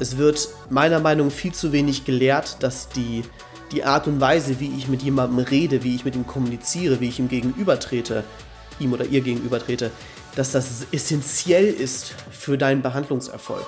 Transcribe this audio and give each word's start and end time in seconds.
Es 0.00 0.16
wird 0.16 0.48
meiner 0.70 0.98
Meinung 0.98 1.26
nach 1.26 1.34
viel 1.34 1.52
zu 1.52 1.72
wenig 1.72 2.06
gelehrt, 2.06 2.62
dass 2.62 2.88
die, 2.88 3.22
die 3.70 3.84
Art 3.84 4.06
und 4.06 4.18
Weise, 4.18 4.58
wie 4.58 4.72
ich 4.78 4.88
mit 4.88 5.02
jemandem 5.02 5.40
rede, 5.40 5.84
wie 5.84 5.94
ich 5.94 6.06
mit 6.06 6.16
ihm 6.16 6.26
kommuniziere, 6.26 7.00
wie 7.00 7.08
ich 7.08 7.18
ihm 7.18 7.28
gegenübertrete, 7.28 8.24
ihm 8.78 8.94
oder 8.94 9.04
ihr 9.04 9.20
gegenübertrete, 9.20 9.90
dass 10.36 10.52
das 10.52 10.86
essentiell 10.90 11.66
ist 11.66 12.14
für 12.30 12.56
deinen 12.56 12.80
Behandlungserfolg. 12.80 13.66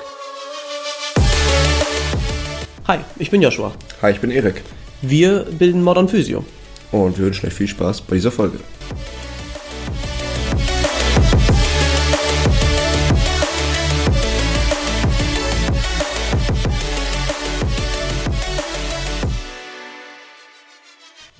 Hi, 2.89 3.01
ich 3.19 3.31
bin 3.31 3.43
Joshua. 3.43 3.75
Hi, 4.01 4.13
ich 4.13 4.21
bin 4.21 4.31
Erik. 4.31 4.63
Wir 5.03 5.41
bilden 5.45 5.83
Modern 5.83 6.09
Physio. 6.09 6.47
Und 6.93 7.19
wir 7.19 7.27
wünschen 7.27 7.47
euch 7.47 7.55
viel 7.55 7.69
Spaß 7.69 8.01
bei 8.01 8.15
dieser 8.15 8.33
Folge. 8.33 8.59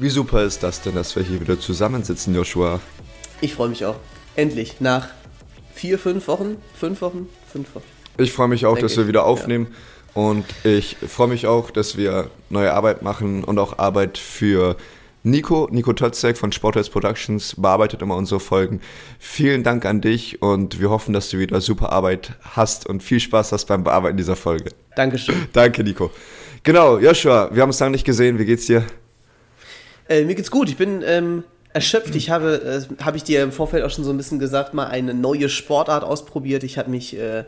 Wie 0.03 0.11
super 0.11 0.43
ist 0.43 0.65
das 0.65 0.83
denn, 0.83 0.97
dass 0.97 1.15
wir 1.15 1.23
hier 1.23 1.41
wieder 1.41 1.61
zusammensitzen, 1.61 2.35
Joshua? 2.35 2.81
Ich 3.41 3.55
freue 3.55 3.69
mich 3.69 3.85
auch. 3.85 3.95
Endlich, 4.35 4.81
nach 4.81 5.11
vier, 5.75 5.97
fünf 5.97 6.27
Wochen, 6.27 6.57
fünf 6.75 7.01
Wochen, 7.03 7.29
fünf 7.53 7.73
Wochen. 7.77 7.85
Ich 8.19 8.33
freue 8.33 8.49
mich 8.49 8.67
auch, 8.67 8.75
Denk 8.75 8.89
dass 8.89 8.97
wir 8.97 9.07
wieder 9.07 9.25
aufnehmen. 9.25 9.69
Ja. 10.17 10.23
Und 10.23 10.45
ich 10.65 10.97
freue 11.07 11.29
mich 11.29 11.47
auch, 11.47 11.71
dass 11.71 11.97
wir 11.97 12.31
neue 12.51 12.75
Arbeit 12.75 13.03
machen 13.03 13.45
und 13.45 13.61
auch 13.61 13.79
Arbeit 13.79 14.19
für 14.19 14.77
Nico, 15.23 15.69
Nico 15.71 15.93
Totzek 15.93 16.37
von 16.37 16.51
Sporthouse 16.51 16.91
Productions 16.91 17.55
bearbeitet 17.57 18.03
immer 18.03 18.17
unsere 18.17 18.41
Folgen. 18.41 18.81
Vielen 19.21 19.63
Dank 19.63 19.87
an 19.87 20.01
dich 20.01 20.43
und 20.43 20.81
wir 20.81 20.91
hoffen, 20.91 21.13
dass 21.13 21.31
du 21.31 21.39
wieder 21.39 21.61
super 21.61 21.93
Arbeit 21.93 22.33
hast 22.57 22.89
und 22.89 23.05
viel 23.05 23.21
Spaß 23.21 23.53
hast 23.53 23.67
beim 23.67 23.85
Bearbeiten 23.85 24.17
dieser 24.17 24.35
Folge. 24.35 24.73
Dankeschön. 24.97 25.47
Danke, 25.53 25.85
Nico. 25.85 26.11
Genau, 26.65 26.99
Joshua, 26.99 27.51
wir 27.53 27.63
haben 27.63 27.71
es 27.71 27.79
lange 27.79 27.93
nicht 27.93 28.05
gesehen. 28.05 28.41
Wie 28.41 28.47
geht's 28.47 28.67
dir? 28.67 28.85
Äh, 30.13 30.25
mir 30.25 30.35
geht's 30.35 30.51
gut. 30.51 30.69
Ich 30.69 30.77
bin 30.77 31.03
ähm, 31.07 31.45
erschöpft. 31.73 32.15
Ich 32.15 32.29
habe, 32.29 32.87
äh, 32.91 33.03
habe 33.03 33.17
ich 33.17 33.25
dir 33.25 33.43
im 33.43 33.51
Vorfeld 33.51 33.83
auch 33.83 33.91
schon 33.91 34.05
so 34.05 34.11
ein 34.11 34.17
bisschen 34.19 34.39
gesagt, 34.39 34.75
mal 34.75 34.87
eine 34.87 35.15
neue 35.15 35.49
Sportart 35.49 36.05
ausprobiert. 36.05 36.65
Ich 36.65 36.77
habe 36.77 36.91
mich 36.91 37.17
äh, 37.17 37.45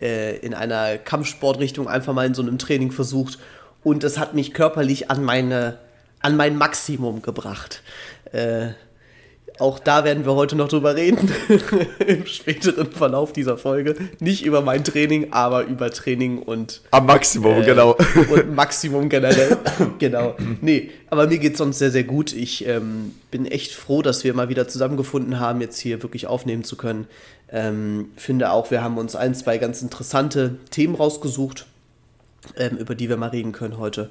äh, 0.00 0.38
in 0.38 0.54
einer 0.54 0.96
Kampfsportrichtung 0.96 1.86
einfach 1.86 2.14
mal 2.14 2.24
in 2.24 2.32
so 2.32 2.40
einem 2.40 2.56
Training 2.58 2.92
versucht 2.92 3.38
und 3.84 4.04
es 4.04 4.18
hat 4.18 4.32
mich 4.32 4.54
körperlich 4.54 5.10
an 5.10 5.22
meine 5.22 5.78
an 6.20 6.36
mein 6.36 6.56
Maximum 6.56 7.22
gebracht. 7.22 7.82
Auch 9.58 9.78
da 9.78 10.04
werden 10.04 10.24
wir 10.24 10.34
heute 10.34 10.54
noch 10.56 10.68
drüber 10.68 10.94
reden, 10.94 11.32
im 12.06 12.26
späteren 12.26 12.92
Verlauf 12.92 13.32
dieser 13.32 13.58
Folge. 13.58 13.96
Nicht 14.20 14.44
über 14.44 14.60
mein 14.60 14.84
Training, 14.84 15.32
aber 15.32 15.64
über 15.64 15.90
Training 15.90 16.38
und. 16.38 16.82
Am 16.90 17.06
Maximum, 17.06 17.62
äh, 17.62 17.64
genau. 17.64 17.96
Und 18.30 18.54
Maximum 18.54 19.08
generell. 19.08 19.56
genau. 19.98 20.36
Nee, 20.60 20.90
aber 21.10 21.26
mir 21.26 21.38
geht 21.38 21.52
es 21.52 21.58
sonst 21.58 21.78
sehr, 21.78 21.90
sehr 21.90 22.04
gut. 22.04 22.32
Ich 22.32 22.66
ähm, 22.66 23.14
bin 23.30 23.46
echt 23.46 23.72
froh, 23.72 24.02
dass 24.02 24.22
wir 24.22 24.34
mal 24.34 24.48
wieder 24.48 24.68
zusammengefunden 24.68 25.40
haben, 25.40 25.60
jetzt 25.60 25.78
hier 25.78 26.02
wirklich 26.02 26.26
aufnehmen 26.26 26.62
zu 26.62 26.76
können. 26.76 27.06
Ähm, 27.50 28.10
finde 28.16 28.50
auch, 28.52 28.70
wir 28.70 28.82
haben 28.82 28.98
uns 28.98 29.16
ein, 29.16 29.34
zwei 29.34 29.58
ganz 29.58 29.82
interessante 29.82 30.56
Themen 30.70 30.94
rausgesucht, 30.94 31.66
ähm, 32.56 32.76
über 32.76 32.94
die 32.94 33.08
wir 33.08 33.16
mal 33.16 33.30
reden 33.30 33.52
können 33.52 33.78
heute. 33.78 34.10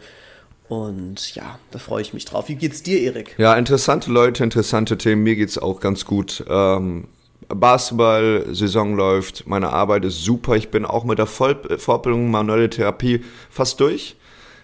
Und 0.70 1.34
ja, 1.36 1.60
da 1.72 1.80
freue 1.80 2.02
ich 2.02 2.14
mich 2.14 2.26
drauf. 2.26 2.50
Wie 2.50 2.56
geht's 2.56 2.84
dir, 2.84 3.00
Erik? 3.00 3.36
Ja, 3.38 3.56
interessante 3.56 4.12
Leute, 4.12 4.44
interessante 4.44 4.98
Themen. 4.98 5.24
Mir 5.24 5.36
geht's 5.36 5.58
auch 5.58 5.80
ganz 5.80 6.06
gut. 6.06 6.44
Ähm, 6.50 7.08
Basketball-Saison 7.48 8.96
läuft, 8.96 9.48
meine 9.48 9.70
Arbeit 9.70 10.04
ist 10.04 10.24
super. 10.24 10.56
Ich 10.56 10.70
bin 10.70 10.86
auch 10.86 11.06
mit 11.06 11.20
der 11.20 11.26
Voll 11.26 11.58
Fortbildung 11.78 12.30
manuelle 12.30 12.70
Therapie 12.70 13.24
fast 13.50 13.80
durch. 13.80 14.18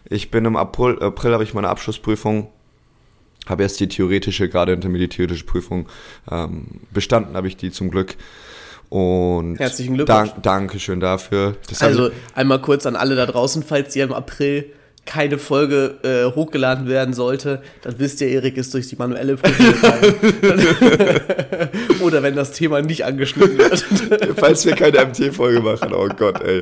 Ich 0.10 0.32
bin 0.32 0.44
im 0.44 0.58
April, 0.58 1.02
April 1.02 1.34
habe 1.34 1.46
ich 1.46 1.54
meine 1.54 1.70
Abschlussprüfung, 1.70 2.50
habe 3.48 3.64
erst 3.64 3.80
die 3.80 3.88
theoretische, 3.88 4.50
gerade 4.50 4.74
hinter 4.74 4.90
mir 4.90 5.00
die 5.00 5.08
theoretische 5.08 5.46
Prüfung 5.46 5.88
ähm, 6.30 6.82
bestanden, 6.92 7.38
habe 7.38 7.48
ich 7.48 7.56
die 7.56 7.72
zum 7.72 7.90
Glück. 7.90 8.18
Und 8.90 9.58
Herzlichen 9.58 9.96
Glückwunsch. 9.96 10.32
Dank, 10.32 10.44
Dankeschön 10.44 11.00
dafür. 11.00 11.56
Das 11.70 11.82
also 11.82 12.12
einmal 12.36 12.62
kurz 12.62 12.86
an 12.86 12.98
alle 12.98 13.16
da 13.16 13.26
draußen, 13.26 13.64
falls 13.64 13.96
ihr 13.96 14.04
im 14.04 14.14
April 14.14 14.72
keine 15.06 15.38
Folge 15.38 15.98
äh, 16.04 16.34
hochgeladen 16.34 16.88
werden 16.88 17.14
sollte, 17.14 17.62
dann 17.82 18.00
wisst 18.00 18.22
ihr, 18.22 18.30
Erik 18.30 18.56
ist 18.56 18.74
durch 18.74 18.88
die 18.88 18.96
manuelle 18.96 19.36
Prüfung 19.36 19.66
gefallen. 19.68 20.16
Oder 22.02 22.24
wenn 22.24 22.36
das 22.36 22.54
Thema 22.54 22.82
nicht 22.82 23.04
angeschnitten 23.04 23.58
wird. 23.58 23.86
Falls 24.38 24.66
wir 24.66 24.76
keine 24.76 25.06
MT-Folge 25.06 25.60
machen, 25.60 25.94
oh 25.94 26.08
Gott, 26.08 26.42
ey. 26.42 26.62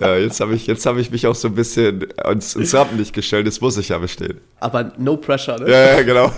Ja, 0.00 0.16
jetzt 0.16 0.40
habe 0.40 0.54
ich, 0.54 0.68
hab 0.68 0.96
ich 0.96 1.10
mich 1.10 1.26
auch 1.26 1.34
so 1.34 1.48
ein 1.48 1.54
bisschen 1.54 2.06
ins, 2.30 2.56
ins 2.56 2.74
Rampenlicht 2.74 3.12
gestellt, 3.12 3.46
das 3.46 3.60
muss 3.60 3.76
ich 3.76 3.90
ja 3.90 3.98
bestehen. 3.98 4.40
Aber 4.60 4.92
no 4.96 5.18
pressure, 5.18 5.60
ne? 5.60 5.70
Ja, 5.70 5.98
ja 5.98 6.02
genau. 6.02 6.32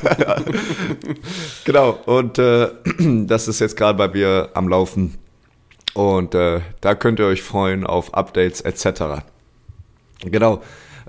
genau, 1.65 2.01
und 2.07 2.39
äh, 2.39 2.69
das 3.27 3.47
ist 3.47 3.61
jetzt 3.61 3.77
gerade 3.77 3.97
bei 3.97 4.09
mir 4.09 4.51
am 4.55 4.69
Laufen. 4.69 5.19
Und 5.95 6.35
äh, 6.35 6.61
da 6.81 6.97
könnt 6.97 7.21
ihr 7.21 7.27
euch 7.27 7.43
freuen 7.43 7.87
auf 7.87 8.13
Updates 8.15 8.61
etc. 8.61 9.23
Genau. 10.25 10.61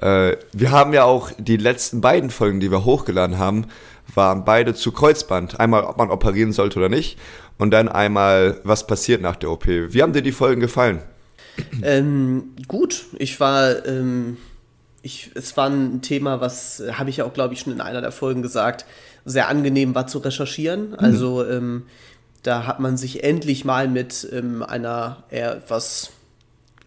Äh, 0.01 0.37
wir 0.53 0.71
haben 0.71 0.93
ja 0.93 1.03
auch 1.03 1.31
die 1.37 1.57
letzten 1.57 2.01
beiden 2.01 2.29
Folgen, 2.29 2.59
die 2.59 2.71
wir 2.71 2.85
hochgeladen 2.85 3.37
haben, 3.37 3.67
waren 4.13 4.45
beide 4.45 4.73
zu 4.73 4.91
Kreuzband. 4.91 5.59
Einmal, 5.59 5.83
ob 5.83 5.97
man 5.97 6.09
operieren 6.09 6.51
sollte 6.51 6.79
oder 6.79 6.89
nicht. 6.89 7.17
Und 7.57 7.71
dann 7.71 7.87
einmal, 7.87 8.59
was 8.63 8.85
passiert 8.85 9.21
nach 9.21 9.35
der 9.37 9.49
OP. 9.51 9.67
Wie 9.67 10.01
haben 10.01 10.13
dir 10.13 10.21
die 10.21 10.31
Folgen 10.31 10.61
gefallen? 10.61 11.01
Ähm, 11.81 12.55
gut, 12.67 13.05
ich 13.17 13.39
war, 13.39 13.85
ähm, 13.85 14.37
ich, 15.01 15.31
es 15.35 15.55
war 15.55 15.69
ein 15.69 16.01
Thema, 16.01 16.41
was, 16.41 16.83
habe 16.91 17.09
ich 17.09 17.17
ja 17.17 17.25
auch, 17.25 17.33
glaube 17.33 17.53
ich, 17.53 17.61
schon 17.61 17.71
in 17.71 17.79
einer 17.79 18.01
der 18.01 18.11
Folgen 18.11 18.41
gesagt, 18.41 18.85
sehr 19.23 19.47
angenehm 19.47 19.95
war 19.95 20.07
zu 20.07 20.19
recherchieren. 20.19 20.89
Mhm. 20.89 20.95
Also, 20.97 21.45
ähm, 21.45 21.83
da 22.43 22.67
hat 22.67 22.79
man 22.79 22.95
sich 22.95 23.23
endlich 23.23 23.65
mal 23.65 23.87
mit 23.87 24.27
ähm, 24.31 24.61
einer 24.61 25.23
eher 25.31 25.55
etwas 25.55 26.11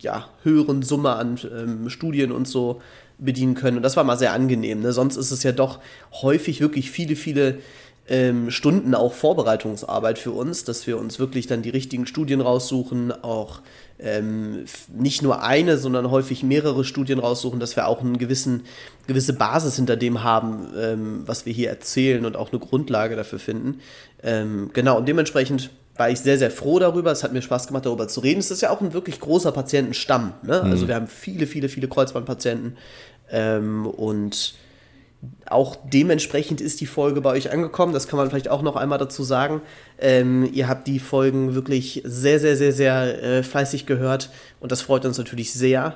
ja, 0.00 0.28
höheren 0.42 0.82
Summe 0.82 1.10
an 1.10 1.38
ähm, 1.56 1.90
Studien 1.90 2.32
und 2.32 2.48
so 2.48 2.80
bedienen 3.18 3.54
können. 3.54 3.78
Und 3.78 3.82
das 3.82 3.96
war 3.96 4.04
mal 4.04 4.16
sehr 4.16 4.32
angenehm. 4.32 4.80
Ne? 4.80 4.92
Sonst 4.92 5.16
ist 5.16 5.30
es 5.30 5.42
ja 5.42 5.52
doch 5.52 5.80
häufig 6.22 6.60
wirklich 6.60 6.90
viele, 6.90 7.16
viele 7.16 7.58
ähm, 8.08 8.50
Stunden 8.50 8.94
auch 8.94 9.12
Vorbereitungsarbeit 9.12 10.18
für 10.18 10.30
uns, 10.30 10.64
dass 10.64 10.86
wir 10.86 10.98
uns 10.98 11.18
wirklich 11.18 11.46
dann 11.46 11.62
die 11.62 11.70
richtigen 11.70 12.06
Studien 12.06 12.40
raussuchen, 12.40 13.12
auch 13.12 13.60
ähm, 13.98 14.64
nicht 14.88 15.22
nur 15.22 15.42
eine, 15.42 15.76
sondern 15.76 16.10
häufig 16.10 16.42
mehrere 16.42 16.84
Studien 16.84 17.18
raussuchen, 17.18 17.60
dass 17.60 17.76
wir 17.76 17.86
auch 17.86 18.00
eine 18.00 18.16
gewissen, 18.16 18.62
gewisse 19.06 19.34
Basis 19.34 19.76
hinter 19.76 19.96
dem 19.96 20.22
haben, 20.22 20.68
ähm, 20.78 21.22
was 21.26 21.44
wir 21.44 21.52
hier 21.52 21.68
erzählen 21.68 22.24
und 22.24 22.36
auch 22.36 22.50
eine 22.50 22.60
Grundlage 22.60 23.14
dafür 23.14 23.38
finden. 23.38 23.80
Ähm, 24.22 24.70
genau, 24.72 24.96
und 24.96 25.06
dementsprechend 25.06 25.70
war 25.98 26.08
ich 26.08 26.20
sehr, 26.20 26.38
sehr 26.38 26.50
froh 26.50 26.78
darüber. 26.78 27.10
Es 27.10 27.24
hat 27.24 27.32
mir 27.32 27.42
Spaß 27.42 27.66
gemacht, 27.66 27.84
darüber 27.84 28.08
zu 28.08 28.20
reden. 28.20 28.38
Es 28.38 28.50
ist 28.50 28.62
ja 28.62 28.70
auch 28.70 28.80
ein 28.80 28.92
wirklich 28.92 29.20
großer 29.20 29.52
Patientenstamm. 29.52 30.32
Ne? 30.42 30.62
Mhm. 30.64 30.70
Also 30.70 30.88
wir 30.88 30.94
haben 30.94 31.08
viele, 31.08 31.46
viele, 31.46 31.68
viele 31.68 31.88
Kreuzbandpatienten. 31.88 32.76
Ähm, 33.30 33.86
und 33.86 34.54
auch 35.46 35.76
dementsprechend 35.84 36.60
ist 36.60 36.80
die 36.80 36.86
Folge 36.86 37.20
bei 37.20 37.30
euch 37.30 37.50
angekommen. 37.50 37.92
Das 37.92 38.06
kann 38.06 38.16
man 38.16 38.30
vielleicht 38.30 38.48
auch 38.48 38.62
noch 38.62 38.76
einmal 38.76 38.98
dazu 38.98 39.24
sagen. 39.24 39.60
Ähm, 39.98 40.48
ihr 40.52 40.68
habt 40.68 40.86
die 40.86 41.00
Folgen 41.00 41.56
wirklich 41.56 42.02
sehr, 42.04 42.38
sehr, 42.38 42.56
sehr, 42.56 42.72
sehr 42.72 43.22
äh, 43.22 43.42
fleißig 43.42 43.84
gehört. 43.84 44.30
Und 44.60 44.70
das 44.70 44.80
freut 44.82 45.04
uns 45.04 45.18
natürlich 45.18 45.52
sehr. 45.52 45.94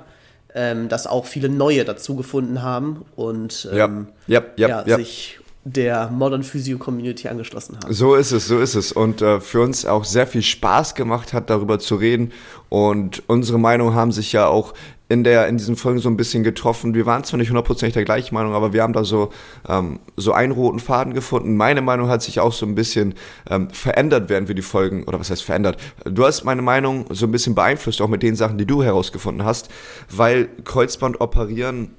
Ähm, 0.55 0.91
dass 0.91 1.07
auch 1.07 1.25
viele 1.25 1.49
neue 1.49 1.83
dazu 1.87 2.15
gefunden 2.15 2.61
haben 2.61 3.07
und 3.17 3.67
ähm, 3.73 4.09
ja, 4.27 4.43
ja, 4.59 4.69
ja, 4.69 4.85
ja, 4.87 4.97
sich 4.99 5.41
der 5.65 6.11
Modern 6.11 6.43
Physio 6.43 6.77
Community 6.77 7.28
angeschlossen 7.28 7.77
haben. 7.77 7.93
So 7.93 8.15
ist 8.17 8.33
es, 8.33 8.49
so 8.49 8.59
ist 8.59 8.75
es. 8.75 8.91
Und 8.91 9.23
äh, 9.23 9.41
für 9.41 9.61
uns 9.61 9.87
auch 9.87 10.05
sehr 10.05 10.27
viel 10.27 10.43
Spaß 10.43 10.95
gemacht 10.95 11.33
hat, 11.33 11.50
darüber 11.50 11.78
zu 11.78 11.95
reden. 11.95 12.33
Und 12.69 13.23
unsere 13.28 13.59
Meinungen 13.59 13.95
haben 13.95 14.11
sich 14.11 14.33
ja 14.33 14.49
auch 14.49 14.75
in, 15.09 15.25
der, 15.25 15.47
in 15.47 15.59
diesen 15.59 15.76
Folgen 15.76 15.99
so 15.99 16.09
ein 16.09 16.17
bisschen 16.17 16.43
getroffen. 16.43 16.94
Wir 16.94 17.06
waren 17.06 17.23
zwar 17.23 17.38
nicht 17.38 17.50
hundertprozentig 17.50 17.93
der 17.93 18.05
gleichen 18.05 18.35
Meinung, 18.35 18.55
aber 18.55 18.73
wir 18.73 18.82
haben 18.82 18.94
da 18.94 19.05
so, 19.05 19.31
ähm, 19.69 20.00
so 20.17 20.32
einen 20.32 20.53
roten 20.53 20.81
Faden 20.81 21.12
gefunden. 21.12 21.56
Meine 21.56 21.82
Meinung 21.82 22.09
hat 22.09 22.23
sich 22.23 22.41
auch 22.41 22.53
so 22.53 22.67
ein 22.67 22.75
bisschen 22.75 23.14
ähm, 23.49 23.69
verändert, 23.70 24.31
während 24.31 24.49
wir 24.49 24.55
die 24.55 24.62
Folgen, 24.62 25.05
oder 25.05 25.20
was 25.20 25.31
heißt 25.31 25.44
verändert? 25.44 25.76
Du 26.05 26.25
hast 26.25 26.44
meine 26.44 26.62
Meinung 26.62 27.05
so 27.11 27.26
ein 27.26 27.31
bisschen 27.31 27.55
beeinflusst, 27.55 28.00
auch 28.00 28.09
mit 28.09 28.23
den 28.23 28.37
Sachen, 28.37 28.56
die 28.56 28.67
du 28.67 28.82
herausgefunden 28.82 29.44
hast, 29.44 29.69
weil 30.11 30.49
Kreuzband 30.64 31.20
operieren 31.20 31.91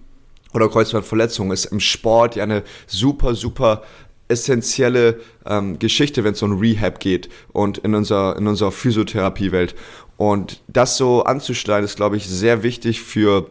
oder 0.54 0.70
Kreuzbandverletzung 0.70 1.52
ist 1.52 1.66
im 1.66 1.80
Sport 1.80 2.36
ja 2.36 2.44
eine 2.44 2.64
super, 2.88 3.36
super 3.36 3.84
essentielle 4.28 5.20
ähm, 5.46 5.80
Geschichte, 5.80 6.24
wenn 6.24 6.34
es 6.34 6.42
um 6.42 6.58
Rehab 6.58 7.00
geht 7.00 7.30
und 7.52 7.80
in 7.80 7.94
unserer, 7.94 8.38
in 8.38 8.48
unserer 8.48 8.72
Physiotherapiewelt. 8.72 9.76
Und 10.18 10.62
das 10.68 10.98
so 10.98 11.24
anzuschneiden, 11.24 11.86
ist, 11.86 11.98
glaube 11.98 12.18
ich, 12.18 12.28
sehr 12.28 12.64
wichtig 12.64 13.02
für 13.02 13.48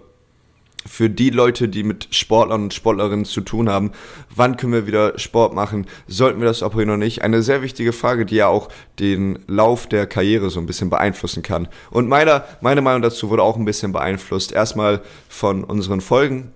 für 0.87 1.09
die 1.09 1.31
Leute, 1.31 1.69
die 1.69 1.85
mit 1.85 2.09
Sportlern 2.11 2.65
und 2.65 2.75
Sportlerinnen 2.75 3.25
zu 3.25 3.41
tun 3.41 3.69
haben, 3.69 3.93
wann 4.35 4.57
können 4.57 4.73
wir 4.73 4.87
wieder 4.87 5.19
Sport 5.19 5.55
machen? 5.55 5.87
Sollten 6.09 6.41
wir 6.41 6.49
das 6.49 6.63
operieren 6.63 6.91
oder 6.91 6.99
nicht? 6.99 7.23
Eine 7.23 7.43
sehr 7.43 7.63
wichtige 7.63 7.93
Frage, 7.93 8.27
die 8.27 8.37
ja 8.37 8.49
auch 8.49 8.69
den 8.99 9.39
Lauf 9.47 9.87
der 9.87 10.07
Karriere 10.07 10.51
so 10.51 10.59
ein 10.59 10.67
bisschen 10.67 10.91
beeinflussen 10.91 11.43
kann. 11.43 11.69
Und 11.91 12.09
meine, 12.09 12.45
meine 12.61 12.83
Meinung 12.83 13.03
dazu 13.03 13.31
wurde 13.31 13.43
auch 13.43 13.57
ein 13.57 13.65
bisschen 13.65 13.93
beeinflusst. 13.93 14.53
Erstmal 14.53 15.03
von 15.29 15.65
unseren 15.65 16.01
Folgen, 16.01 16.53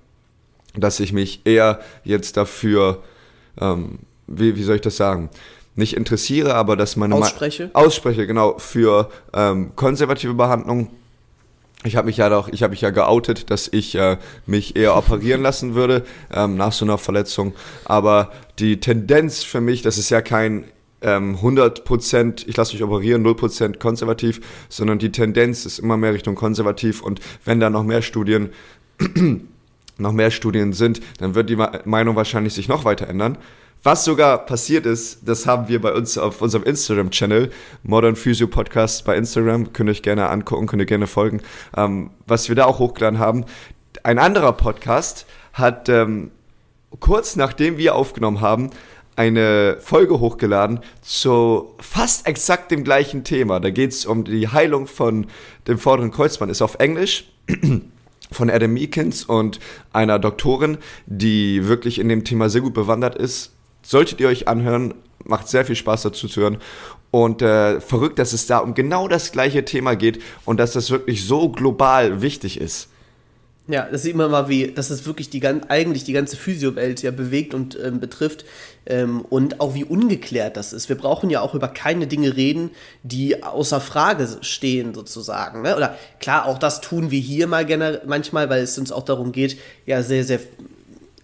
dass 0.77 1.01
ich 1.01 1.13
mich 1.13 1.41
eher 1.45 1.81
jetzt 2.05 2.37
dafür, 2.37 3.03
ähm, 3.61 4.01
wie, 4.27 4.57
wie 4.57 4.63
soll 4.63 4.77
ich 4.77 4.83
das 4.83 4.97
sagen? 4.97 5.31
Nicht 5.75 5.97
interessiere, 5.97 6.55
aber 6.55 6.77
dass 6.77 6.97
meine 6.97 7.15
ausspreche, 7.15 7.71
Ma 7.73 7.81
ausspreche 7.81 8.27
genau 8.27 8.59
für 8.59 9.11
ähm, 9.35 9.73
konservative 9.77 10.35
Behandlung 10.35 10.91
ich 11.85 11.97
habe 11.97 12.07
mich 12.07 12.17
ja 12.17 12.29
doch, 12.29 12.49
ich 12.49 12.63
habe 12.63 12.73
mich 12.73 12.81
ja 12.81 12.91
geoutet, 12.91 13.51
dass 13.51 13.69
ich 13.69 13.95
äh, 13.95 14.17
mich 14.47 14.77
eher 14.77 14.97
operieren 14.97 15.43
lassen 15.43 15.75
würde 15.75 16.05
ähm, 16.33 16.57
nach 16.57 16.73
so 16.73 16.85
einer 16.85 16.99
Verletzung. 16.99 17.55
Aber 17.85 18.33
die 18.59 18.81
Tendenz 18.81 19.45
für 19.45 19.61
mich, 19.61 19.83
das 19.83 19.99
ist 19.99 20.11
ja 20.11 20.21
kein 20.21 20.65
ähm, 21.03 21.37
100%, 21.37 22.45
ich 22.49 22.57
lasse 22.57 22.73
mich 22.75 22.83
operieren, 22.83 23.25
0% 23.25 23.79
konservativ, 23.79 24.41
sondern 24.69 24.99
die 24.99 25.13
Tendenz 25.13 25.67
ist 25.67 25.79
immer 25.79 25.97
mehr 25.97 26.15
Richtung 26.15 26.35
konservativ. 26.35 27.03
Und 27.03 27.21
wenn 27.45 27.61
da 27.61 27.71
noch 27.71 27.85
mehr 27.85 28.03
Studien 28.03 28.51
noch 29.99 30.13
mehr 30.13 30.31
Studien 30.31 30.73
sind, 30.73 31.01
dann 31.19 31.35
wird 31.35 31.51
die 31.51 31.57
Meinung 31.85 32.17
wahrscheinlich 32.17 32.55
sich 32.55 32.69
noch 32.69 32.85
weiter 32.85 33.09
ändern. 33.09 33.39
Was 33.83 34.05
sogar 34.05 34.47
passiert 34.47 34.85
ist, 34.85 35.29
das 35.29 35.47
haben 35.47 35.69
wir 35.69 35.81
bei 35.81 35.93
uns 35.93 36.19
auf 36.19 36.43
unserem 36.43 36.65
Instagram-Channel, 36.65 37.51
Modern 37.85 38.17
Physio 38.17 38.49
Podcast 38.49 39.05
bei 39.05 39.17
Instagram, 39.17 39.73
könnt 39.73 39.89
ihr 39.89 39.93
euch 39.93 40.03
gerne 40.03 40.29
angucken, 40.29 40.67
könnt 40.67 40.83
ihr 40.83 40.87
gerne 40.87 41.07
folgen, 41.07 41.41
ähm, 41.77 42.11
was 42.27 42.49
wir 42.49 42.57
da 42.57 42.65
auch 42.65 42.81
hochgeladen 42.81 43.19
haben. 43.19 43.45
Ein 44.03 44.19
anderer 44.19 44.55
Podcast 44.55 45.27
hat 45.53 45.89
ähm, 45.89 46.33
kurz 46.99 47.37
nachdem 47.37 47.79
wir 47.79 47.95
aufgenommen 47.95 48.41
haben, 48.41 48.71
eine 49.15 49.79
Folge 49.81 50.21
hochgeladen 50.21 50.81
zu 51.01 51.75
fast 51.81 52.27
exakt 52.27 52.71
dem 52.71 52.85
gleichen 52.85 53.25
Thema. 53.25 53.61
Da 53.61 53.71
geht 53.71 53.93
es 53.93 54.05
um 54.05 54.25
die 54.25 54.49
Heilung 54.49 54.87
von 54.87 55.27
dem 55.67 55.79
vorderen 55.79 56.11
Kreuzband. 56.11 56.51
Ist 56.51 56.61
auf 56.61 56.77
Englisch 56.79 57.25
von 58.33 58.51
Adam 58.51 58.73
Meekins 58.73 59.25
und 59.25 59.61
einer 59.93 60.19
Doktorin, 60.19 60.79
die 61.07 61.69
wirklich 61.69 61.99
in 61.99 62.09
dem 62.09 62.25
Thema 62.25 62.49
sehr 62.49 62.61
gut 62.61 62.75
bewandert 62.75 63.15
ist 63.15 63.53
Solltet 63.87 64.19
ihr 64.19 64.27
euch 64.27 64.49
anhören, 64.49 64.95
macht 65.23 65.47
sehr 65.47 65.65
viel 65.65 65.77
Spaß 65.77 66.03
dazu 66.03 66.27
zu 66.27 66.41
hören. 66.41 66.59
Und 67.13 67.41
äh, 67.41 67.81
verrückt, 67.81 68.19
dass 68.19 68.33
es 68.33 68.49
da 68.49 68.59
um 68.59 68.75
genau 68.75 69.07
das 69.07 69.31
gleiche 69.31 69.65
Thema 69.65 69.95
geht 69.95 70.21
und 70.45 70.59
dass 70.59 70.73
das 70.73 70.91
wirklich 70.91 71.25
so 71.25 71.51
global 71.51 72.21
wichtig 72.21 72.61
ist. 72.61 72.89
Ja, 73.69 73.89
das 73.91 74.03
sieht 74.03 74.15
man 74.15 74.31
mal, 74.31 74.49
wie, 74.49 74.69
dass 74.69 74.91
es 74.91 75.07
wirklich 75.07 75.29
die, 75.29 75.45
eigentlich 75.45 76.05
die 76.05 76.13
ganze 76.13 76.37
Physiowelt 76.37 77.03
ja 77.03 77.11
bewegt 77.11 77.53
und 77.53 77.77
ähm, 77.83 77.99
betrifft 77.99 78.45
ähm, 78.87 79.23
und 79.29 79.61
auch 79.61 79.75
wie 79.75 79.83
ungeklärt 79.83 80.57
das 80.57 80.73
ist. 80.73 80.89
Wir 80.89 80.97
brauchen 80.97 81.31
ja 81.31 81.41
auch 81.41 81.55
über 81.55 81.67
keine 81.67 82.07
Dinge 82.07 82.37
reden, 82.37 82.71
die 83.03 83.43
außer 83.43 83.81
Frage 83.81 84.29
stehen 84.43 84.95
sozusagen. 84.95 85.63
Ne? 85.63 85.77
Oder 85.77 85.99
klar, 86.21 86.47
auch 86.47 86.59
das 86.59 86.81
tun 86.81 87.11
wir 87.11 87.19
hier 87.19 87.49
mal 87.49 87.67
manchmal, 88.07 88.49
weil 88.49 88.63
es 88.63 88.79
uns 88.79 88.93
auch 88.93 89.05
darum 89.05 89.33
geht, 89.33 89.59
ja 89.85 90.01
sehr, 90.05 90.23
sehr 90.23 90.39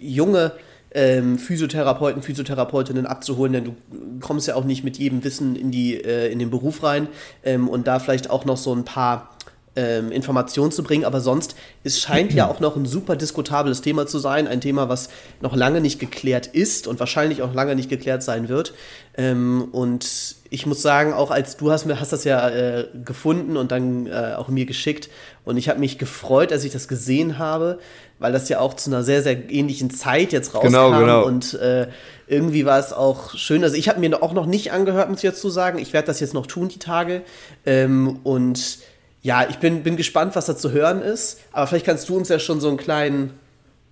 junge 0.01 0.53
ähm, 0.95 1.39
Physiotherapeuten, 1.39 2.23
Physiotherapeutinnen 2.23 3.07
abzuholen, 3.07 3.53
denn 3.53 3.65
du 3.65 3.77
kommst 4.21 4.49
ja 4.49 4.57
auch 4.57 4.65
nicht 4.65 4.83
mit 4.83 4.99
jedem 4.99 5.23
Wissen 5.23 5.55
in, 5.55 5.71
die, 5.71 5.95
äh, 5.95 6.31
in 6.31 6.41
den 6.41 6.51
Beruf 6.51 6.83
rein 6.83 7.07
ähm, 7.45 7.69
und 7.69 7.87
da 7.87 8.01
vielleicht 8.01 8.31
auch 8.31 8.45
noch 8.45 8.57
so 8.57 8.75
ein 8.75 8.85
paar 8.85 9.31
ähm, 9.75 10.13
Informationen 10.13 10.71
zu 10.71 10.83
bringen, 10.83 11.05
aber 11.05 11.21
sonst, 11.21 11.57
es 11.83 12.01
scheint 12.01 12.33
ja 12.35 12.49
auch 12.49 12.61
noch 12.61 12.77
ein 12.77 12.87
super 12.87 13.17
diskutables 13.17 13.81
Thema 13.81 14.07
zu 14.07 14.19
sein, 14.19 14.47
ein 14.47 14.61
Thema, 14.61 14.89
was 14.89 15.09
noch 15.41 15.57
lange 15.57 15.81
nicht 15.81 15.99
geklärt 15.99 16.47
ist 16.47 16.87
und 16.87 17.01
wahrscheinlich 17.01 17.43
auch 17.43 17.55
lange 17.55 17.75
nicht 17.75 17.89
geklärt 17.89 18.23
sein 18.23 18.49
wird. 18.49 18.75
Ähm, 19.17 19.69
und 19.73 20.37
ich 20.51 20.67
muss 20.67 20.83
sagen, 20.83 21.15
auch 21.15 21.31
als 21.31 21.57
du 21.57 21.71
hast, 21.71 21.87
hast 21.87 22.13
das 22.13 22.25
ja 22.25 22.49
äh, 22.49 22.87
gefunden 23.05 23.57
und 23.57 23.73
dann 23.73 24.07
äh, 24.07 24.35
auch 24.37 24.49
mir 24.49 24.67
geschickt 24.67 25.09
und 25.45 25.57
ich 25.57 25.69
habe 25.69 25.81
mich 25.81 25.99
gefreut, 25.99 26.53
als 26.53 26.65
ich 26.65 26.73
das 26.73 26.89
gesehen 26.89 27.39
habe, 27.39 27.79
weil 28.19 28.33
das 28.33 28.49
ja 28.49 28.61
auch 28.61 28.75
zu 28.75 28.91
einer 28.91 29.03
sehr, 29.03 29.23
sehr 29.23 29.51
ähnlichen 29.51 29.91
Zeit 29.91 30.33
jetzt 30.33 30.55
rauskam. 30.55 30.69
Genau, 30.69 30.99
genau. 30.99 31.27
Und 31.27 31.55
äh, 31.55 31.89
irgendwie 32.29 32.65
war 32.65 32.79
es 32.79 32.93
auch 32.93 33.35
schön. 33.35 33.65
Also 33.65 33.77
ich 33.77 33.89
habe 33.89 34.01
mir 34.01 34.23
auch 34.23 34.33
noch 34.33 34.47
nicht 34.47 34.73
angehört, 34.73 35.09
muss 35.11 35.19
ich 35.19 35.25
jetzt 35.25 35.41
zu 35.41 35.51
sagen. 35.51 35.79
Ich 35.79 35.93
werde 35.93 36.07
das 36.07 36.21
jetzt 36.21 36.33
noch 36.33 36.47
tun, 36.47 36.69
die 36.69 36.79
Tage. 36.79 37.23
Ähm, 37.67 38.21
und 38.23 38.79
ja, 39.23 39.47
ich 39.49 39.59
bin, 39.59 39.85
bin 39.85 39.97
gespannt, 39.97 40.35
was 40.35 40.47
da 40.47 40.57
zu 40.57 40.73
hören 40.73 41.01
ist. 41.01 41.39
Aber 41.53 41.67
vielleicht 41.69 41.87
kannst 41.87 42.09
du 42.09 42.17
uns 42.17 42.29
ja 42.29 42.39
schon 42.39 42.61
so 42.61 42.69
einen 42.69 42.77
kleinen, 42.77 43.31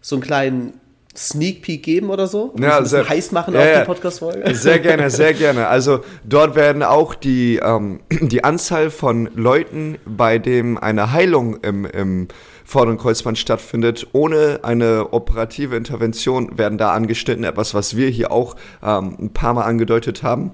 so 0.00 0.16
einen 0.16 0.22
kleinen 0.22 0.80
Sneak 1.16 1.62
Peek 1.62 1.82
geben 1.82 2.10
oder 2.10 2.26
so? 2.26 2.54
Ja, 2.58 2.78
ein 2.78 2.86
sehr, 2.86 3.08
heiß 3.08 3.32
machen 3.32 3.54
ja, 3.54 3.60
auf 3.60 3.78
die 3.80 3.86
Podcast-Folge? 3.86 4.54
Sehr 4.54 4.78
gerne, 4.78 5.10
sehr 5.10 5.34
gerne. 5.34 5.66
Also 5.66 6.04
dort 6.24 6.54
werden 6.54 6.82
auch 6.82 7.14
die, 7.14 7.56
ähm, 7.56 8.00
die 8.10 8.44
Anzahl 8.44 8.90
von 8.90 9.28
Leuten, 9.34 9.98
bei 10.04 10.38
dem 10.38 10.78
eine 10.78 11.12
Heilung 11.12 11.56
im, 11.62 11.84
im 11.84 12.28
vorderen 12.64 12.98
Kreuzband 12.98 13.38
stattfindet. 13.38 14.06
Ohne 14.12 14.60
eine 14.62 15.12
operative 15.12 15.76
Intervention 15.76 16.58
werden 16.58 16.78
da 16.78 16.92
angeschnitten, 16.92 17.42
etwas, 17.44 17.74
was 17.74 17.96
wir 17.96 18.08
hier 18.08 18.30
auch 18.30 18.54
ähm, 18.82 19.16
ein 19.20 19.32
paar 19.32 19.54
Mal 19.54 19.64
angedeutet 19.64 20.22
haben. 20.22 20.52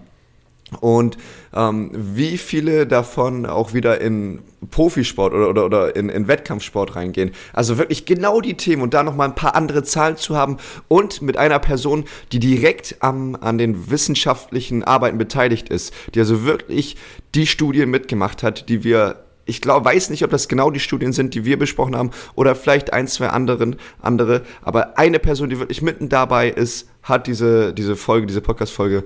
Und 0.81 1.17
ähm, 1.55 1.91
wie 1.95 2.39
viele 2.39 2.87
davon 2.87 3.47
auch 3.47 3.73
wieder 3.73 4.01
in 4.01 4.41
Profisport 4.71 5.33
oder, 5.33 5.49
oder, 5.49 5.65
oder 5.67 5.97
in, 5.97 6.09
in 6.09 6.27
Wettkampfsport 6.27 6.97
reingehen. 6.97 7.31
Also 7.53 7.79
wirklich 7.79 8.05
genau 8.05 8.41
die 8.41 8.55
Themen 8.55 8.83
und 8.83 8.93
da 8.93 9.05
nochmal 9.05 9.29
ein 9.29 9.35
paar 9.35 9.55
andere 9.55 9.85
Zahlen 9.85 10.17
zu 10.17 10.37
haben 10.37 10.57
und 10.89 11.23
mit 11.23 11.37
einer 11.37 11.61
Person, 11.61 12.05
die 12.33 12.41
direkt 12.41 12.97
am, 13.01 13.37
an 13.37 13.59
den 13.59 13.91
wissenschaftlichen 13.91 14.83
Arbeiten 14.83 15.19
beteiligt 15.19 15.69
ist, 15.69 15.95
die 16.15 16.19
also 16.19 16.45
wirklich 16.45 16.97
die 17.35 17.47
Studien 17.47 17.91
mitgemacht 17.91 18.43
hat, 18.43 18.69
die 18.69 18.83
wir 18.83 19.23
ich 19.49 19.61
glaube, 19.61 19.85
weiß 19.85 20.11
nicht, 20.11 20.25
ob 20.25 20.31
das 20.31 20.49
genau 20.49 20.73
die 20.73 20.81
Studien 20.81 21.13
sind, 21.13 21.33
die 21.35 21.45
wir 21.45 21.57
besprochen 21.57 21.95
haben, 21.95 22.11
oder 22.35 22.57
vielleicht 22.57 22.93
ein, 22.93 23.07
zwei 23.07 23.29
anderen, 23.29 23.77
andere. 24.03 24.43
Aber 24.61 24.99
eine 24.99 25.21
Person, 25.21 25.49
die 25.49 25.61
wirklich 25.61 25.83
mitten 25.83 26.09
dabei 26.09 26.51
ist, 26.51 26.89
hat 27.07 27.29
diese, 27.29 27.73
diese 27.73 27.95
Folge, 27.95 28.27
diese 28.27 28.41
Podcast-Folge 28.41 29.05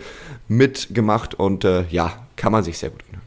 mitgemacht 0.49 1.35
und 1.35 1.64
äh, 1.64 1.85
ja, 1.91 2.26
kann 2.37 2.50
man 2.50 2.64
sich 2.64 2.79
sehr 2.79 2.91
gut 2.91 3.02
anhören. 3.06 3.20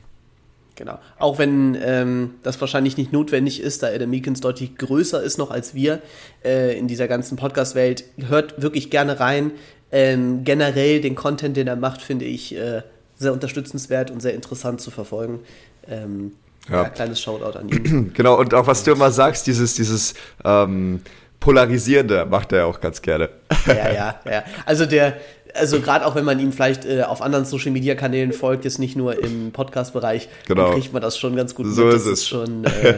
Genau. 0.76 0.98
Auch 1.20 1.38
wenn 1.38 1.78
ähm, 1.80 2.32
das 2.42 2.60
wahrscheinlich 2.60 2.98
nicht 2.98 3.14
notwendig 3.14 3.62
ist, 3.62 3.84
da 3.84 3.88
Adam 3.88 4.10
Meekins 4.10 4.42
deutlich 4.42 4.76
größer 4.76 5.22
ist 5.22 5.38
noch 5.38 5.52
als 5.52 5.76
wir 5.76 6.02
äh, 6.44 6.76
in 6.78 6.88
dieser 6.88 7.08
ganzen 7.08 7.38
Podcast-Welt, 7.38 8.04
hört 8.28 8.60
wirklich 8.62 8.90
gerne 8.90 9.20
rein. 9.20 9.52
Ähm, 9.92 10.44
generell 10.44 11.02
den 11.02 11.14
Content, 11.14 11.56
den 11.56 11.68
er 11.68 11.76
macht, 11.76 12.02
finde 12.02 12.26
ich 12.26 12.56
äh, 12.56 12.82
sehr 13.16 13.34
unterstützenswert 13.34 14.10
und 14.10 14.22
sehr 14.22 14.34
interessant 14.34 14.82
zu 14.82 14.90
verfolgen. 14.90 15.42
Ähm, 15.88 16.32
ja. 16.68 16.84
ja. 16.84 16.90
kleines 16.90 17.22
Shoutout 17.22 17.60
an 17.60 17.70
ihn. 17.70 18.12
genau, 18.16 18.40
und 18.40 18.56
auch 18.56 18.66
was 18.66 18.84
du 18.84 18.92
immer 18.92 19.12
sagst, 19.12 19.46
dieses, 19.46 19.76
dieses 19.76 20.16
ähm, 20.44 21.02
Polarisierende 21.44 22.26
macht 22.26 22.54
er 22.54 22.68
auch 22.68 22.80
ganz 22.80 23.02
gerne. 23.02 23.28
ja, 23.68 23.92
ja, 23.92 24.16
ja. 24.26 24.44
Also 24.66 24.86
der, 24.86 25.18
also 25.54 25.82
gerade 25.82 26.06
auch 26.06 26.16
wenn 26.16 26.24
man 26.24 26.40
ihm 26.40 26.54
vielleicht 26.54 26.86
äh, 26.86 27.02
auf 27.04 27.22
anderen 27.22 27.44
Social 27.44 27.72
Media 27.72 27.96
Kanälen 27.96 28.32
folgt, 28.32 28.64
jetzt 28.64 28.80
nicht 28.80 28.96
nur 28.96 29.22
im 29.22 29.52
Podcast-Bereich, 29.52 30.30
genau. 30.48 30.68
dann 30.68 30.80
kriegt 30.80 30.94
man 30.94 31.02
das 31.02 31.18
schon 31.18 31.36
ganz 31.36 31.54
gut 31.54 31.66
so 31.68 31.84
mit. 31.84 31.96
Ist 31.96 32.06
das 32.06 32.14
es. 32.14 32.28
schon, 32.30 32.64
äh, 32.82 32.96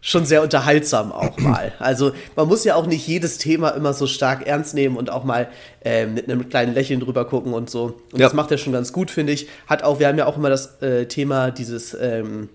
schon 0.00 0.24
sehr 0.24 0.42
unterhaltsam 0.42 1.12
auch 1.12 1.36
mal. 1.36 1.74
Also 1.80 2.12
man 2.34 2.48
muss 2.48 2.64
ja 2.64 2.76
auch 2.76 2.86
nicht 2.86 3.06
jedes 3.06 3.36
Thema 3.36 3.68
immer 3.68 3.92
so 3.92 4.06
stark 4.06 4.46
ernst 4.46 4.72
nehmen 4.72 4.96
und 4.96 5.10
auch 5.10 5.24
mal 5.24 5.48
äh, 5.84 6.06
mit 6.06 6.30
einem 6.30 6.48
kleinen 6.48 6.72
Lächeln 6.72 7.00
drüber 7.00 7.26
gucken 7.26 7.52
und 7.52 7.68
so. 7.68 8.00
Und 8.10 8.20
ja. 8.20 8.24
das 8.24 8.32
macht 8.32 8.50
er 8.50 8.56
schon 8.56 8.72
ganz 8.72 8.94
gut, 8.94 9.10
finde 9.10 9.34
ich. 9.34 9.48
Hat 9.66 9.82
auch, 9.82 9.98
wir 9.98 10.08
haben 10.08 10.16
ja 10.16 10.24
auch 10.24 10.38
immer 10.38 10.48
das 10.48 10.80
äh, 10.80 11.04
Thema 11.08 11.50
dieses 11.50 11.92
ähm, 12.00 12.48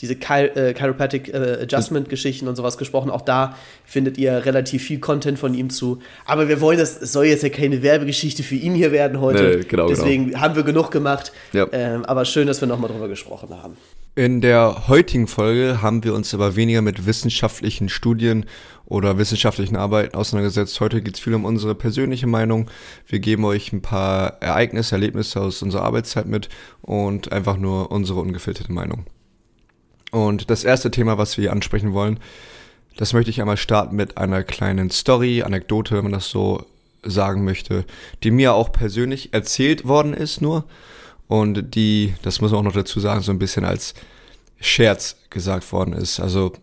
diese 0.00 0.16
Chiro 0.16 0.54
äh, 0.54 0.74
Chiropathic 0.74 1.32
äh, 1.32 1.62
Adjustment-Geschichten 1.62 2.48
und 2.48 2.56
sowas 2.56 2.78
gesprochen. 2.78 3.10
Auch 3.10 3.22
da 3.22 3.56
findet 3.84 4.18
ihr 4.18 4.44
relativ 4.44 4.84
viel 4.84 4.98
Content 4.98 5.38
von 5.38 5.54
ihm 5.54 5.70
zu. 5.70 6.00
Aber 6.24 6.48
wir 6.48 6.60
wollen 6.60 6.78
das, 6.78 7.00
es 7.00 7.12
soll 7.12 7.26
jetzt 7.26 7.42
ja 7.42 7.48
keine 7.48 7.82
Werbegeschichte 7.82 8.42
für 8.42 8.56
ihn 8.56 8.74
hier 8.74 8.92
werden 8.92 9.20
heute. 9.20 9.58
Nee, 9.58 9.64
genau, 9.64 9.88
Deswegen 9.88 10.28
genau. 10.28 10.40
haben 10.40 10.56
wir 10.56 10.62
genug 10.62 10.90
gemacht. 10.90 11.32
Ja. 11.52 11.66
Ähm, 11.72 12.04
aber 12.04 12.24
schön, 12.24 12.46
dass 12.46 12.60
wir 12.60 12.68
nochmal 12.68 12.90
drüber 12.90 13.08
gesprochen 13.08 13.48
haben. 13.50 13.76
In 14.18 14.40
der 14.40 14.88
heutigen 14.88 15.26
Folge 15.26 15.82
haben 15.82 16.02
wir 16.02 16.14
uns 16.14 16.32
aber 16.32 16.56
weniger 16.56 16.80
mit 16.80 17.04
wissenschaftlichen 17.04 17.90
Studien 17.90 18.46
oder 18.86 19.18
wissenschaftlichen 19.18 19.76
Arbeiten 19.76 20.16
auseinandergesetzt. 20.16 20.80
Heute 20.80 21.02
geht 21.02 21.16
es 21.16 21.20
viel 21.20 21.34
um 21.34 21.44
unsere 21.44 21.74
persönliche 21.74 22.26
Meinung. 22.26 22.70
Wir 23.06 23.18
geben 23.18 23.44
euch 23.44 23.74
ein 23.74 23.82
paar 23.82 24.40
Ereignisse, 24.40 24.94
Erlebnisse 24.94 25.40
aus 25.42 25.60
unserer 25.60 25.82
Arbeitszeit 25.82 26.26
mit 26.26 26.48
und 26.80 27.30
einfach 27.30 27.58
nur 27.58 27.90
unsere 27.90 28.20
ungefilterte 28.20 28.72
Meinung. 28.72 29.04
Und 30.16 30.48
das 30.48 30.64
erste 30.64 30.90
Thema, 30.90 31.18
was 31.18 31.36
wir 31.36 31.52
ansprechen 31.52 31.92
wollen, 31.92 32.18
das 32.96 33.12
möchte 33.12 33.30
ich 33.30 33.42
einmal 33.42 33.58
starten 33.58 33.96
mit 33.96 34.16
einer 34.16 34.44
kleinen 34.44 34.90
Story, 34.90 35.42
Anekdote, 35.42 35.94
wenn 35.94 36.04
man 36.04 36.12
das 36.12 36.30
so 36.30 36.64
sagen 37.02 37.44
möchte, 37.44 37.84
die 38.22 38.30
mir 38.30 38.54
auch 38.54 38.72
persönlich 38.72 39.34
erzählt 39.34 39.86
worden 39.86 40.14
ist 40.14 40.40
nur 40.40 40.64
und 41.28 41.74
die, 41.74 42.14
das 42.22 42.40
muss 42.40 42.50
man 42.50 42.60
auch 42.60 42.64
noch 42.64 42.72
dazu 42.72 42.98
sagen, 42.98 43.20
so 43.20 43.30
ein 43.30 43.38
bisschen 43.38 43.66
als 43.66 43.92
Scherz 44.58 45.18
gesagt 45.28 45.70
worden 45.70 45.92
ist. 45.92 46.18
Also 46.18 46.54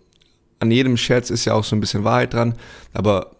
an 0.57 0.71
jedem 0.71 0.97
Scherz 0.97 1.29
ist 1.29 1.45
ja 1.45 1.53
auch 1.53 1.63
so 1.63 1.75
ein 1.75 1.79
bisschen 1.79 2.03
Wahrheit 2.03 2.33
dran, 2.33 2.55
aber 2.91 3.35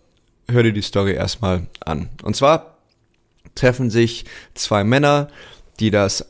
hör 0.48 0.62
dir 0.62 0.74
die 0.74 0.84
Story 0.84 1.14
erstmal 1.14 1.66
an. 1.84 2.10
Und 2.22 2.36
zwar 2.36 2.78
treffen 3.56 3.90
sich 3.90 4.26
zwei 4.54 4.84
Männer, 4.84 5.30
die 5.80 5.90
das 5.90 6.28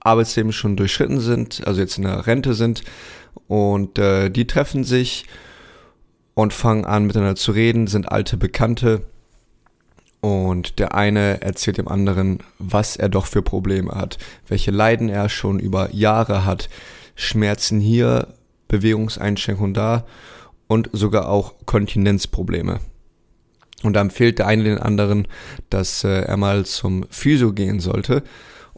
Arbeitsleben 0.00 0.52
schon 0.52 0.76
durchschritten 0.76 1.20
sind, 1.20 1.64
also 1.66 1.80
jetzt 1.80 1.98
in 1.98 2.04
der 2.04 2.26
Rente 2.26 2.54
sind, 2.54 2.82
und 3.48 3.98
äh, 3.98 4.30
die 4.30 4.46
treffen 4.46 4.84
sich 4.84 5.26
und 6.34 6.52
fangen 6.52 6.84
an 6.84 7.06
miteinander 7.06 7.36
zu 7.36 7.52
reden, 7.52 7.86
sind 7.86 8.10
alte 8.10 8.36
Bekannte. 8.36 9.02
Und 10.20 10.78
der 10.78 10.94
eine 10.94 11.40
erzählt 11.40 11.78
dem 11.78 11.88
anderen, 11.88 12.40
was 12.58 12.96
er 12.96 13.08
doch 13.08 13.26
für 13.26 13.42
Probleme 13.42 13.94
hat, 13.94 14.18
welche 14.48 14.70
Leiden 14.70 15.08
er 15.08 15.28
schon 15.28 15.58
über 15.58 15.94
Jahre 15.94 16.44
hat, 16.44 16.68
Schmerzen 17.14 17.80
hier, 17.80 18.28
Bewegungseinschränkungen 18.68 19.74
da 19.74 20.06
und 20.68 20.90
sogar 20.92 21.28
auch 21.28 21.54
Kontinenzprobleme. 21.66 22.80
Und 23.82 23.94
da 23.94 24.00
empfiehlt 24.00 24.38
der 24.38 24.46
eine 24.46 24.64
den 24.64 24.78
anderen, 24.78 25.26
dass 25.70 26.04
äh, 26.04 26.22
er 26.22 26.36
mal 26.36 26.66
zum 26.66 27.06
Physio 27.10 27.52
gehen 27.52 27.80
sollte. 27.80 28.22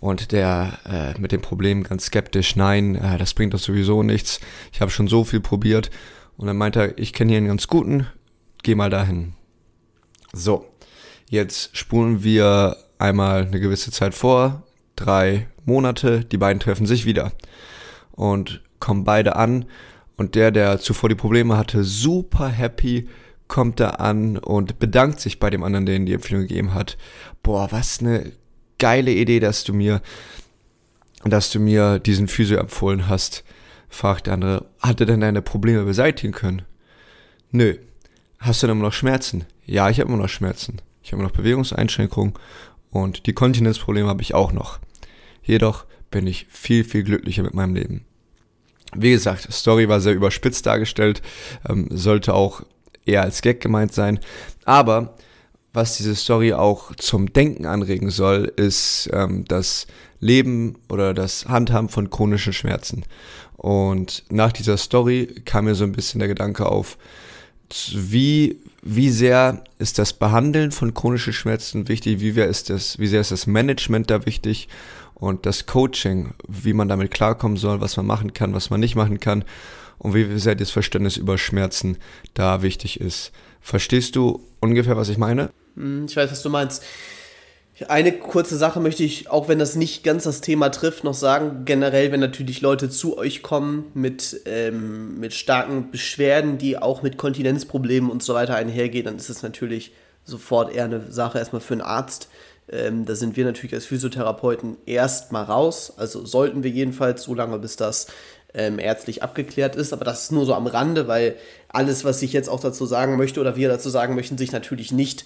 Und 0.02 0.32
der 0.32 0.80
äh, 0.84 1.20
mit 1.20 1.30
dem 1.30 1.42
Problem 1.42 1.84
ganz 1.84 2.06
skeptisch, 2.06 2.56
nein, 2.56 2.96
äh, 2.96 3.18
das 3.18 3.34
bringt 3.34 3.54
doch 3.54 3.60
sowieso 3.60 4.02
nichts. 4.02 4.40
Ich 4.72 4.80
habe 4.80 4.90
schon 4.90 5.06
so 5.06 5.22
viel 5.22 5.38
probiert. 5.38 5.92
Und 6.36 6.48
dann 6.48 6.56
meint 6.56 6.74
er, 6.74 6.98
ich 6.98 7.12
kenne 7.12 7.30
hier 7.30 7.38
einen 7.38 7.46
ganz 7.46 7.68
guten, 7.68 8.08
geh 8.64 8.74
mal 8.74 8.90
dahin. 8.90 9.34
So, 10.32 10.66
jetzt 11.30 11.76
spulen 11.76 12.24
wir 12.24 12.78
einmal 12.98 13.42
eine 13.42 13.60
gewisse 13.60 13.92
Zeit 13.92 14.12
vor, 14.12 14.64
drei 14.96 15.46
Monate, 15.66 16.24
die 16.24 16.36
beiden 16.36 16.58
treffen 16.58 16.86
sich 16.86 17.06
wieder 17.06 17.30
und 18.10 18.60
kommen 18.80 19.04
beide 19.04 19.36
an. 19.36 19.66
Und 20.16 20.34
der, 20.34 20.50
der 20.50 20.80
zuvor 20.80 21.10
die 21.10 21.14
Probleme 21.14 21.56
hatte, 21.56 21.84
super 21.84 22.48
happy, 22.48 23.08
kommt 23.46 23.78
da 23.78 23.90
an 23.90 24.36
und 24.36 24.80
bedankt 24.80 25.20
sich 25.20 25.38
bei 25.38 25.48
dem 25.48 25.62
anderen, 25.62 25.86
der 25.86 25.94
ihm 25.94 26.06
die 26.06 26.14
Empfehlung 26.14 26.42
gegeben 26.42 26.74
hat. 26.74 26.96
Boah, 27.44 27.70
was 27.70 28.00
eine 28.00 28.32
geile 28.82 29.12
Idee, 29.12 29.38
dass 29.38 29.62
du 29.62 29.72
mir, 29.72 30.02
dass 31.24 31.52
du 31.52 31.60
mir 31.60 32.00
diesen 32.00 32.26
Physio 32.26 32.58
empfohlen 32.58 33.08
hast. 33.08 33.44
Fragt 33.88 34.26
der 34.26 34.34
andere, 34.34 34.66
hat 34.80 34.98
er 34.98 35.06
denn 35.06 35.20
deine 35.20 35.40
Probleme 35.40 35.84
beseitigen 35.84 36.32
können? 36.32 36.62
Nö. 37.52 37.76
Hast 38.40 38.60
du 38.60 38.66
denn 38.66 38.76
immer 38.76 38.86
noch 38.86 38.92
Schmerzen? 38.92 39.44
Ja, 39.64 39.88
ich 39.88 40.00
habe 40.00 40.08
immer 40.08 40.20
noch 40.20 40.28
Schmerzen. 40.28 40.82
Ich 41.00 41.12
habe 41.12 41.20
immer 41.20 41.28
noch 41.28 41.36
Bewegungseinschränkungen 41.36 42.34
und 42.90 43.26
die 43.26 43.34
Kontinenzprobleme 43.34 44.08
habe 44.08 44.22
ich 44.22 44.34
auch 44.34 44.50
noch. 44.52 44.80
Jedoch 45.44 45.84
bin 46.10 46.26
ich 46.26 46.46
viel, 46.50 46.82
viel 46.82 47.04
glücklicher 47.04 47.44
mit 47.44 47.54
meinem 47.54 47.76
Leben. 47.76 48.04
Wie 48.96 49.12
gesagt, 49.12 49.46
Story 49.52 49.88
war 49.88 50.00
sehr 50.00 50.14
überspitzt 50.14 50.66
dargestellt, 50.66 51.22
ähm, 51.68 51.86
sollte 51.90 52.34
auch 52.34 52.62
eher 53.06 53.22
als 53.22 53.42
Gag 53.42 53.60
gemeint 53.60 53.92
sein. 53.92 54.18
Aber 54.64 55.14
was 55.72 55.96
diese 55.96 56.14
Story 56.14 56.52
auch 56.52 56.94
zum 56.96 57.32
Denken 57.32 57.66
anregen 57.66 58.10
soll, 58.10 58.52
ist 58.56 59.08
ähm, 59.12 59.44
das 59.46 59.86
Leben 60.20 60.76
oder 60.88 61.14
das 61.14 61.46
Handhaben 61.46 61.88
von 61.88 62.10
chronischen 62.10 62.52
Schmerzen. 62.52 63.04
Und 63.56 64.24
nach 64.30 64.52
dieser 64.52 64.76
Story 64.76 65.34
kam 65.44 65.64
mir 65.64 65.74
so 65.74 65.84
ein 65.84 65.92
bisschen 65.92 66.18
der 66.18 66.28
Gedanke 66.28 66.66
auf, 66.66 66.98
wie, 67.94 68.58
wie 68.82 69.08
sehr 69.08 69.64
ist 69.78 69.98
das 69.98 70.12
Behandeln 70.12 70.72
von 70.72 70.92
chronischen 70.92 71.32
Schmerzen 71.32 71.88
wichtig, 71.88 72.20
wie 72.20 72.32
sehr 72.32 72.48
ist 72.48 72.68
das, 72.68 72.98
wie 72.98 73.06
sehr 73.06 73.22
ist 73.22 73.30
das 73.30 73.46
Management 73.46 74.10
da 74.10 74.26
wichtig 74.26 74.68
und 75.14 75.46
das 75.46 75.66
Coaching, 75.66 76.34
wie 76.48 76.74
man 76.74 76.88
damit 76.88 77.12
klarkommen 77.12 77.56
soll, 77.56 77.80
was 77.80 77.96
man 77.96 78.06
machen 78.06 78.34
kann, 78.34 78.52
was 78.52 78.68
man 78.68 78.80
nicht 78.80 78.94
machen 78.94 79.20
kann 79.20 79.44
und 79.98 80.14
wie 80.14 80.38
sehr 80.38 80.54
das 80.54 80.70
Verständnis 80.70 81.16
über 81.16 81.38
Schmerzen 81.38 81.96
da 82.34 82.60
wichtig 82.60 83.00
ist. 83.00 83.32
Verstehst 83.60 84.16
du 84.16 84.40
ungefähr, 84.60 84.96
was 84.96 85.08
ich 85.08 85.18
meine? 85.18 85.50
Hm, 85.76 86.06
ich 86.06 86.16
weiß, 86.16 86.30
was 86.30 86.42
du 86.42 86.50
meinst. 86.50 86.82
Eine 87.88 88.12
kurze 88.12 88.56
Sache 88.56 88.80
möchte 88.80 89.02
ich, 89.02 89.30
auch 89.30 89.48
wenn 89.48 89.58
das 89.58 89.76
nicht 89.76 90.04
ganz 90.04 90.24
das 90.24 90.40
Thema 90.40 90.68
trifft, 90.68 91.04
noch 91.04 91.14
sagen. 91.14 91.64
Generell, 91.64 92.12
wenn 92.12 92.20
natürlich 92.20 92.60
Leute 92.60 92.90
zu 92.90 93.16
euch 93.16 93.42
kommen 93.42 93.86
mit, 93.94 94.42
ähm, 94.44 95.18
mit 95.18 95.32
starken 95.32 95.90
Beschwerden, 95.90 96.58
die 96.58 96.78
auch 96.78 97.02
mit 97.02 97.16
Kontinenzproblemen 97.16 98.10
und 98.10 98.22
so 98.22 98.34
weiter 98.34 98.54
einhergehen, 98.54 99.06
dann 99.06 99.16
ist 99.16 99.30
es 99.30 99.42
natürlich 99.42 99.92
sofort 100.24 100.72
eher 100.74 100.84
eine 100.84 101.10
Sache 101.10 101.38
erstmal 101.38 101.62
für 101.62 101.74
einen 101.74 101.80
Arzt. 101.80 102.28
Ähm, 102.68 103.04
da 103.04 103.14
sind 103.14 103.36
wir 103.36 103.44
natürlich 103.44 103.74
als 103.74 103.86
Physiotherapeuten 103.86 104.76
erstmal 104.86 105.44
raus. 105.44 105.94
Also 105.96 106.24
sollten 106.24 106.62
wir 106.62 106.70
jedenfalls 106.70 107.22
so 107.24 107.34
lange, 107.34 107.58
bis 107.58 107.76
das 107.76 108.06
ähm, 108.54 108.78
ärztlich 108.78 109.22
abgeklärt 109.22 109.76
ist. 109.76 109.92
Aber 109.92 110.04
das 110.04 110.24
ist 110.24 110.32
nur 110.32 110.46
so 110.46 110.54
am 110.54 110.66
Rande, 110.66 111.08
weil 111.08 111.36
alles, 111.68 112.04
was 112.04 112.22
ich 112.22 112.32
jetzt 112.32 112.48
auch 112.48 112.60
dazu 112.60 112.86
sagen 112.86 113.16
möchte 113.16 113.40
oder 113.40 113.56
wir 113.56 113.68
dazu 113.68 113.88
sagen 113.88 114.14
möchten, 114.14 114.38
sich 114.38 114.52
natürlich 114.52 114.92
nicht 114.92 115.24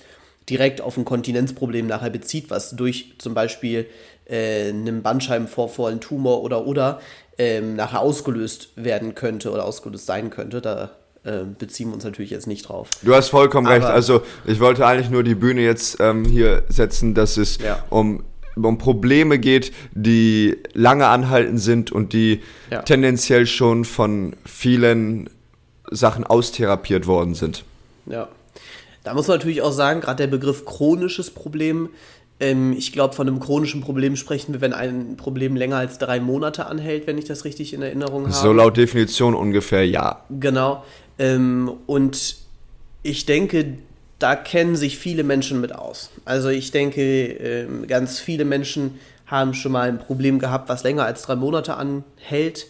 direkt 0.49 0.81
auf 0.81 0.97
ein 0.97 1.05
Kontinenzproblem 1.05 1.87
nachher 1.87 2.11
bezieht, 2.11 2.51
was 2.51 2.71
durch 2.71 3.15
zum 3.19 3.35
Beispiel 3.35 3.87
äh, 4.27 4.69
einen 4.69 5.03
Bandscheibenvorfall, 5.03 5.93
einen 5.93 6.01
Tumor 6.01 6.43
oder 6.43 6.67
oder 6.67 7.01
ähm, 7.39 7.77
nachher 7.77 8.01
ausgelöst 8.01 8.71
werden 8.77 9.15
könnte 9.15 9.51
oder 9.51 9.65
ausgelöst 9.65 10.07
sein 10.07 10.31
könnte. 10.31 10.61
Da 10.61 10.91
äh, 11.25 11.41
beziehen 11.59 11.89
wir 11.89 11.95
uns 11.95 12.05
natürlich 12.05 12.31
jetzt 12.31 12.47
nicht 12.47 12.69
drauf. 12.69 12.91
Du 13.03 13.15
hast 13.15 13.29
vollkommen 13.29 13.67
Aber 13.67 13.77
recht. 13.77 13.87
Also 13.87 14.23
ich 14.47 14.61
wollte 14.61 14.87
eigentlich 14.87 15.11
nur 15.11 15.25
die 15.25 15.35
Bühne 15.35 15.63
jetzt 15.63 15.99
ähm, 16.01 16.25
hier 16.25 16.63
setzen, 16.69 17.15
dass 17.15 17.37
es 17.37 17.59
ja. 17.59 17.85
um 17.91 18.25
um 18.57 18.79
Probleme 18.79 19.39
geht, 19.39 19.71
die 19.93 20.57
lange 20.73 21.09
anhaltend 21.09 21.61
sind 21.61 21.93
und 21.93 22.15
die 22.15 22.41
ja. 22.71 22.81
tendenziell 22.81 23.47
schon 23.47 23.85
von 23.85 24.35
vielen 24.47 25.29
Sachen 25.91 26.25
austherapiert 26.25 27.07
worden 27.07 27.35
sind. 27.35 27.65
Ja. 28.07 28.29
Da 29.07 29.15
muss 29.15 29.29
man 29.29 29.37
natürlich 29.37 29.63
auch 29.63 29.71
sagen, 29.71 30.01
gerade 30.01 30.17
der 30.17 30.27
Begriff 30.27 30.65
chronisches 30.65 31.31
Problem, 31.31 31.91
ähm, 32.41 32.73
ich 32.73 32.93
glaube, 32.93 33.15
von 33.15 33.29
einem 33.29 33.39
chronischen 33.39 33.81
Problem 33.81 34.17
sprechen 34.17 34.53
wir, 34.53 34.61
wenn 34.61 34.73
ein 34.73 35.17
Problem 35.17 35.55
länger 35.55 35.77
als 35.77 35.99
drei 35.99 36.19
Monate 36.19 36.67
anhält, 36.67 37.07
wenn 37.07 37.17
ich 37.17 37.25
das 37.25 37.45
richtig 37.45 37.73
in 37.73 37.83
Erinnerung 37.83 38.25
habe. 38.25 38.35
So 38.35 38.53
laut 38.53 38.77
Definition 38.77 39.37
ungefähr 39.37 39.87
ja. 39.87 40.25
Genau. 40.29 40.83
Ähm, 41.21 41.71
und 41.87 42.35
ich 43.05 43.27
denke, 43.27 43.79
da 44.19 44.35
kennen 44.35 44.75
sich 44.75 44.99
viele 44.99 45.23
Menschen 45.23 45.61
mit 45.61 45.73
aus. 45.73 46.11
Also 46.25 46.49
ich 46.49 46.73
denke, 46.73 47.01
ähm, 47.01 47.87
ganz 47.87 48.19
viele 48.19 48.45
Menschen 48.45 48.99
haben 49.27 49.55
schon 49.55 49.71
mal 49.71 49.89
ein 49.89 50.01
Problem 50.01 50.41
gehabt, 50.41 50.69
was 50.69 50.83
länger 50.83 51.05
als 51.05 51.23
drei 51.23 51.37
Monate 51.37 51.77
anhält. 51.77 52.67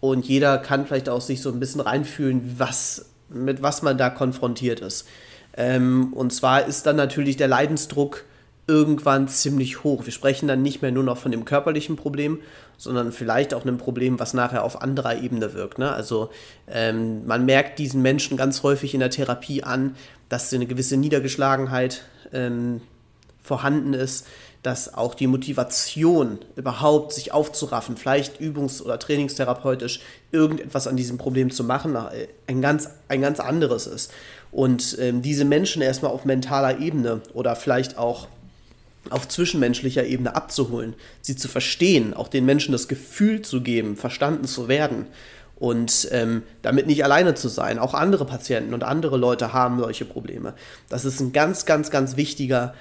Und 0.00 0.24
jeder 0.24 0.56
kann 0.56 0.86
vielleicht 0.86 1.10
auch 1.10 1.20
sich 1.20 1.42
so 1.42 1.50
ein 1.50 1.60
bisschen 1.60 1.82
reinfühlen, 1.82 2.54
was, 2.56 3.04
mit 3.28 3.60
was 3.60 3.82
man 3.82 3.98
da 3.98 4.08
konfrontiert 4.08 4.80
ist. 4.80 5.06
Ähm, 5.56 6.12
und 6.12 6.32
zwar 6.32 6.66
ist 6.66 6.86
dann 6.86 6.96
natürlich 6.96 7.36
der 7.36 7.48
Leidensdruck 7.48 8.24
irgendwann 8.66 9.28
ziemlich 9.28 9.84
hoch. 9.84 10.04
Wir 10.04 10.12
sprechen 10.12 10.48
dann 10.48 10.62
nicht 10.62 10.80
mehr 10.80 10.90
nur 10.90 11.04
noch 11.04 11.18
von 11.18 11.30
dem 11.30 11.44
körperlichen 11.44 11.96
Problem, 11.96 12.40
sondern 12.78 13.12
vielleicht 13.12 13.52
auch 13.54 13.62
einem 13.62 13.78
Problem, 13.78 14.18
was 14.18 14.34
nachher 14.34 14.64
auf 14.64 14.80
anderer 14.80 15.22
Ebene 15.22 15.52
wirkt. 15.54 15.78
Ne? 15.78 15.92
Also 15.92 16.30
ähm, 16.66 17.26
man 17.26 17.44
merkt 17.44 17.78
diesen 17.78 18.00
Menschen 18.02 18.36
ganz 18.36 18.62
häufig 18.62 18.94
in 18.94 19.00
der 19.00 19.10
Therapie 19.10 19.62
an, 19.62 19.96
dass 20.28 20.52
eine 20.52 20.66
gewisse 20.66 20.96
Niedergeschlagenheit 20.96 22.02
ähm, 22.32 22.80
vorhanden 23.42 23.92
ist, 23.92 24.26
dass 24.62 24.94
auch 24.94 25.14
die 25.14 25.26
Motivation 25.26 26.38
überhaupt 26.56 27.12
sich 27.12 27.32
aufzuraffen, 27.32 27.98
vielleicht 27.98 28.40
übungs- 28.40 28.82
oder 28.82 28.98
trainingstherapeutisch 28.98 30.00
irgendetwas 30.32 30.86
an 30.86 30.96
diesem 30.96 31.18
Problem 31.18 31.50
zu 31.50 31.64
machen, 31.64 31.94
äh, 31.94 32.28
ein 32.46 32.62
ganz, 32.62 32.88
ein 33.08 33.20
ganz 33.20 33.40
anderes 33.40 33.86
ist. 33.86 34.10
Und 34.54 34.96
ähm, 35.00 35.20
diese 35.20 35.44
Menschen 35.44 35.82
erstmal 35.82 36.12
auf 36.12 36.24
mentaler 36.24 36.78
Ebene 36.78 37.20
oder 37.34 37.56
vielleicht 37.56 37.98
auch 37.98 38.28
auf 39.10 39.26
zwischenmenschlicher 39.26 40.04
Ebene 40.04 40.36
abzuholen, 40.36 40.94
sie 41.20 41.34
zu 41.34 41.48
verstehen, 41.48 42.14
auch 42.14 42.28
den 42.28 42.46
Menschen 42.46 42.70
das 42.70 42.86
Gefühl 42.86 43.42
zu 43.42 43.62
geben, 43.62 43.96
verstanden 43.96 44.44
zu 44.44 44.68
werden 44.68 45.06
und 45.56 46.08
ähm, 46.12 46.44
damit 46.62 46.86
nicht 46.86 47.02
alleine 47.02 47.34
zu 47.34 47.48
sein. 47.48 47.80
Auch 47.80 47.94
andere 47.94 48.24
Patienten 48.26 48.74
und 48.74 48.84
andere 48.84 49.16
Leute 49.16 49.52
haben 49.52 49.80
solche 49.80 50.04
Probleme. 50.04 50.54
Das 50.88 51.04
ist 51.04 51.18
ein 51.18 51.32
ganz, 51.32 51.66
ganz, 51.66 51.90
ganz 51.90 52.16
wichtiger 52.16 52.74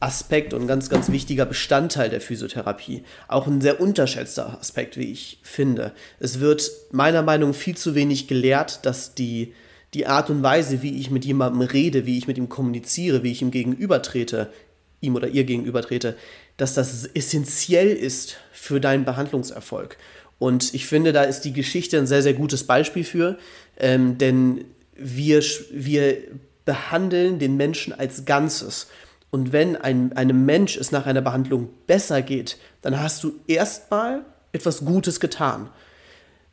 Aspekt 0.00 0.54
und 0.54 0.62
ein 0.62 0.66
ganz, 0.66 0.88
ganz 0.88 1.12
wichtiger 1.12 1.44
Bestandteil 1.44 2.08
der 2.08 2.22
Physiotherapie. 2.22 3.04
Auch 3.28 3.46
ein 3.46 3.60
sehr 3.60 3.82
unterschätzter 3.82 4.58
Aspekt, 4.58 4.96
wie 4.96 5.12
ich 5.12 5.40
finde. 5.42 5.92
Es 6.20 6.40
wird 6.40 6.70
meiner 6.90 7.22
Meinung 7.22 7.50
nach 7.50 7.56
viel 7.56 7.76
zu 7.76 7.94
wenig 7.94 8.28
gelehrt, 8.28 8.86
dass 8.86 9.14
die, 9.14 9.52
die 9.94 10.06
Art 10.06 10.30
und 10.30 10.42
Weise, 10.42 10.82
wie 10.82 11.00
ich 11.00 11.10
mit 11.10 11.24
jemandem 11.24 11.62
rede, 11.62 12.06
wie 12.06 12.18
ich 12.18 12.26
mit 12.26 12.38
ihm 12.38 12.48
kommuniziere, 12.48 13.22
wie 13.22 13.32
ich 13.32 13.42
ihm 13.42 13.50
gegenübertrete, 13.50 14.52
ihm 15.00 15.14
oder 15.14 15.28
ihr 15.28 15.44
gegenübertrete, 15.44 16.16
dass 16.56 16.74
das 16.74 17.06
essentiell 17.06 17.90
ist 17.90 18.36
für 18.52 18.80
deinen 18.80 19.04
Behandlungserfolg. 19.04 19.96
Und 20.38 20.74
ich 20.74 20.86
finde, 20.86 21.12
da 21.12 21.22
ist 21.22 21.42
die 21.42 21.52
Geschichte 21.52 21.98
ein 21.98 22.06
sehr, 22.06 22.22
sehr 22.22 22.34
gutes 22.34 22.64
Beispiel 22.64 23.04
für, 23.04 23.38
ähm, 23.78 24.18
denn 24.18 24.64
wir, 24.94 25.42
wir 25.72 26.16
behandeln 26.64 27.38
den 27.38 27.56
Menschen 27.56 27.92
als 27.92 28.24
Ganzes. 28.24 28.88
Und 29.30 29.52
wenn 29.52 29.76
ein, 29.76 30.12
einem 30.14 30.44
Mensch 30.44 30.76
es 30.76 30.92
nach 30.92 31.06
einer 31.06 31.22
Behandlung 31.22 31.70
besser 31.86 32.22
geht, 32.22 32.58
dann 32.82 33.00
hast 33.00 33.24
du 33.24 33.32
erstmal 33.46 34.24
etwas 34.52 34.84
Gutes 34.84 35.20
getan. 35.20 35.70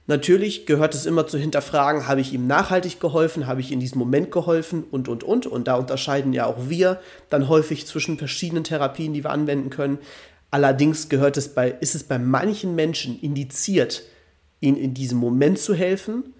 Natürlich 0.08 0.68
gehört 0.68 0.94
es 0.94 1.08
immer 1.08 1.26
zu 1.26 1.38
hinterfragen, 1.40 2.08
habe 2.08 2.22
ich 2.22 2.32
ihm 2.32 2.46
nachhaltig 2.46 3.00
geholfen, 3.00 3.48
habe 3.48 3.62
ich 3.62 3.72
in 3.72 3.80
diesem 3.80 3.98
Moment 3.98 4.30
geholfen 4.30 4.84
und, 4.92 5.08
und, 5.08 5.24
und. 5.24 5.48
Und 5.48 5.68
da 5.68 5.76
unterscheiden 5.76 6.32
ja 6.32 6.46
auch 6.46 6.70
wir 6.70 7.00
dann 7.30 7.50
häufig 7.50 7.88
zwischen 7.88 8.20
verschiedenen 8.20 8.64
Therapien, 8.64 9.14
die 9.14 9.24
wir 9.24 9.32
anwenden 9.32 9.72
können. 9.72 9.98
Allerdings 10.52 11.10
gehört 11.10 11.38
es 11.38 11.50
bei, 11.50 11.76
ist 11.80 11.96
es 11.96 12.04
bei 12.04 12.20
manchen 12.20 12.76
Menschen 12.76 13.20
indiziert, 13.20 14.04
ihnen 14.60 14.78
in 14.78 14.94
diesem 14.94 15.18
Moment 15.18 15.58
zu 15.58 15.74
helfen, 15.74 16.34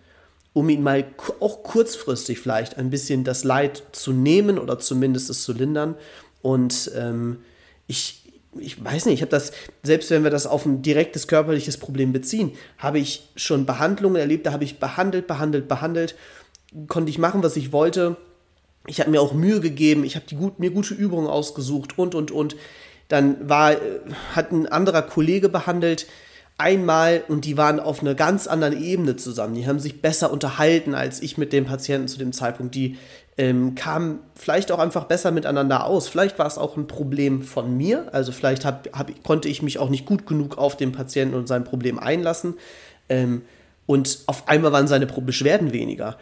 um 0.54 0.70
ihn 0.70 0.84
mal 0.84 1.06
auch 1.40 1.64
kurzfristig 1.64 2.40
vielleicht 2.40 2.78
ein 2.78 2.92
bisschen 2.92 3.24
das 3.24 3.44
Leid 3.44 3.84
zu 3.94 4.14
nehmen 4.14 4.60
oder 4.60 4.78
zumindest 4.78 5.30
es 5.32 5.44
zu 5.44 5.54
lindern. 5.54 5.96
Und 6.44 6.92
ähm, 6.96 7.40
ich, 7.88 8.25
ich 8.60 8.84
weiß 8.84 9.06
nicht, 9.06 9.16
ich 9.16 9.22
habe 9.22 9.32
das, 9.32 9.52
selbst 9.84 10.10
wenn 10.10 10.24
wir 10.24 10.32
das 10.32 10.48
auf 10.48 10.66
ein 10.66 10.82
direktes 10.82 11.28
körperliches 11.28 11.78
Problem 11.78 12.14
beziehen, 12.14 12.54
habe 12.78 13.00
ich 13.00 13.30
schon 13.36 13.66
Behandlungen 13.66 14.18
erlebt, 14.18 14.46
da 14.46 14.52
habe 14.52 14.64
ich 14.64 14.80
behandelt, 14.80 15.28
behandelt, 15.28 15.68
behandelt, 15.68 16.16
konnte 16.88 17.10
ich 17.10 17.18
machen, 17.18 17.44
was 17.44 17.56
ich 17.56 17.72
wollte. 17.72 18.18
Ich 18.88 19.00
habe 19.00 19.12
mir 19.12 19.22
auch 19.22 19.34
Mühe 19.34 19.60
gegeben, 19.60 20.04
ich 20.04 20.16
habe 20.16 20.26
gut, 20.36 20.60
mir 20.60 20.72
gute 20.72 20.94
Übungen 20.94 21.28
ausgesucht 21.28 21.98
und, 21.98 22.16
und, 22.16 22.32
und. 22.32 22.56
Dann 23.08 23.50
war, 23.50 23.74
äh, 23.74 23.78
hat 24.34 24.52
ein 24.52 24.68
anderer 24.68 25.04
Kollege 25.04 25.50
behandelt, 25.50 26.08
einmal 26.58 27.24
und 27.28 27.46
die 27.46 27.58
waren 27.58 27.80
auf 27.80 28.02
einer 28.02 28.16
ganz 28.16 28.48
anderen 28.48 28.82
Ebene 28.82 29.16
zusammen. 29.16 29.56
Die 29.56 29.68
haben 29.68 29.80
sich 29.80 30.02
besser 30.02 30.32
unterhalten 30.32 30.96
als 30.96 31.22
ich 31.22 31.38
mit 31.38 31.52
dem 31.52 31.66
Patienten 31.66 32.08
zu 32.08 32.18
dem 32.18 32.32
Zeitpunkt. 32.32 32.76
Die 32.76 32.98
ähm, 33.38 33.76
kamen 33.76 34.20
vielleicht 34.36 34.72
auch 34.72 34.80
einfach 34.80 35.06
besser 35.06 35.32
miteinander 35.32 35.86
aus. 35.86 36.08
Vielleicht 36.08 36.40
war 36.40 36.48
es 36.48 36.58
auch 36.58 36.78
ein 36.78 36.88
Problem 36.88 37.44
von 37.44 37.76
mir. 37.76 38.08
Also 38.14 38.32
vielleicht 38.32 38.64
hab, 38.64 38.88
hab, 38.98 39.24
konnte 39.24 39.50
ich 39.50 39.62
mich 39.62 39.78
auch 39.78 39.90
nicht 39.90 40.06
gut 40.06 40.26
genug 40.26 40.58
auf 40.58 40.78
den 40.78 40.94
Patienten 40.94 41.36
und 41.36 41.48
sein 41.48 41.66
Problem 41.66 42.00
einlassen. 42.00 42.56
Ähm, 43.10 43.42
und 43.86 44.20
auf 44.28 44.48
einmal 44.48 44.72
waren 44.72 44.88
seine 44.88 45.06
Beschwerden 45.06 45.74
weniger. 45.74 46.18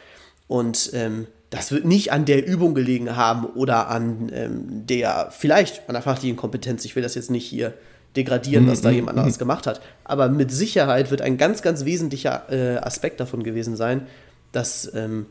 Und 0.48 0.90
ähm, 0.94 1.28
das 1.50 1.72
wird 1.72 1.86
nicht 1.86 2.12
an 2.12 2.26
der 2.26 2.46
Übung 2.46 2.74
gelegen 2.74 3.16
haben 3.16 3.46
oder 3.46 3.90
an 3.90 4.32
ähm, 4.34 4.86
der, 4.88 5.30
vielleicht 5.30 5.88
an 5.88 5.94
der 5.94 6.02
fachlichen 6.02 6.36
Kompetenz. 6.36 6.84
Ich 6.84 6.96
will 6.96 7.04
das 7.04 7.14
jetzt 7.14 7.30
nicht 7.30 7.46
hier 7.46 7.76
degradieren, 8.16 8.68
was 8.68 8.82
da 8.82 8.90
mhm, 8.90 8.96
jemand 8.96 9.18
anderes 9.18 9.38
mhm. 9.38 9.40
gemacht 9.40 9.68
hat. 9.68 9.82
Aber 10.04 10.30
mit 10.30 10.52
Sicherheit 10.52 11.12
wird 11.12 11.22
ein 11.22 11.38
ganz, 11.38 11.62
ganz 11.62 11.86
wesentlicher 11.86 12.52
äh, 12.52 12.78
Aspekt 12.78 13.20
davon 13.20 13.44
gewesen 13.44 13.76
sein, 13.76 14.08
dass 14.52 14.92
ähm, 14.96 15.28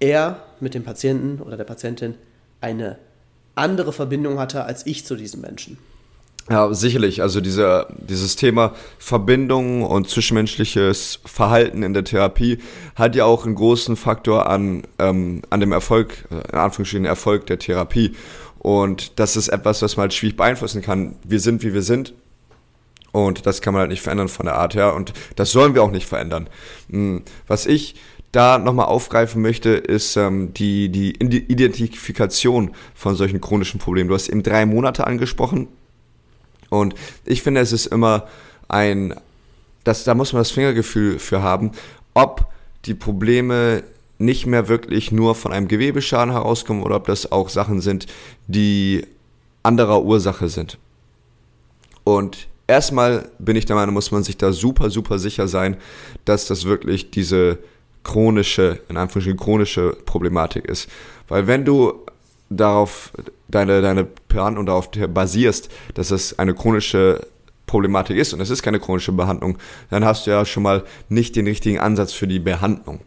er 0.00 0.42
mit 0.60 0.74
dem 0.74 0.82
Patienten 0.82 1.40
oder 1.40 1.56
der 1.56 1.64
Patientin 1.64 2.14
eine 2.60 2.98
andere 3.54 3.92
Verbindung 3.92 4.38
hatte 4.38 4.64
als 4.64 4.86
ich 4.86 5.04
zu 5.04 5.16
diesem 5.16 5.40
Menschen. 5.42 5.78
Ja, 6.48 6.72
sicherlich. 6.74 7.22
Also 7.22 7.40
diese, 7.40 7.86
dieses 7.96 8.34
Thema 8.34 8.74
Verbindung 8.98 9.84
und 9.84 10.08
zwischenmenschliches 10.08 11.20
Verhalten 11.24 11.84
in 11.84 11.94
der 11.94 12.02
Therapie 12.02 12.58
hat 12.96 13.14
ja 13.14 13.24
auch 13.24 13.46
einen 13.46 13.54
großen 13.54 13.94
Faktor 13.94 14.48
an, 14.48 14.82
ähm, 14.98 15.42
an 15.50 15.60
dem 15.60 15.70
Erfolg, 15.70 16.24
äh, 16.30 16.50
in 16.50 16.58
Anführungsstrichen 16.58 17.04
Erfolg 17.04 17.46
der 17.46 17.60
Therapie. 17.60 18.16
Und 18.58 19.20
das 19.20 19.36
ist 19.36 19.48
etwas, 19.48 19.80
was 19.82 19.96
man 19.96 20.02
halt 20.02 20.14
schwierig 20.14 20.36
beeinflussen 20.36 20.82
kann. 20.82 21.16
Wir 21.22 21.38
sind, 21.38 21.62
wie 21.62 21.72
wir 21.72 21.82
sind. 21.82 22.14
Und 23.12 23.46
das 23.46 23.60
kann 23.60 23.72
man 23.72 23.82
halt 23.82 23.90
nicht 23.90 24.02
verändern 24.02 24.28
von 24.28 24.46
der 24.46 24.56
Art 24.56 24.74
her. 24.74 24.94
Und 24.94 25.12
das 25.36 25.52
sollen 25.52 25.74
wir 25.74 25.82
auch 25.82 25.90
nicht 25.90 26.06
verändern. 26.06 26.48
Hm, 26.90 27.22
was 27.46 27.66
ich 27.66 27.94
da 28.32 28.58
nochmal 28.58 28.86
aufgreifen 28.86 29.42
möchte, 29.42 29.70
ist 29.70 30.16
ähm, 30.16 30.54
die, 30.54 30.88
die 30.88 31.10
Identifikation 31.16 32.70
von 32.94 33.16
solchen 33.16 33.40
chronischen 33.40 33.80
Problemen. 33.80 34.08
Du 34.08 34.14
hast 34.14 34.28
eben 34.28 34.42
drei 34.42 34.66
Monate 34.66 35.06
angesprochen. 35.06 35.68
Und 36.68 36.94
ich 37.24 37.42
finde, 37.42 37.60
es 37.60 37.72
ist 37.72 37.86
immer 37.86 38.28
ein, 38.68 39.14
das, 39.82 40.04
da 40.04 40.14
muss 40.14 40.32
man 40.32 40.40
das 40.40 40.52
Fingergefühl 40.52 41.18
für 41.18 41.42
haben, 41.42 41.72
ob 42.14 42.46
die 42.84 42.94
Probleme 42.94 43.82
nicht 44.18 44.46
mehr 44.46 44.68
wirklich 44.68 45.10
nur 45.10 45.34
von 45.34 45.52
einem 45.52 45.66
Gewebeschaden 45.66 46.32
herauskommen 46.32 46.82
oder 46.82 46.96
ob 46.96 47.06
das 47.06 47.32
auch 47.32 47.48
Sachen 47.48 47.80
sind, 47.80 48.06
die 48.46 49.06
anderer 49.62 50.02
Ursache 50.02 50.48
sind. 50.48 50.78
Und 52.04 52.48
erstmal 52.66 53.30
bin 53.38 53.56
ich 53.56 53.66
der 53.66 53.76
Meinung, 53.76 53.94
muss 53.94 54.10
man 54.10 54.22
sich 54.22 54.36
da 54.36 54.52
super, 54.52 54.90
super 54.90 55.18
sicher 55.18 55.48
sein, 55.48 55.76
dass 56.24 56.46
das 56.46 56.64
wirklich 56.64 57.10
diese 57.10 57.58
chronische, 58.02 58.80
in 58.88 58.96
Anführungsstrichen 58.96 59.38
chronische 59.38 59.96
Problematik 60.04 60.64
ist. 60.64 60.88
Weil 61.28 61.46
wenn 61.46 61.64
du 61.64 62.06
darauf 62.48 63.12
deine, 63.48 63.80
deine 63.80 64.06
Behandlung 64.28 64.66
darauf 64.66 64.90
basierst, 64.90 65.70
dass 65.94 66.10
es 66.10 66.38
eine 66.38 66.54
chronische 66.54 67.26
Problematik 67.66 68.16
ist 68.16 68.32
und 68.32 68.40
es 68.40 68.50
ist 68.50 68.62
keine 68.62 68.80
chronische 68.80 69.12
Behandlung, 69.12 69.56
dann 69.90 70.04
hast 70.04 70.26
du 70.26 70.32
ja 70.32 70.44
schon 70.44 70.64
mal 70.64 70.84
nicht 71.08 71.36
den 71.36 71.46
richtigen 71.46 71.78
Ansatz 71.78 72.12
für 72.12 72.26
die 72.26 72.40
Behandlung. 72.40 73.00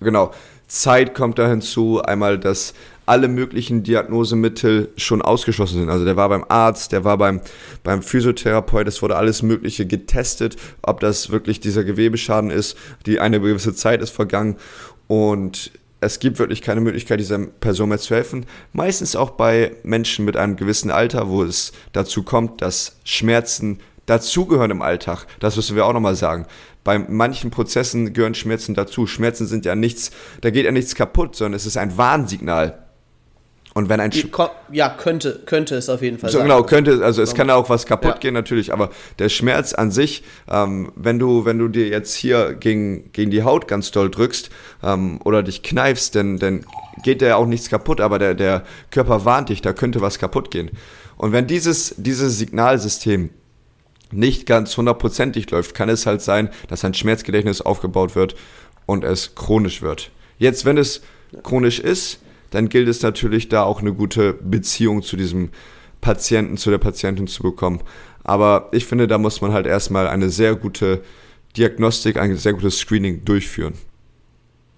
Genau. 0.00 0.32
Zeit 0.66 1.14
kommt 1.14 1.38
da 1.38 1.48
hinzu, 1.48 2.02
einmal, 2.02 2.38
dass 2.38 2.74
alle 3.06 3.28
möglichen 3.28 3.82
Diagnosemittel 3.82 4.90
schon 4.96 5.22
ausgeschlossen 5.22 5.80
sind. 5.80 5.90
Also 5.90 6.04
der 6.04 6.16
war 6.16 6.28
beim 6.28 6.44
Arzt, 6.48 6.92
der 6.92 7.04
war 7.04 7.18
beim, 7.18 7.40
beim 7.82 8.02
Physiotherapeut, 8.02 8.88
es 8.88 9.02
wurde 9.02 9.16
alles 9.16 9.42
Mögliche 9.42 9.86
getestet, 9.86 10.56
ob 10.82 11.00
das 11.00 11.30
wirklich 11.30 11.60
dieser 11.60 11.84
Gewebeschaden 11.84 12.50
ist, 12.50 12.76
die 13.06 13.20
eine 13.20 13.40
gewisse 13.40 13.74
Zeit 13.74 14.02
ist 14.02 14.10
vergangen 14.10 14.56
und 15.06 15.70
es 16.00 16.18
gibt 16.18 16.38
wirklich 16.38 16.60
keine 16.60 16.82
Möglichkeit, 16.82 17.18
dieser 17.18 17.38
Person 17.38 17.88
mehr 17.88 17.98
zu 17.98 18.14
helfen. 18.14 18.44
Meistens 18.72 19.16
auch 19.16 19.30
bei 19.30 19.74
Menschen 19.84 20.26
mit 20.26 20.36
einem 20.36 20.56
gewissen 20.56 20.90
Alter, 20.90 21.30
wo 21.30 21.42
es 21.42 21.72
dazu 21.92 22.22
kommt, 22.22 22.60
dass 22.60 22.96
Schmerzen 23.04 23.80
dazugehören 24.04 24.70
im 24.70 24.82
Alltag. 24.82 25.26
Das 25.40 25.56
müssen 25.56 25.76
wir 25.76 25.86
auch 25.86 25.94
nochmal 25.94 26.14
sagen. 26.14 26.46
Bei 26.84 26.98
manchen 26.98 27.50
Prozessen 27.50 28.12
gehören 28.12 28.34
Schmerzen 28.34 28.74
dazu. 28.74 29.06
Schmerzen 29.06 29.46
sind 29.46 29.64
ja 29.64 29.74
nichts, 29.74 30.10
da 30.42 30.50
geht 30.50 30.66
ja 30.66 30.72
nichts 30.72 30.94
kaputt, 30.94 31.34
sondern 31.36 31.54
es 31.54 31.64
ist 31.64 31.78
ein 31.78 31.96
Warnsignal. 31.96 32.83
Und 33.74 33.88
wenn 33.88 33.98
ein 33.98 34.12
Sch 34.12 34.28
ja 34.70 34.88
könnte 34.88 35.42
könnte 35.46 35.74
es 35.74 35.88
auf 35.88 36.00
jeden 36.00 36.18
Fall 36.18 36.30
so, 36.30 36.38
sein. 36.38 36.46
Genau 36.46 36.62
könnte 36.62 37.04
also 37.04 37.22
es 37.22 37.34
kann 37.34 37.50
auch 37.50 37.68
was 37.68 37.86
kaputt 37.86 38.14
ja. 38.14 38.18
gehen 38.18 38.34
natürlich, 38.34 38.72
aber 38.72 38.90
der 39.18 39.28
Schmerz 39.28 39.74
an 39.74 39.90
sich, 39.90 40.22
ähm, 40.48 40.92
wenn 40.94 41.18
du 41.18 41.44
wenn 41.44 41.58
du 41.58 41.66
dir 41.66 41.88
jetzt 41.88 42.14
hier 42.14 42.54
gegen 42.54 43.10
gegen 43.12 43.32
die 43.32 43.42
Haut 43.42 43.66
ganz 43.66 43.90
doll 43.90 44.10
drückst 44.10 44.50
ähm, 44.84 45.20
oder 45.24 45.42
dich 45.42 45.64
kneifst, 45.64 46.14
dann 46.14 46.38
dann 46.38 46.64
geht 47.02 47.20
ja 47.20 47.34
auch 47.34 47.46
nichts 47.46 47.68
kaputt, 47.68 48.00
aber 48.00 48.20
der 48.20 48.34
der 48.34 48.62
Körper 48.92 49.24
warnt 49.24 49.48
dich, 49.48 49.60
da 49.60 49.72
könnte 49.72 50.00
was 50.00 50.20
kaputt 50.20 50.52
gehen. 50.52 50.70
Und 51.16 51.32
wenn 51.32 51.48
dieses 51.48 51.96
dieses 51.98 52.38
Signalsystem 52.38 53.30
nicht 54.12 54.46
ganz 54.46 54.76
hundertprozentig 54.76 55.50
läuft, 55.50 55.74
kann 55.74 55.88
es 55.88 56.06
halt 56.06 56.22
sein, 56.22 56.48
dass 56.68 56.84
ein 56.84 56.94
Schmerzgedächtnis 56.94 57.60
aufgebaut 57.60 58.14
wird 58.14 58.36
und 58.86 59.02
es 59.02 59.34
chronisch 59.34 59.82
wird. 59.82 60.12
Jetzt, 60.38 60.64
wenn 60.64 60.78
es 60.78 61.00
chronisch 61.42 61.80
ist, 61.80 62.20
dann 62.54 62.68
gilt 62.68 62.88
es 62.88 63.02
natürlich 63.02 63.48
da 63.48 63.64
auch 63.64 63.80
eine 63.80 63.92
gute 63.92 64.32
Beziehung 64.34 65.02
zu 65.02 65.16
diesem 65.16 65.50
Patienten, 66.00 66.56
zu 66.56 66.70
der 66.70 66.78
Patientin 66.78 67.26
zu 67.26 67.42
bekommen. 67.42 67.80
Aber 68.22 68.68
ich 68.72 68.86
finde, 68.86 69.08
da 69.08 69.18
muss 69.18 69.40
man 69.40 69.52
halt 69.52 69.66
erstmal 69.66 70.06
eine 70.06 70.30
sehr 70.30 70.54
gute 70.54 71.02
Diagnostik, 71.56 72.16
ein 72.16 72.36
sehr 72.36 72.52
gutes 72.52 72.78
Screening 72.78 73.24
durchführen. 73.24 73.74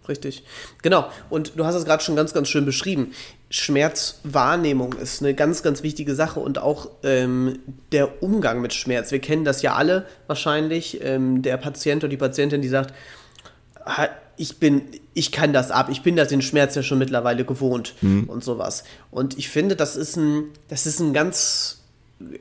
Richtig. 0.09 0.45
Genau. 0.83 1.11
Und 1.31 1.53
du 1.57 1.67
hast 1.67 1.75
es 1.75 1.85
gerade 1.85 2.03
schon 2.03 2.17
ganz, 2.17 2.33
ganz 2.33 2.49
schön 2.49 2.65
beschrieben. 2.65 3.13
Schmerzwahrnehmung 3.51 4.95
ist 4.95 5.21
eine 5.21 5.35
ganz, 5.35 5.63
ganz 5.63 5.83
wichtige 5.83 6.15
Sache 6.15 6.41
und 6.41 6.59
auch 6.59 6.91
ähm, 7.03 7.59
der 7.93 8.23
Umgang 8.23 8.61
mit 8.61 8.73
Schmerz. 8.73 9.11
Wir 9.11 9.19
kennen 9.19 9.45
das 9.45 9.63
ja 9.63 9.75
alle 9.75 10.07
wahrscheinlich. 10.29 11.01
Ähm, 11.03 11.43
der 11.43 11.57
Patient 11.57 12.05
oder 12.05 12.11
die 12.11 12.17
Patientin, 12.17 12.63
die 12.63 12.69
sagt, 12.69 12.95
ich 14.37 14.59
bin, 14.59 14.83
ich 15.15 15.33
kann 15.33 15.53
das 15.53 15.71
ab, 15.71 15.89
ich 15.91 16.03
bin 16.03 16.17
das 16.17 16.29
den 16.29 16.43
Schmerz 16.43 16.75
ja 16.75 16.83
schon 16.83 16.99
mittlerweile 16.99 17.45
gewohnt 17.45 17.95
mhm. 18.01 18.25
und 18.25 18.45
sowas. 18.45 18.85
Und 19.11 19.39
ich 19.39 19.49
finde, 19.49 19.77
das 19.77 19.97
ist 19.97 20.17
ein, 20.17 20.45
das 20.69 20.87
ist 20.87 21.01
ein 21.01 21.13
ganz 21.13 21.79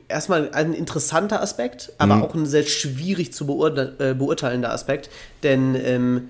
erstmal 0.08 0.50
ein 0.52 0.72
interessanter 0.72 1.42
Aspekt, 1.42 1.92
aber 1.98 2.16
mhm. 2.16 2.22
auch 2.22 2.34
ein 2.34 2.46
sehr 2.46 2.64
schwierig 2.64 3.32
zu 3.32 3.46
beurte 3.46 3.94
äh, 3.98 4.14
beurteilender 4.14 4.72
Aspekt, 4.72 5.10
denn 5.42 5.74
ähm, 5.74 6.28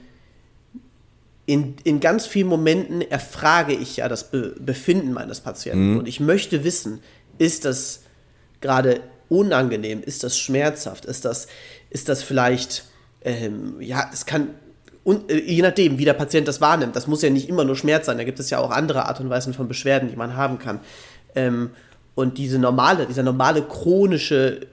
in, 1.46 1.76
in 1.84 2.00
ganz 2.00 2.26
vielen 2.26 2.48
Momenten 2.48 3.02
erfrage 3.02 3.72
ich 3.72 3.98
ja 3.98 4.08
das 4.08 4.30
Be 4.30 4.56
Befinden 4.58 5.12
meines 5.12 5.40
Patienten 5.40 5.92
mhm. 5.92 5.98
und 6.00 6.08
ich 6.08 6.18
möchte 6.18 6.64
wissen, 6.64 7.00
ist 7.38 7.64
das 7.64 8.00
gerade 8.60 9.00
unangenehm, 9.28 10.02
ist 10.02 10.24
das 10.24 10.36
schmerzhaft, 10.36 11.04
ist 11.04 11.24
das, 11.24 11.46
ist 11.90 12.08
das 12.08 12.22
vielleicht, 12.22 12.84
ähm, 13.22 13.80
ja, 13.80 14.10
es 14.12 14.26
kann, 14.26 14.50
und, 15.06 15.30
äh, 15.30 15.38
je 15.38 15.62
nachdem, 15.62 15.98
wie 15.98 16.04
der 16.04 16.14
Patient 16.14 16.48
das 16.48 16.60
wahrnimmt, 16.60 16.96
das 16.96 17.06
muss 17.06 17.22
ja 17.22 17.30
nicht 17.30 17.48
immer 17.48 17.62
nur 17.62 17.76
Schmerz 17.76 18.06
sein, 18.06 18.18
da 18.18 18.24
gibt 18.24 18.40
es 18.40 18.50
ja 18.50 18.58
auch 18.58 18.72
andere 18.72 19.06
Art 19.06 19.20
und 19.20 19.30
Weisen 19.30 19.54
von 19.54 19.68
Beschwerden, 19.68 20.10
die 20.10 20.16
man 20.16 20.36
haben 20.36 20.58
kann. 20.58 20.80
Ähm, 21.36 21.70
und 22.16 22.38
diese 22.38 22.58
normale, 22.58 23.06
dieser 23.06 23.22
normale 23.22 23.62
chronische, 23.62 24.66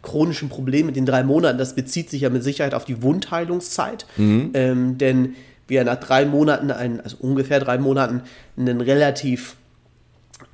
chronischen 0.00 0.48
Problem 0.48 0.86
mit 0.86 0.96
den 0.96 1.04
drei 1.04 1.22
Monaten, 1.22 1.58
das 1.58 1.74
bezieht 1.74 2.08
sich 2.08 2.22
ja 2.22 2.30
mit 2.30 2.42
Sicherheit 2.42 2.72
auf 2.72 2.86
die 2.86 3.02
Wundheilungszeit. 3.02 4.06
Mhm. 4.16 4.52
Ähm, 4.54 4.96
denn 4.96 5.34
wir 5.66 5.84
nach 5.84 6.00
drei 6.00 6.24
Monaten, 6.24 6.70
ein, 6.70 7.02
also 7.02 7.18
ungefähr 7.20 7.60
drei 7.60 7.76
Monaten, 7.76 8.22
einen 8.56 8.80
relativ 8.80 9.56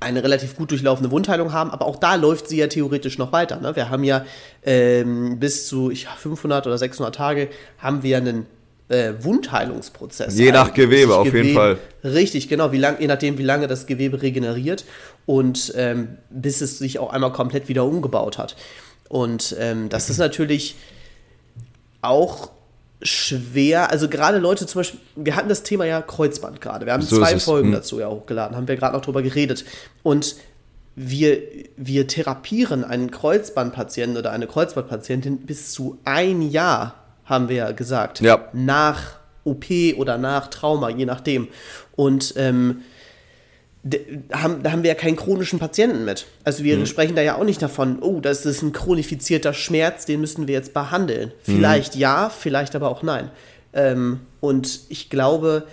eine 0.01 0.25
relativ 0.25 0.57
gut 0.57 0.73
durchlaufende 0.73 1.11
Wundheilung 1.11 1.53
haben, 1.53 1.71
aber 1.71 1.87
auch 1.87 1.97
da 1.97 2.17
läuft 2.17 2.49
sie 2.49 2.57
ja 2.57 2.67
theoretisch 2.67 3.17
noch 3.17 3.33
weiter. 3.33 3.61
Ne? 3.61 3.77
Wir 3.77 3.91
haben 3.91 4.03
ja 4.03 4.25
ähm, 4.65 5.39
bis 5.39 5.69
zu 5.69 5.91
ich, 5.91 6.09
500 6.09 6.67
oder 6.67 6.79
600 6.79 7.15
Tage 7.15 7.49
haben 7.79 8.03
wir 8.03 8.17
einen 8.17 8.47
äh, 8.91 9.15
Wundheilungsprozess. 9.21 10.37
Je 10.37 10.53
nach 10.53 10.75
Gewebe, 10.75 11.17
auf 11.17 11.25
Gewebe, 11.25 11.47
jeden 11.47 11.57
Fall. 11.57 11.79
Richtig, 12.05 12.49
genau, 12.49 12.73
wie 12.73 12.79
lang, 12.79 13.01
je 13.01 13.07
nachdem, 13.07 13.39
wie 13.39 13.43
lange 13.43 13.67
das 13.67 13.87
Gewebe 13.87 14.21
regeneriert 14.21 14.85
und 15.27 15.73
ähm, 15.77 16.19
bis 16.29 16.61
es 16.61 16.79
sich 16.79 16.99
auch 16.99 17.13
einmal 17.13 17.33
komplett 17.33 17.69
wieder 17.69 17.85
umgebaut 17.85 18.37
hat. 18.37 18.57
Und 19.09 19.57
ähm, 19.59 19.89
das 19.89 20.11
ist 20.11 20.19
natürlich 20.19 20.77
auch 22.03 22.51
schwer, 23.03 23.91
also 23.91 24.09
gerade 24.09 24.39
Leute 24.39 24.67
zum 24.67 24.81
Beispiel, 24.81 25.01
wir 25.17 25.37
hatten 25.37 25.49
das 25.49 25.63
Thema 25.63 25.85
ja 25.87 26.03
Kreuzband 26.03 26.61
gerade, 26.61 26.85
wir 26.85 26.93
haben 26.93 27.03
so 27.03 27.17
zwei 27.17 27.39
Folgen 27.39 27.69
hm. 27.69 27.75
dazu 27.75 27.99
ja 27.99 28.09
hochgeladen, 28.09 28.57
haben 28.57 28.69
wir 28.69 28.77
gerade 28.77 28.95
noch 28.95 29.03
drüber 29.03 29.23
geredet 29.23 29.65
und 30.03 30.37
wir, 30.97 31.39
wir 31.77 32.09
therapieren 32.09 32.85
einen 32.85 33.11
Kreuzbandpatienten 33.11 34.19
oder 34.19 34.33
eine 34.33 34.47
Kreuzbandpatientin 34.47 35.39
bis 35.47 35.73
zu 35.73 35.99
ein 36.05 36.43
Jahr, 36.43 37.00
haben 37.31 37.49
wir 37.49 37.57
ja 37.57 37.73
gesagt, 37.73 38.21
ja. 38.21 38.49
nach 38.53 39.19
OP 39.45 39.65
oder 39.97 40.19
nach 40.19 40.49
Trauma, 40.49 40.91
je 40.91 41.07
nachdem. 41.07 41.49
Und 41.97 42.35
ähm, 42.37 42.83
da 43.83 43.99
haben, 44.43 44.63
da 44.63 44.73
haben 44.73 44.83
wir 44.83 44.89
ja 44.89 44.95
keinen 44.95 45.17
chronischen 45.17 45.59
Patienten 45.59 46.05
mit. 46.05 46.27
Also 46.45 46.65
wir 46.65 46.77
mhm. 46.77 46.85
sprechen 46.85 47.17
da 47.17 47.23
ja 47.23 47.37
auch 47.37 47.45
nicht 47.45 47.63
davon, 47.63 47.99
oh, 48.03 48.21
das 48.21 48.45
ist 48.45 48.63
ein 48.63 48.73
chronifizierter 48.73 49.55
Schmerz, 49.55 50.05
den 50.05 50.21
müssen 50.21 50.47
wir 50.47 50.55
jetzt 50.55 50.75
behandeln. 50.75 51.33
Vielleicht 51.43 51.95
mhm. 51.95 52.01
ja, 52.03 52.29
vielleicht 52.29 52.77
aber 52.77 52.91
auch 52.91 53.03
nein. 53.03 53.31
Ähm, 53.73 54.21
und 54.41 54.81
ich 54.89 55.09
glaube, 55.09 55.67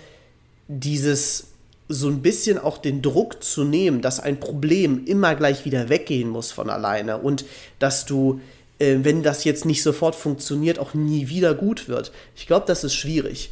dieses 0.68 1.48
so 1.88 2.08
ein 2.08 2.20
bisschen 2.20 2.58
auch 2.58 2.78
den 2.78 3.00
Druck 3.00 3.42
zu 3.42 3.64
nehmen, 3.64 4.02
dass 4.02 4.20
ein 4.20 4.40
Problem 4.40 5.04
immer 5.06 5.34
gleich 5.34 5.64
wieder 5.64 5.88
weggehen 5.88 6.28
muss 6.28 6.52
von 6.52 6.68
alleine 6.68 7.18
und 7.18 7.46
dass 7.78 8.04
du, 8.04 8.40
äh, 8.78 8.98
wenn 9.02 9.22
das 9.22 9.44
jetzt 9.44 9.64
nicht 9.64 9.82
sofort 9.82 10.14
funktioniert, 10.14 10.78
auch 10.78 10.94
nie 10.94 11.28
wieder 11.28 11.54
gut 11.54 11.88
wird. 11.88 12.12
Ich 12.36 12.46
glaube, 12.46 12.66
das 12.66 12.84
ist 12.84 12.94
schwierig. 12.94 13.50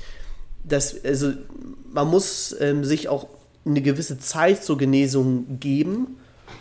Das, 0.64 1.04
also 1.04 1.32
man 1.92 2.08
muss 2.08 2.54
ähm, 2.60 2.84
sich 2.84 3.08
auch 3.08 3.28
eine 3.64 3.82
gewisse 3.82 4.18
Zeit 4.18 4.64
zur 4.64 4.78
Genesung 4.78 5.58
geben, 5.58 6.16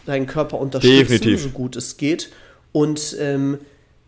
deinen 0.05 0.25
Körper 0.27 0.59
unterstützen, 0.59 1.07
Definitiv. 1.07 1.43
so 1.43 1.49
gut 1.49 1.75
es 1.75 1.97
geht. 1.97 2.31
Und 2.71 3.15
ähm, 3.19 3.59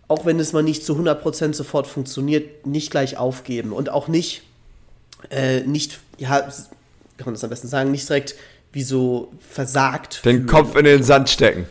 auch 0.07 0.25
wenn 0.25 0.39
es 0.39 0.53
mal 0.53 0.63
nicht 0.63 0.83
zu 0.83 0.95
100% 0.95 1.53
sofort 1.53 1.87
funktioniert, 1.87 2.65
nicht 2.65 2.91
gleich 2.91 3.17
aufgeben 3.17 3.71
und 3.73 3.89
auch 3.89 4.07
nicht, 4.07 4.43
äh, 5.29 5.61
nicht, 5.61 5.99
ja, 6.17 6.41
kann 6.41 7.25
man 7.25 7.33
das 7.33 7.43
am 7.43 7.49
besten 7.49 7.67
sagen, 7.67 7.91
nicht 7.91 8.07
direkt 8.07 8.35
wie 8.71 8.83
so 8.83 9.31
versagt. 9.49 10.25
Den 10.25 10.37
fühlen. 10.37 10.47
Kopf 10.47 10.75
in 10.75 10.85
den 10.85 11.03
Sand 11.03 11.29
stecken. 11.29 11.65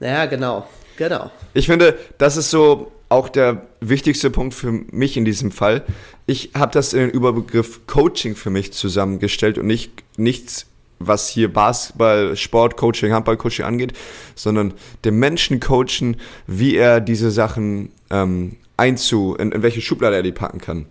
Ja, 0.00 0.26
genau, 0.26 0.66
genau. 0.96 1.30
Ich 1.54 1.66
finde, 1.66 1.98
das 2.18 2.36
ist 2.36 2.50
so 2.50 2.92
auch 3.08 3.28
der 3.28 3.66
wichtigste 3.80 4.30
Punkt 4.30 4.54
für 4.54 4.72
mich 4.72 5.16
in 5.16 5.24
diesem 5.24 5.50
Fall. 5.50 5.84
Ich 6.26 6.50
habe 6.54 6.72
das 6.72 6.92
in 6.94 7.00
den 7.00 7.10
Überbegriff 7.10 7.86
Coaching 7.86 8.36
für 8.36 8.50
mich 8.50 8.72
zusammengestellt 8.72 9.58
und 9.58 9.66
nicht 9.66 9.90
nichts 10.16 10.66
was 11.06 11.28
hier 11.28 11.52
Basketball, 11.52 12.36
Sport, 12.36 12.76
Coaching, 12.76 13.12
Handball, 13.12 13.36
Coaching 13.36 13.64
angeht, 13.64 13.92
sondern 14.34 14.74
den 15.04 15.18
Menschen 15.18 15.60
coachen, 15.60 16.16
wie 16.46 16.76
er 16.76 17.00
diese 17.00 17.30
Sachen 17.30 17.90
ähm, 18.10 18.56
einzu, 18.76 19.34
in, 19.38 19.52
in 19.52 19.62
welche 19.62 19.80
Schublade 19.80 20.16
er 20.16 20.22
die 20.22 20.32
packen 20.32 20.60
kann. 20.60 20.86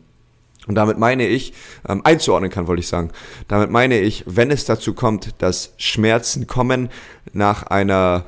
Und 0.68 0.76
damit 0.76 0.98
meine 1.00 1.28
ich, 1.28 1.54
ähm, 1.88 2.02
einzuordnen 2.04 2.52
kann, 2.52 2.68
wollte 2.68 2.82
ich 2.82 2.88
sagen. 2.88 3.12
Damit 3.48 3.72
meine 3.72 4.00
ich, 4.00 4.24
wenn 4.28 4.52
es 4.52 4.66
dazu 4.66 4.94
kommt, 4.94 5.34
dass 5.40 5.74
Schmerzen 5.78 6.46
kommen 6.46 6.90
nach 7.34 7.64
einer 7.64 8.26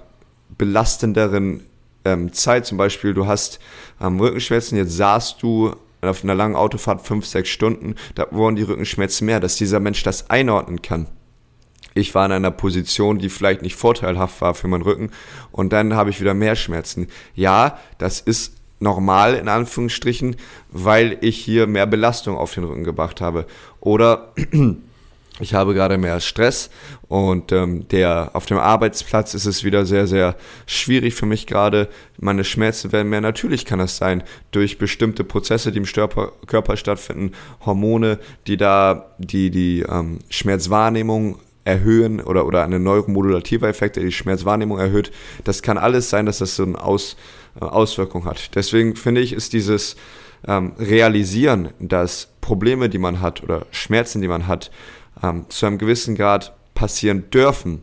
belastenderen 0.64 1.62
ähm, 2.06 2.32
Zeit, 2.32 2.66
zum 2.66 2.78
Beispiel 2.78 3.14
du 3.14 3.28
hast 3.28 3.60
ähm, 4.02 4.18
Rückenschmerzen, 4.20 4.78
jetzt 4.78 4.96
saßt 4.96 5.44
du 5.44 5.76
auf 6.02 6.24
einer 6.24 6.36
langen 6.36 6.56
Autofahrt 6.56 7.02
fünf, 7.02 7.26
sechs 7.26 7.50
Stunden, 7.50 7.96
da 8.16 8.28
wurden 8.32 8.56
die 8.56 8.64
Rückenschmerzen 8.64 9.26
mehr, 9.26 9.42
dass 9.42 9.58
dieser 9.58 9.82
Mensch 9.82 10.04
das 10.04 10.30
einordnen 10.30 10.82
kann. 10.82 11.08
Ich 11.96 12.16
war 12.16 12.26
in 12.26 12.32
einer 12.32 12.52
Position, 12.52 13.20
die 13.20 13.30
vielleicht 13.30 13.62
nicht 13.62 13.76
vorteilhaft 13.76 14.40
war 14.42 14.56
für 14.56 14.68
meinen 14.68 14.82
Rücken. 14.82 15.12
Und 15.52 15.74
dann 15.74 15.94
habe 15.94 16.10
ich 16.10 16.20
wieder 16.20 16.34
mehr 16.34 16.56
Schmerzen. 16.56 17.08
Ja, 17.36 17.78
das 18.00 18.20
ist 18.20 18.56
normal 18.80 19.36
in 19.36 19.48
Anführungsstrichen, 19.48 20.36
weil 20.72 21.20
ich 21.22 21.38
hier 21.38 21.68
mehr 21.68 21.86
Belastung 21.86 22.36
auf 22.36 22.54
den 22.56 22.64
Rücken 22.64 22.84
gebracht 22.84 23.22
habe. 23.22 23.46
Oder 23.80 24.34
ich 25.40 25.56
habe 25.56 25.74
gerade 25.74 25.98
mehr 25.98 26.20
Stress 26.20 26.70
und 27.08 27.52
ähm, 27.52 27.88
der 27.88 28.32
auf 28.34 28.46
dem 28.46 28.60
Arbeitsplatz 28.60 29.34
ist 29.34 29.46
es 29.46 29.64
wieder 29.64 29.86
sehr, 29.86 30.06
sehr 30.06 30.36
schwierig 30.68 31.16
für 31.16 31.26
mich 31.26 31.48
gerade. 31.48 31.90
Meine 32.20 32.44
Schmerzen 32.44 32.92
werden 32.92 33.10
mehr. 33.10 33.22
Natürlich 33.22 33.66
kann 33.66 33.80
das 33.80 33.98
sein 33.98 34.24
durch 34.52 34.78
bestimmte 34.78 35.24
Prozesse, 35.24 35.72
die 35.72 35.80
im 35.80 35.88
Störper 35.88 36.34
Körper 36.46 36.78
stattfinden, 36.78 37.32
Hormone, 37.66 38.20
die 38.46 38.58
da 38.58 39.16
die, 39.18 39.50
die 39.50 39.82
ähm, 39.82 40.20
Schmerzwahrnehmung 40.30 41.40
erhöhen 41.66 42.20
oder, 42.20 42.46
oder 42.46 42.64
eine 42.64 42.80
neuromodulative 42.80 43.72
der 43.72 43.90
die 43.90 44.12
Schmerzwahrnehmung 44.12 44.78
erhöht. 44.78 45.12
Das 45.46 45.64
kann 45.64 45.80
alles 45.80 46.10
sein, 46.10 46.28
dass 46.28 46.40
das 46.40 46.56
so 46.56 46.64
eine 46.64 46.80
Aus, 46.80 47.16
äh, 47.60 47.66
Auswirkung 47.66 48.26
hat. 48.26 48.56
Deswegen 48.56 48.96
finde 48.96 49.22
ich, 49.22 49.34
ist 49.34 49.54
dieses 49.54 49.96
ähm, 50.48 50.74
Realisieren, 50.78 51.70
dass 51.80 52.30
Probleme, 52.42 52.90
die 52.90 52.98
man 53.00 53.22
hat 53.22 53.42
oder 53.42 53.66
Schmerzen, 53.72 54.22
die 54.22 54.28
man 54.28 54.48
hat, 54.48 54.72
ähm, 55.24 55.46
zu 55.50 55.66
einem 55.66 55.78
gewissen 55.78 56.16
Grad 56.16 56.54
passieren 56.76 57.30
dürfen, 57.32 57.82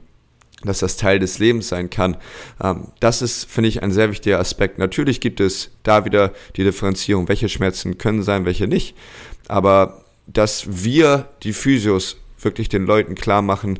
dass 0.63 0.81
das 0.81 0.97
Teil 0.97 1.19
des 1.19 1.39
Lebens 1.39 1.69
sein 1.69 1.91
kann. 1.91 2.17
Ähm, 2.63 2.89
das 3.01 3.23
ist, 3.23 3.51
finde 3.51 3.69
ich, 3.69 3.83
ein 3.83 3.93
sehr 3.93 4.11
wichtiger 4.11 4.39
Aspekt. 4.39 4.79
Natürlich 4.79 5.21
gibt 5.21 5.41
es 5.41 5.71
da 5.83 6.05
wieder 6.05 6.33
die 6.57 6.65
Differenzierung, 6.65 7.29
welche 7.29 7.49
Schmerzen 7.49 7.99
können 7.99 8.23
sein, 8.23 8.45
welche 8.45 8.69
nicht. 8.69 8.95
Aber 9.49 10.05
dass 10.27 10.85
wir, 10.85 11.29
die 11.43 11.53
Physios, 11.53 12.19
wirklich 12.39 12.69
den 12.69 12.87
Leuten 12.87 13.15
klar 13.15 13.43
machen, 13.43 13.79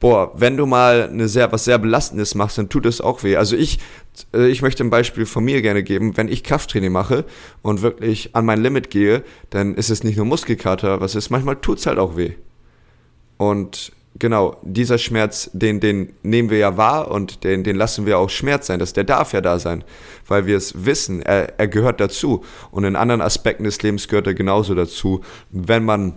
boah, 0.00 0.32
wenn 0.34 0.56
du 0.56 0.66
mal 0.66 1.08
eine 1.08 1.28
sehr, 1.28 1.52
was 1.52 1.64
sehr 1.64 1.78
Belastendes 1.78 2.34
machst, 2.34 2.58
dann 2.58 2.68
tut 2.68 2.86
es 2.86 3.00
auch 3.00 3.22
weh. 3.22 3.36
Also 3.36 3.56
ich, 3.56 3.78
äh, 4.34 4.48
ich 4.48 4.62
möchte 4.62 4.84
ein 4.84 4.90
Beispiel 4.90 5.26
von 5.26 5.44
mir 5.44 5.62
gerne 5.62 5.82
geben. 5.82 6.16
Wenn 6.16 6.28
ich 6.28 6.44
Krafttraining 6.44 6.92
mache 6.92 7.24
und 7.62 7.82
wirklich 7.82 8.34
an 8.34 8.44
mein 8.44 8.62
Limit 8.62 8.90
gehe, 8.90 9.24
dann 9.50 9.74
ist 9.74 9.90
es 9.90 10.04
nicht 10.04 10.16
nur 10.16 10.26
Muskelkater, 10.26 11.00
was 11.00 11.14
ist, 11.14 11.30
manchmal 11.30 11.56
tut 11.56 11.78
es 11.78 11.86
halt 11.86 11.98
auch 11.98 12.16
weh. 12.16 12.34
Und 13.38 13.92
genau, 14.18 14.56
dieser 14.62 14.98
Schmerz, 14.98 15.50
den, 15.54 15.80
den 15.80 16.12
nehmen 16.22 16.50
wir 16.50 16.58
ja 16.58 16.76
wahr 16.76 17.10
und 17.10 17.44
den, 17.44 17.64
den 17.64 17.76
lassen 17.76 18.04
wir 18.04 18.18
auch 18.18 18.28
Schmerz 18.28 18.66
sein. 18.66 18.78
Das, 18.78 18.92
der 18.92 19.04
darf 19.04 19.32
ja 19.32 19.40
da 19.40 19.58
sein, 19.58 19.82
weil 20.26 20.44
wir 20.44 20.56
es 20.56 20.84
wissen, 20.84 21.22
er, 21.22 21.58
er 21.58 21.68
gehört 21.68 22.00
dazu. 22.00 22.44
Und 22.70 22.84
in 22.84 22.96
anderen 22.96 23.22
Aspekten 23.22 23.64
des 23.64 23.80
Lebens 23.82 24.08
gehört 24.08 24.26
er 24.26 24.34
genauso 24.34 24.74
dazu. 24.74 25.22
Wenn 25.50 25.84
man 25.84 26.14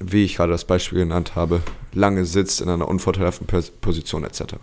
wie 0.00 0.24
ich 0.24 0.36
gerade 0.36 0.52
das 0.52 0.64
Beispiel 0.64 0.98
genannt 0.98 1.34
habe, 1.34 1.62
lange 1.92 2.24
sitzt 2.24 2.60
in 2.60 2.68
einer 2.68 2.88
unvorteilhaften 2.88 3.46
Position 3.80 4.24
etc. 4.24 4.54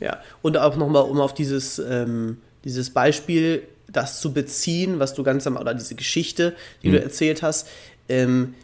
Ja, 0.00 0.18
und 0.42 0.56
auch 0.56 0.76
nochmal, 0.76 1.04
um 1.04 1.20
auf 1.20 1.34
dieses, 1.34 1.78
ähm, 1.78 2.38
dieses 2.64 2.90
Beispiel, 2.90 3.62
das 3.88 4.20
zu 4.20 4.32
beziehen, 4.32 4.98
was 4.98 5.14
du 5.14 5.22
ganz 5.22 5.46
am, 5.46 5.56
oder 5.56 5.74
diese 5.74 5.94
Geschichte, 5.94 6.54
die 6.82 6.88
mhm. 6.88 6.92
du 6.92 7.02
erzählt 7.02 7.42
hast, 7.42 7.68
ähm, 8.08 8.54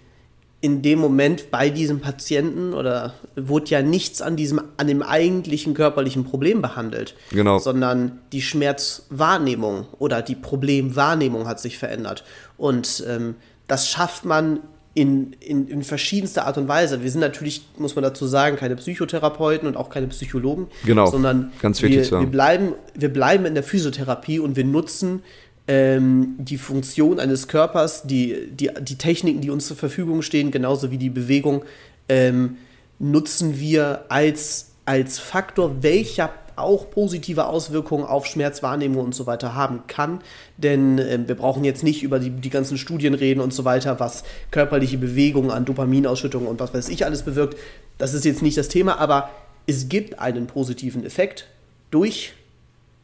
in 0.61 0.83
dem 0.83 0.99
Moment 0.99 1.51
bei 1.51 1.69
diesem 1.69 2.01
Patienten 2.01 2.73
oder 2.73 3.14
wurde 3.37 3.66
ja 3.71 3.83
nichts 3.83 4.23
an 4.23 4.37
diesem, 4.37 4.61
an 4.79 4.87
dem 4.87 5.03
eigentlichen 5.03 5.75
körperlichen 5.75 6.25
Problem 6.25 6.62
behandelt. 6.62 7.14
Genau. 7.31 7.59
Sondern 7.59 8.19
die 8.33 8.42
Schmerzwahrnehmung 8.42 9.87
oder 9.99 10.23
die 10.23 10.35
Problemwahrnehmung 10.35 11.47
hat 11.47 11.61
sich 11.61 11.79
verändert. 11.79 12.25
Und 12.57 13.05
ähm, 13.07 13.37
das 13.69 13.88
schafft 13.88 14.25
man 14.25 14.61
in, 14.97 15.35
in, 15.40 15.69
in 15.69 15.83
verschiedenster 15.83 16.47
Art 16.47 16.57
und 16.57 16.69
Weise. 16.69 17.03
Wir 17.03 17.11
sind 17.11 17.21
natürlich, 17.21 17.66
muss 17.77 17.95
man 17.95 18.03
dazu 18.03 18.27
sagen, 18.27 18.57
keine 18.57 18.77
Psychotherapeuten 18.77 19.69
und 19.69 19.77
auch 19.77 19.90
keine 19.90 20.07
Psychologen, 20.07 20.69
genau, 20.87 21.11
sondern 21.11 21.53
ganz 21.61 21.83
wir, 21.83 21.90
wir, 21.90 22.27
bleiben, 22.27 22.73
wir 22.95 23.12
bleiben 23.12 23.45
in 23.45 23.53
der 23.53 23.62
Physiotherapie 23.62 24.40
und 24.40 24.57
wir 24.57 24.64
nutzen 24.64 25.23
ähm, 25.68 26.35
die 26.38 26.59
Funktion 26.59 27.18
eines 27.18 27.48
Körpers, 27.48 28.05
die, 28.05 28.48
die, 28.50 28.70
die 28.81 28.96
Techniken, 28.96 29.40
die 29.40 29.50
uns 29.50 29.66
zur 29.66 29.76
Verfügung 29.76 30.22
stehen, 30.22 30.50
genauso 30.50 30.90
wie 30.90 30.98
die 30.98 31.11
Bewegung, 31.11 31.64
ähm, 32.09 32.57
nutzen 32.98 33.59
wir 33.59 34.05
als, 34.09 34.70
als 34.85 35.18
Faktor, 35.18 35.83
welcher 35.83 36.33
auch 36.55 36.88
positive 36.90 37.46
Auswirkungen 37.46 38.05
auf 38.05 38.26
Schmerzwahrnehmung 38.26 39.05
und 39.05 39.14
so 39.14 39.26
weiter 39.26 39.55
haben 39.55 39.83
kann. 39.87 40.20
Denn 40.57 40.98
äh, 40.98 41.18
wir 41.26 41.35
brauchen 41.35 41.64
jetzt 41.64 41.83
nicht 41.83 42.02
über 42.02 42.18
die, 42.18 42.31
die 42.31 42.50
ganzen 42.50 42.79
Studien 42.79 43.14
reden 43.14 43.40
und 43.40 43.52
so 43.52 43.64
weiter, 43.64 44.00
was 44.00 44.24
körperliche 44.50 44.98
Bewegung 44.98 45.50
an 45.50 45.64
Dopaminausschüttung 45.64 46.46
und 46.46 46.61
was 46.61 46.72
weiß 46.72 46.88
ich 46.88 47.05
alles 47.05 47.22
bewirkt. 47.22 47.57
Das 47.98 48.14
ist 48.14 48.24
jetzt 48.24 48.42
nicht 48.42 48.57
das 48.57 48.68
Thema, 48.68 48.98
aber 48.98 49.31
es 49.66 49.88
gibt 49.88 50.18
einen 50.18 50.46
positiven 50.46 51.05
Effekt 51.05 51.46
durch 51.90 52.33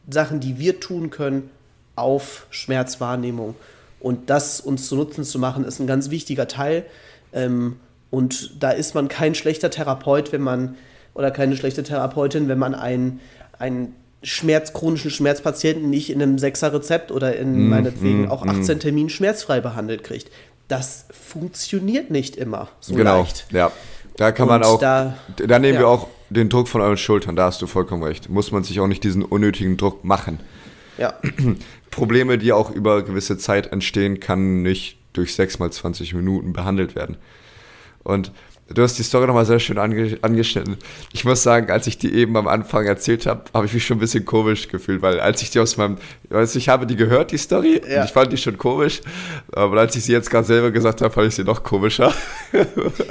Sachen, 0.09 0.39
die 0.39 0.59
wir 0.59 0.79
tun 0.79 1.09
können 1.09 1.49
auf 1.95 2.47
Schmerzwahrnehmung. 2.49 3.55
Und 3.99 4.29
das 4.29 4.59
uns 4.59 4.87
zu 4.87 4.95
Nutzen 4.95 5.23
zu 5.23 5.39
machen, 5.39 5.63
ist 5.63 5.79
ein 5.79 5.87
ganz 5.87 6.09
wichtiger 6.09 6.47
Teil. 6.47 6.85
Ähm, 7.31 7.77
und 8.11 8.61
da 8.61 8.71
ist 8.71 8.95
man 8.95 9.07
kein 9.07 9.33
schlechter 9.33 9.69
Therapeut, 9.69 10.31
wenn 10.31 10.41
man 10.41 10.75
oder 11.13 11.31
keine 11.31 11.55
schlechte 11.55 11.83
Therapeutin, 11.83 12.47
wenn 12.47 12.59
man 12.59 12.75
einen, 12.75 13.19
einen 13.59 13.95
Schmerz, 14.23 14.73
chronischen 14.73 15.11
Schmerzpatienten 15.11 15.89
nicht 15.89 16.09
in 16.09 16.21
einem 16.21 16.39
Sechser-Rezept 16.39 17.11
oder 17.11 17.35
in 17.35 17.65
mm, 17.65 17.69
meinetwegen 17.69 18.25
mm, 18.25 18.31
auch 18.31 18.45
18 18.45 18.77
mm. 18.77 18.79
Terminen 18.79 19.09
schmerzfrei 19.09 19.61
behandelt 19.61 20.03
kriegt. 20.03 20.31
Das 20.67 21.05
funktioniert 21.11 22.09
nicht 22.09 22.35
immer 22.35 22.69
so 22.79 22.95
genau, 22.95 23.19
leicht. 23.19 23.45
Ja, 23.51 23.71
da 24.15 24.31
kann 24.31 24.43
Und 24.43 24.49
man 24.49 24.63
auch, 24.63 24.79
da, 24.79 25.17
da 25.35 25.59
nehmen 25.59 25.75
ja. 25.75 25.81
wir 25.81 25.87
auch 25.87 26.07
den 26.29 26.49
Druck 26.49 26.67
von 26.67 26.81
euren 26.81 26.97
Schultern, 26.97 27.35
da 27.35 27.45
hast 27.45 27.61
du 27.61 27.67
vollkommen 27.67 28.03
recht. 28.03 28.29
Muss 28.29 28.51
man 28.51 28.63
sich 28.63 28.79
auch 28.79 28.87
nicht 28.87 29.03
diesen 29.03 29.23
unnötigen 29.23 29.77
Druck 29.77 30.03
machen. 30.03 30.39
Ja. 30.97 31.13
Probleme, 31.91 32.37
die 32.37 32.51
auch 32.51 32.71
über 32.71 33.03
gewisse 33.03 33.37
Zeit 33.37 33.71
entstehen, 33.71 34.19
kann 34.19 34.61
nicht 34.61 34.97
durch 35.13 35.35
6 35.35 35.59
mal 35.59 35.71
20 35.71 36.13
Minuten 36.13 36.53
behandelt 36.53 36.95
werden. 36.95 37.17
Und 38.03 38.31
Du 38.69 38.81
hast 38.81 38.97
die 38.97 39.03
Story 39.03 39.27
nochmal 39.27 39.45
sehr 39.45 39.59
schön 39.59 39.77
ange 39.77 40.17
angeschnitten. 40.21 40.77
Ich 41.11 41.25
muss 41.25 41.43
sagen, 41.43 41.69
als 41.69 41.85
ich 41.85 41.97
die 41.97 42.13
eben 42.13 42.37
am 42.37 42.47
Anfang 42.47 42.85
erzählt 42.85 43.25
habe, 43.25 43.43
habe 43.53 43.65
ich 43.65 43.73
mich 43.73 43.85
schon 43.85 43.97
ein 43.97 43.99
bisschen 43.99 44.23
komisch 44.23 44.69
gefühlt, 44.69 45.01
weil 45.01 45.19
als 45.19 45.41
ich 45.41 45.51
die 45.51 45.59
aus 45.59 45.75
meinem, 45.75 45.97
also 46.29 46.57
ich 46.57 46.69
habe 46.69 46.87
die 46.87 46.95
gehört, 46.95 47.31
die 47.31 47.37
Story, 47.37 47.81
ja. 47.87 47.99
und 47.99 48.05
ich 48.05 48.11
fand 48.11 48.31
die 48.31 48.37
schon 48.37 48.57
komisch, 48.57 49.01
aber 49.51 49.81
als 49.81 49.95
ich 49.97 50.05
sie 50.05 50.13
jetzt 50.13 50.31
gerade 50.31 50.47
selber 50.47 50.71
gesagt 50.71 51.01
habe, 51.01 51.13
fand 51.13 51.27
ich 51.27 51.35
sie 51.35 51.43
noch 51.43 51.63
komischer. 51.63 52.13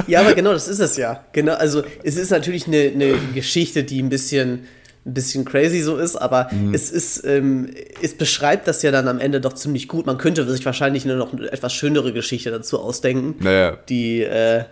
Ja, 0.07 0.21
aber 0.21 0.35
genau, 0.35 0.53
das 0.53 0.69
ist 0.69 0.81
es 0.81 0.97
ja. 0.97 1.25
Genau, 1.33 1.55
also 1.55 1.83
es 2.03 2.17
ist 2.17 2.31
natürlich 2.31 2.67
eine, 2.67 2.91
eine 2.95 3.15
Geschichte, 3.35 3.85
die 3.85 4.03
ein 4.03 4.09
bisschen 4.09 4.67
ein 5.05 5.15
bisschen 5.15 5.45
crazy 5.45 5.81
so 5.81 5.97
ist, 5.97 6.17
aber 6.17 6.49
mhm. 6.53 6.75
es 6.75 6.91
ist, 6.91 7.25
ähm, 7.27 7.71
es 8.01 8.15
beschreibt 8.15 8.69
das 8.69 8.83
ja 8.83 8.93
dann 8.93 9.09
am 9.09 9.19
Ende 9.19 9.41
doch 9.41 9.55
ziemlich 9.55 9.89
gut. 9.89 10.07
Man 10.07 10.17
könnte 10.17 10.49
sich 10.49 10.65
wahrscheinlich 10.65 11.05
nur 11.05 11.17
noch 11.17 11.33
eine 11.33 11.51
etwas 11.51 11.73
schönere 11.73 12.13
Geschichte 12.13 12.51
dazu 12.51 12.79
ausdenken, 12.79 13.35
naja. 13.41 13.79
die 13.89 14.23
äh, 14.23 14.65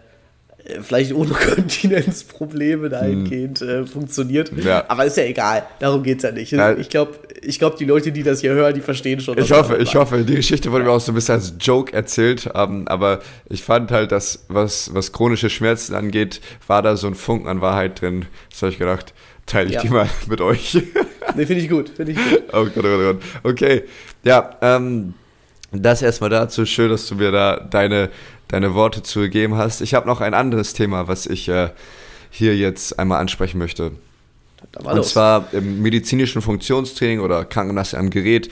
vielleicht 0.82 1.12
ohne 1.14 1.30
Kontinenzprobleme 1.54 2.88
dahingehend 2.88 3.60
äh, 3.62 3.86
funktioniert. 3.86 4.52
Ja. 4.62 4.84
Aber 4.88 5.04
ist 5.04 5.16
ja 5.16 5.24
egal, 5.24 5.64
darum 5.78 6.02
geht 6.02 6.18
es 6.18 6.22
ja 6.22 6.30
nicht. 6.30 6.52
Ja. 6.52 6.76
Ich 6.76 6.88
glaube, 6.88 7.18
ich 7.42 7.58
glaub, 7.58 7.76
die 7.76 7.84
Leute, 7.84 8.12
die 8.12 8.22
das 8.22 8.40
hier 8.40 8.52
hören, 8.52 8.74
die 8.74 8.80
verstehen 8.80 9.20
schon. 9.20 9.36
Ich 9.38 9.50
hoffe, 9.50 9.78
ich 9.78 9.94
hoffe, 9.94 10.24
die 10.24 10.36
Geschichte 10.36 10.70
wurde 10.70 10.84
mir 10.84 10.90
auch 10.90 11.00
so 11.00 11.12
ein 11.12 11.14
bisschen 11.14 11.36
als 11.36 11.54
Joke 11.58 11.92
erzählt, 11.92 12.50
ähm, 12.54 12.86
aber 12.86 13.20
ich 13.48 13.62
fand 13.62 13.90
halt, 13.90 14.12
dass 14.12 14.44
was, 14.48 14.94
was 14.94 15.12
chronische 15.12 15.50
Schmerzen 15.50 15.94
angeht, 15.94 16.40
war 16.66 16.82
da 16.82 16.96
so 16.96 17.06
ein 17.06 17.14
Funken 17.14 17.48
an 17.48 17.60
Wahrheit 17.60 18.00
drin. 18.00 18.26
Das 18.50 18.62
habe 18.62 18.72
ich 18.72 18.78
gedacht, 18.78 19.14
teile 19.46 19.68
ich 19.68 19.74
ja. 19.74 19.82
die 19.82 19.88
mal 19.88 20.08
mit 20.28 20.40
euch. 20.40 20.74
nee, 21.34 21.46
finde 21.46 21.62
ich 21.62 21.68
gut, 21.68 21.90
finde 21.90 22.12
ich 22.12 22.18
gut. 22.18 22.42
Oh 22.52 22.64
Gott, 22.64 22.76
oh 22.78 22.82
Gott, 22.82 22.84
oh 22.84 23.12
Gott. 23.14 23.22
Okay, 23.42 23.84
ja, 24.24 24.56
ähm, 24.60 25.14
das 25.72 26.02
erstmal 26.02 26.30
dazu. 26.30 26.66
Schön, 26.66 26.90
dass 26.90 27.06
du 27.06 27.14
mir 27.14 27.30
da 27.30 27.56
deine 27.58 28.10
deine 28.50 28.74
Worte 28.74 29.02
zu 29.02 29.20
gegeben 29.20 29.56
hast. 29.56 29.80
Ich 29.80 29.94
habe 29.94 30.06
noch 30.06 30.20
ein 30.20 30.34
anderes 30.34 30.72
Thema, 30.72 31.08
was 31.08 31.26
ich 31.26 31.48
äh, 31.48 31.70
hier 32.30 32.56
jetzt 32.56 32.98
einmal 32.98 33.20
ansprechen 33.20 33.58
möchte. 33.58 33.92
Und 34.76 34.96
los. 34.96 35.10
zwar 35.10 35.52
im 35.52 35.82
medizinischen 35.82 36.42
Funktionstraining 36.42 37.20
oder 37.20 37.44
Krankenlasse 37.44 37.96
am 37.96 38.10
Gerät, 38.10 38.50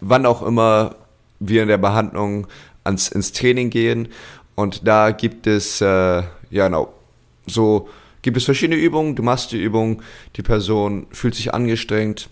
wann 0.00 0.26
auch 0.26 0.42
immer 0.42 0.96
wir 1.38 1.62
in 1.62 1.68
der 1.68 1.78
Behandlung 1.78 2.46
ans, 2.84 3.08
ins 3.08 3.32
Training 3.32 3.70
gehen. 3.70 4.08
Und 4.54 4.86
da 4.86 5.10
gibt 5.12 5.46
es, 5.46 5.80
äh, 5.80 5.84
ja 5.86 6.66
genau, 6.66 6.92
so 7.46 7.88
gibt 8.26 8.38
es 8.38 8.44
verschiedene 8.44 8.74
Übungen. 8.74 9.14
Du 9.14 9.22
machst 9.22 9.52
die 9.52 9.62
Übung, 9.62 10.02
die 10.34 10.42
Person 10.42 11.06
fühlt 11.12 11.36
sich 11.36 11.54
angestrengt. 11.54 12.28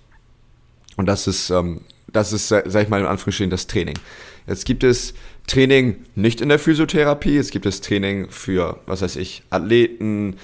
Und 0.97 1.07
das 1.07 1.29
ist, 1.29 1.51
ähm, 1.51 1.83
das 2.09 2.33
ist, 2.33 2.49
sag 2.49 2.75
ich 2.83 2.89
mal 2.89 2.99
in 2.99 3.07
Anführungsstrichen, 3.07 3.49
das 3.49 3.69
Training. 3.69 3.97
Jetzt 4.49 4.67
gibt 4.67 4.83
es 4.83 5.15
Training 5.47 6.05
nicht 6.17 6.41
in 6.41 6.49
der 6.49 6.59
Physiotherapie, 6.59 7.37
es 7.37 7.51
gibt 7.51 7.65
das 7.65 7.81
Training 7.81 8.29
für, 8.29 8.81
was 8.87 9.03
weiß 9.03 9.15
ich, 9.15 9.45
Athleten, 9.51 10.35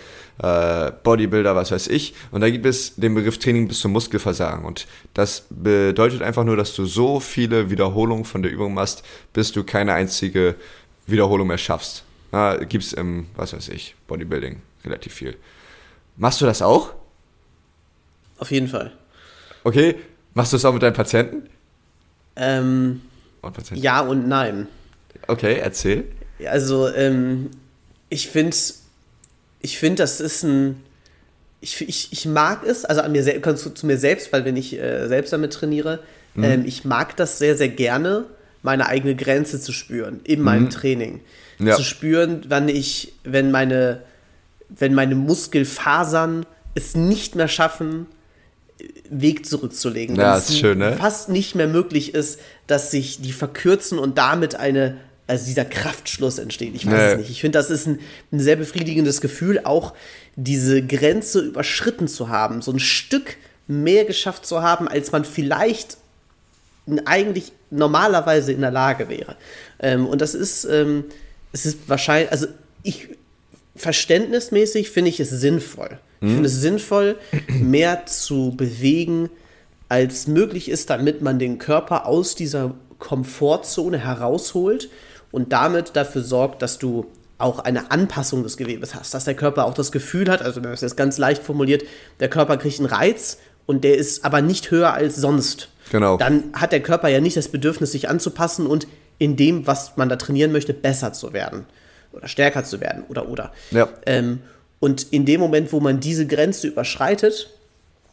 äh, 0.40 0.92
Bodybuilder, 1.02 1.56
was 1.56 1.72
weiß 1.72 1.88
ich. 1.88 2.14
Und 2.30 2.42
da 2.42 2.48
gibt 2.48 2.64
es 2.64 2.94
den 2.94 3.16
Begriff 3.16 3.38
Training 3.38 3.66
bis 3.66 3.80
zum 3.80 3.90
Muskelversagen. 3.90 4.64
Und 4.64 4.86
das 5.14 5.46
bedeutet 5.50 6.22
einfach 6.22 6.44
nur, 6.44 6.56
dass 6.56 6.76
du 6.76 6.86
so 6.86 7.18
viele 7.18 7.70
Wiederholungen 7.70 8.24
von 8.24 8.44
der 8.44 8.52
Übung 8.52 8.72
machst, 8.72 9.02
bis 9.32 9.50
du 9.50 9.64
keine 9.64 9.94
einzige 9.94 10.54
Wiederholung 11.08 11.48
mehr 11.48 11.58
schaffst. 11.58 12.04
Gibt 12.68 12.84
es 12.84 12.92
im, 12.92 13.26
was 13.34 13.52
weiß 13.52 13.70
ich, 13.70 13.96
Bodybuilding 14.06 14.62
relativ 14.84 15.14
viel. 15.14 15.36
Machst 16.16 16.40
du 16.40 16.46
das 16.46 16.62
auch? 16.62 16.94
Auf 18.38 18.50
jeden 18.50 18.68
Fall. 18.68 18.92
Okay, 19.64 19.96
machst 20.34 20.52
du 20.52 20.56
es 20.56 20.64
auch 20.64 20.72
mit 20.72 20.82
deinen 20.82 20.94
Patienten? 20.94 21.48
Ähm, 22.36 23.02
und 23.42 23.70
ja 23.72 24.00
und 24.00 24.28
nein. 24.28 24.66
Okay, 25.26 25.58
erzähl. 25.60 26.04
Also, 26.46 26.88
ähm, 26.88 27.50
ich 28.08 28.28
finde, 28.28 28.56
ich 29.60 29.78
finde, 29.78 30.02
das 30.02 30.20
ist 30.20 30.42
ein. 30.42 30.82
Ich, 31.62 31.80
ich, 31.86 32.10
ich 32.10 32.24
mag 32.24 32.64
es, 32.64 32.86
also 32.86 33.02
an 33.02 33.12
mir 33.12 33.22
zu, 33.22 33.74
zu 33.74 33.86
mir 33.86 33.98
selbst, 33.98 34.32
weil 34.32 34.46
wenn 34.46 34.56
ich 34.56 34.78
äh, 34.78 35.06
selbst 35.08 35.30
damit 35.34 35.52
trainiere, 35.52 36.00
mhm. 36.34 36.44
ähm, 36.44 36.64
ich 36.64 36.86
mag 36.86 37.16
das 37.16 37.38
sehr, 37.38 37.54
sehr 37.54 37.68
gerne, 37.68 38.24
meine 38.62 38.86
eigene 38.86 39.14
Grenze 39.14 39.60
zu 39.60 39.72
spüren 39.72 40.20
in 40.24 40.40
meinem 40.40 40.64
mhm. 40.64 40.70
Training. 40.70 41.20
Ja. 41.58 41.76
Zu 41.76 41.82
spüren, 41.82 42.46
wann 42.48 42.70
ich, 42.70 43.12
wenn 43.24 43.50
meine, 43.50 44.00
wenn 44.78 44.94
meine 44.94 45.14
Muskelfasern 45.14 46.46
es 46.74 46.94
nicht 46.94 47.34
mehr 47.34 47.48
schaffen, 47.48 48.06
Weg 49.10 49.44
zurückzulegen. 49.44 50.16
Ja, 50.16 50.36
ist 50.36 50.58
schön, 50.58 50.78
ne? 50.78 50.96
fast 50.96 51.28
nicht 51.28 51.54
mehr 51.54 51.66
möglich 51.66 52.14
ist, 52.14 52.40
dass 52.66 52.90
sich 52.90 53.20
die 53.20 53.32
verkürzen 53.32 53.98
und 53.98 54.16
damit 54.16 54.54
eine, 54.54 54.96
also 55.26 55.44
dieser 55.46 55.64
Kraftschluss 55.64 56.38
entsteht. 56.38 56.74
Ich 56.74 56.86
weiß 56.86 56.92
nee. 56.92 57.12
es 57.12 57.18
nicht. 57.18 57.30
Ich 57.30 57.40
finde, 57.40 57.58
das 57.58 57.70
ist 57.70 57.86
ein, 57.86 57.98
ein, 58.32 58.40
sehr 58.40 58.56
befriedigendes 58.56 59.20
Gefühl, 59.20 59.60
auch 59.64 59.92
diese 60.36 60.80
Grenze 60.80 61.40
überschritten 61.40 62.08
zu 62.08 62.28
haben, 62.28 62.62
so 62.62 62.72
ein 62.72 62.78
Stück 62.78 63.36
mehr 63.66 64.04
geschafft 64.04 64.46
zu 64.46 64.62
haben, 64.62 64.88
als 64.88 65.12
man 65.12 65.24
vielleicht 65.24 65.98
eigentlich 67.04 67.52
normalerweise 67.70 68.52
in 68.52 68.62
der 68.62 68.70
Lage 68.70 69.08
wäre. 69.08 69.36
Ähm, 69.78 70.06
und 70.06 70.20
das 70.20 70.34
ist, 70.34 70.64
ähm, 70.64 71.04
es 71.52 71.66
ist 71.66 71.88
wahrscheinlich, 71.88 72.32
also 72.32 72.46
ich, 72.82 73.08
verständnismäßig 73.76 74.90
finde 74.90 75.10
ich 75.10 75.20
es 75.20 75.30
sinnvoll. 75.30 75.98
Ich 76.22 76.28
finde 76.28 76.46
es 76.48 76.60
sinnvoll, 76.60 77.16
mehr 77.48 78.04
zu 78.04 78.52
bewegen, 78.54 79.30
als 79.88 80.26
möglich 80.26 80.68
ist, 80.68 80.90
damit 80.90 81.22
man 81.22 81.38
den 81.38 81.58
Körper 81.58 82.06
aus 82.06 82.34
dieser 82.34 82.74
Komfortzone 82.98 83.98
herausholt 83.98 84.90
und 85.32 85.52
damit 85.52 85.96
dafür 85.96 86.22
sorgt, 86.22 86.60
dass 86.60 86.78
du 86.78 87.06
auch 87.38 87.60
eine 87.60 87.90
Anpassung 87.90 88.42
des 88.42 88.58
Gewebes 88.58 88.94
hast, 88.94 89.14
dass 89.14 89.24
der 89.24 89.34
Körper 89.34 89.64
auch 89.64 89.72
das 89.72 89.92
Gefühl 89.92 90.30
hat, 90.30 90.42
also 90.42 90.56
wenn 90.56 90.64
man 90.64 90.74
es 90.74 90.82
jetzt 90.82 90.98
ganz 90.98 91.16
leicht 91.16 91.42
formuliert, 91.42 91.84
der 92.20 92.28
Körper 92.28 92.58
kriegt 92.58 92.78
einen 92.78 92.88
Reiz 92.88 93.38
und 93.64 93.82
der 93.82 93.96
ist 93.96 94.24
aber 94.24 94.42
nicht 94.42 94.70
höher 94.70 94.92
als 94.92 95.16
sonst. 95.16 95.70
Genau. 95.90 96.18
Dann 96.18 96.52
hat 96.52 96.72
der 96.72 96.82
Körper 96.82 97.08
ja 97.08 97.20
nicht 97.20 97.38
das 97.38 97.48
Bedürfnis, 97.48 97.92
sich 97.92 98.10
anzupassen 98.10 98.66
und 98.66 98.86
in 99.18 99.36
dem, 99.36 99.66
was 99.66 99.96
man 99.96 100.10
da 100.10 100.16
trainieren 100.16 100.52
möchte, 100.52 100.74
besser 100.74 101.14
zu 101.14 101.32
werden 101.32 101.64
oder 102.12 102.28
stärker 102.28 102.64
zu 102.64 102.80
werden 102.80 103.04
oder 103.08 103.28
oder. 103.28 103.52
Ja. 103.70 103.88
Ähm, 104.06 104.40
und 104.78 105.06
in 105.10 105.26
dem 105.26 105.40
Moment, 105.40 105.72
wo 105.72 105.80
man 105.80 106.00
diese 106.00 106.26
Grenze 106.26 106.68
überschreitet, 106.68 107.50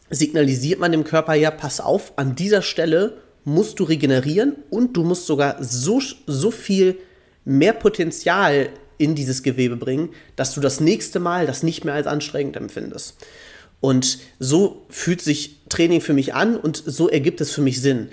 signalisiert 0.09 0.79
man 0.79 0.91
dem 0.91 1.03
Körper 1.03 1.33
ja, 1.33 1.51
pass 1.51 1.79
auf, 1.79 2.13
an 2.17 2.35
dieser 2.35 2.61
Stelle 2.61 3.13
musst 3.43 3.79
du 3.79 3.85
regenerieren 3.85 4.55
und 4.69 4.97
du 4.97 5.03
musst 5.03 5.25
sogar 5.25 5.63
so, 5.63 6.01
so 6.25 6.51
viel 6.51 6.97
mehr 7.45 7.73
Potenzial 7.73 8.69
in 8.97 9.15
dieses 9.15 9.43
Gewebe 9.43 9.77
bringen, 9.77 10.09
dass 10.35 10.53
du 10.53 10.59
das 10.59 10.81
nächste 10.81 11.19
Mal 11.19 11.45
das 11.45 11.63
nicht 11.63 11.85
mehr 11.85 11.93
als 11.93 12.07
anstrengend 12.07 12.57
empfindest. 12.57 13.15
Und 13.79 14.19
so 14.39 14.85
fühlt 14.89 15.21
sich 15.21 15.57
Training 15.69 16.01
für 16.01 16.13
mich 16.13 16.33
an 16.33 16.57
und 16.57 16.81
so 16.85 17.07
ergibt 17.09 17.39
es 17.41 17.51
für 17.51 17.61
mich 17.61 17.81
Sinn. 17.81 18.09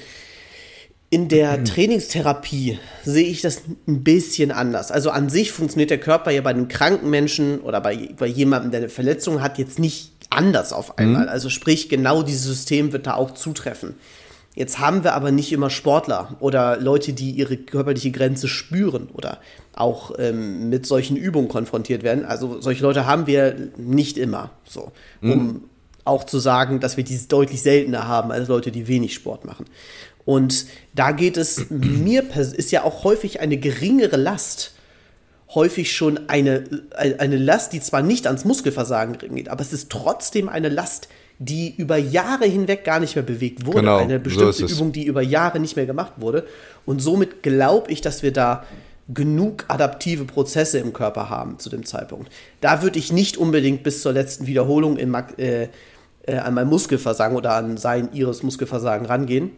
In 1.10 1.28
der 1.28 1.58
mhm. 1.58 1.64
Trainingstherapie 1.64 2.78
sehe 3.04 3.26
ich 3.26 3.40
das 3.40 3.62
ein 3.86 4.02
bisschen 4.02 4.50
anders. 4.50 4.90
Also 4.90 5.10
an 5.10 5.28
sich 5.28 5.52
funktioniert 5.52 5.90
der 5.90 6.00
Körper 6.00 6.30
ja 6.30 6.40
bei 6.40 6.50
einem 6.50 6.68
kranken 6.68 7.08
Menschen 7.08 7.60
oder 7.60 7.80
bei, 7.80 8.08
bei 8.18 8.26
jemandem, 8.26 8.72
der 8.72 8.80
eine 8.80 8.88
Verletzung 8.88 9.40
hat, 9.40 9.58
jetzt 9.58 9.78
nicht 9.78 10.10
anders 10.30 10.72
auf 10.72 10.98
einmal. 10.98 11.24
Mhm. 11.24 11.28
Also 11.28 11.50
sprich, 11.50 11.88
genau 11.88 12.22
dieses 12.22 12.44
System 12.44 12.92
wird 12.92 13.06
da 13.06 13.14
auch 13.14 13.32
zutreffen. 13.32 13.94
Jetzt 14.54 14.78
haben 14.78 15.02
wir 15.02 15.14
aber 15.14 15.32
nicht 15.32 15.52
immer 15.52 15.68
Sportler 15.68 16.36
oder 16.38 16.78
Leute, 16.78 17.12
die 17.12 17.32
ihre 17.32 17.56
körperliche 17.56 18.12
Grenze 18.12 18.46
spüren 18.46 19.08
oder 19.12 19.40
auch 19.74 20.12
ähm, 20.18 20.68
mit 20.68 20.86
solchen 20.86 21.16
Übungen 21.16 21.48
konfrontiert 21.48 22.04
werden. 22.04 22.24
Also 22.24 22.60
solche 22.60 22.82
Leute 22.82 23.04
haben 23.04 23.26
wir 23.26 23.56
nicht 23.76 24.16
immer 24.16 24.50
so, 24.64 24.92
um 25.22 25.28
mhm. 25.28 25.60
auch 26.04 26.22
zu 26.22 26.38
sagen, 26.38 26.78
dass 26.78 26.96
wir 26.96 27.02
dies 27.02 27.26
deutlich 27.26 27.62
seltener 27.62 28.06
haben 28.06 28.30
als 28.30 28.46
Leute, 28.46 28.70
die 28.70 28.86
wenig 28.86 29.14
Sport 29.14 29.44
machen. 29.44 29.64
Und 30.24 30.66
da 30.94 31.12
geht 31.12 31.36
es 31.36 31.66
mir, 31.70 32.24
ist 32.34 32.70
ja 32.72 32.84
auch 32.84 33.04
häufig 33.04 33.40
eine 33.40 33.56
geringere 33.56 34.16
Last, 34.16 34.72
häufig 35.54 35.94
schon 35.94 36.28
eine, 36.28 36.64
eine 36.96 37.36
Last, 37.36 37.72
die 37.72 37.80
zwar 37.80 38.02
nicht 38.02 38.26
ans 38.26 38.44
Muskelversagen 38.44 39.18
geht, 39.18 39.48
aber 39.48 39.60
es 39.60 39.72
ist 39.72 39.90
trotzdem 39.90 40.48
eine 40.48 40.68
Last, 40.68 41.08
die 41.38 41.74
über 41.76 41.96
Jahre 41.96 42.46
hinweg 42.46 42.84
gar 42.84 43.00
nicht 43.00 43.16
mehr 43.16 43.24
bewegt 43.24 43.66
wurde. 43.66 43.80
Genau, 43.80 43.98
eine 43.98 44.18
bestimmte 44.18 44.66
so 44.68 44.74
Übung, 44.74 44.92
die 44.92 45.04
über 45.04 45.20
Jahre 45.20 45.60
nicht 45.60 45.76
mehr 45.76 45.86
gemacht 45.86 46.14
wurde. 46.16 46.46
Und 46.86 47.00
somit 47.00 47.42
glaube 47.42 47.90
ich, 47.90 48.00
dass 48.00 48.22
wir 48.22 48.32
da 48.32 48.64
genug 49.12 49.64
adaptive 49.68 50.24
Prozesse 50.24 50.78
im 50.78 50.92
Körper 50.92 51.28
haben 51.28 51.58
zu 51.58 51.68
dem 51.68 51.84
Zeitpunkt. 51.84 52.30
Da 52.60 52.82
würde 52.82 52.98
ich 52.98 53.12
nicht 53.12 53.36
unbedingt 53.36 53.82
bis 53.82 54.00
zur 54.00 54.12
letzten 54.12 54.46
Wiederholung 54.46 54.96
in, 54.96 55.12
äh, 55.36 55.68
äh, 56.26 56.36
an 56.36 56.54
mein 56.54 56.68
Muskelversagen 56.68 57.36
oder 57.36 57.54
an 57.54 57.76
sein, 57.76 58.08
ihres 58.12 58.42
Muskelversagen 58.42 59.06
rangehen. 59.06 59.50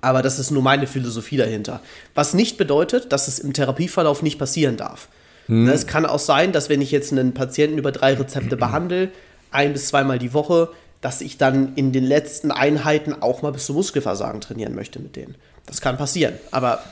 Aber 0.00 0.22
das 0.22 0.38
ist 0.38 0.50
nur 0.50 0.62
meine 0.62 0.86
Philosophie 0.86 1.36
dahinter. 1.36 1.80
Was 2.14 2.34
nicht 2.34 2.56
bedeutet, 2.56 3.12
dass 3.12 3.28
es 3.28 3.38
im 3.38 3.52
Therapieverlauf 3.52 4.22
nicht 4.22 4.38
passieren 4.38 4.76
darf. 4.76 5.08
Hm. 5.46 5.68
Es 5.68 5.86
kann 5.86 6.06
auch 6.06 6.18
sein, 6.18 6.52
dass 6.52 6.68
wenn 6.68 6.80
ich 6.80 6.90
jetzt 6.90 7.12
einen 7.12 7.34
Patienten 7.34 7.78
über 7.78 7.92
drei 7.92 8.14
Rezepte 8.14 8.56
behandle, 8.56 9.10
ein 9.50 9.72
bis 9.72 9.88
zweimal 9.88 10.18
die 10.18 10.34
Woche, 10.34 10.70
dass 11.00 11.20
ich 11.20 11.38
dann 11.38 11.74
in 11.76 11.92
den 11.92 12.04
letzten 12.04 12.50
Einheiten 12.50 13.14
auch 13.22 13.42
mal 13.42 13.52
bis 13.52 13.66
zum 13.66 13.76
Muskelversagen 13.76 14.40
trainieren 14.40 14.74
möchte 14.74 14.98
mit 14.98 15.14
denen. 15.14 15.36
Das 15.66 15.80
kann 15.80 15.96
passieren, 15.96 16.34
aber 16.50 16.82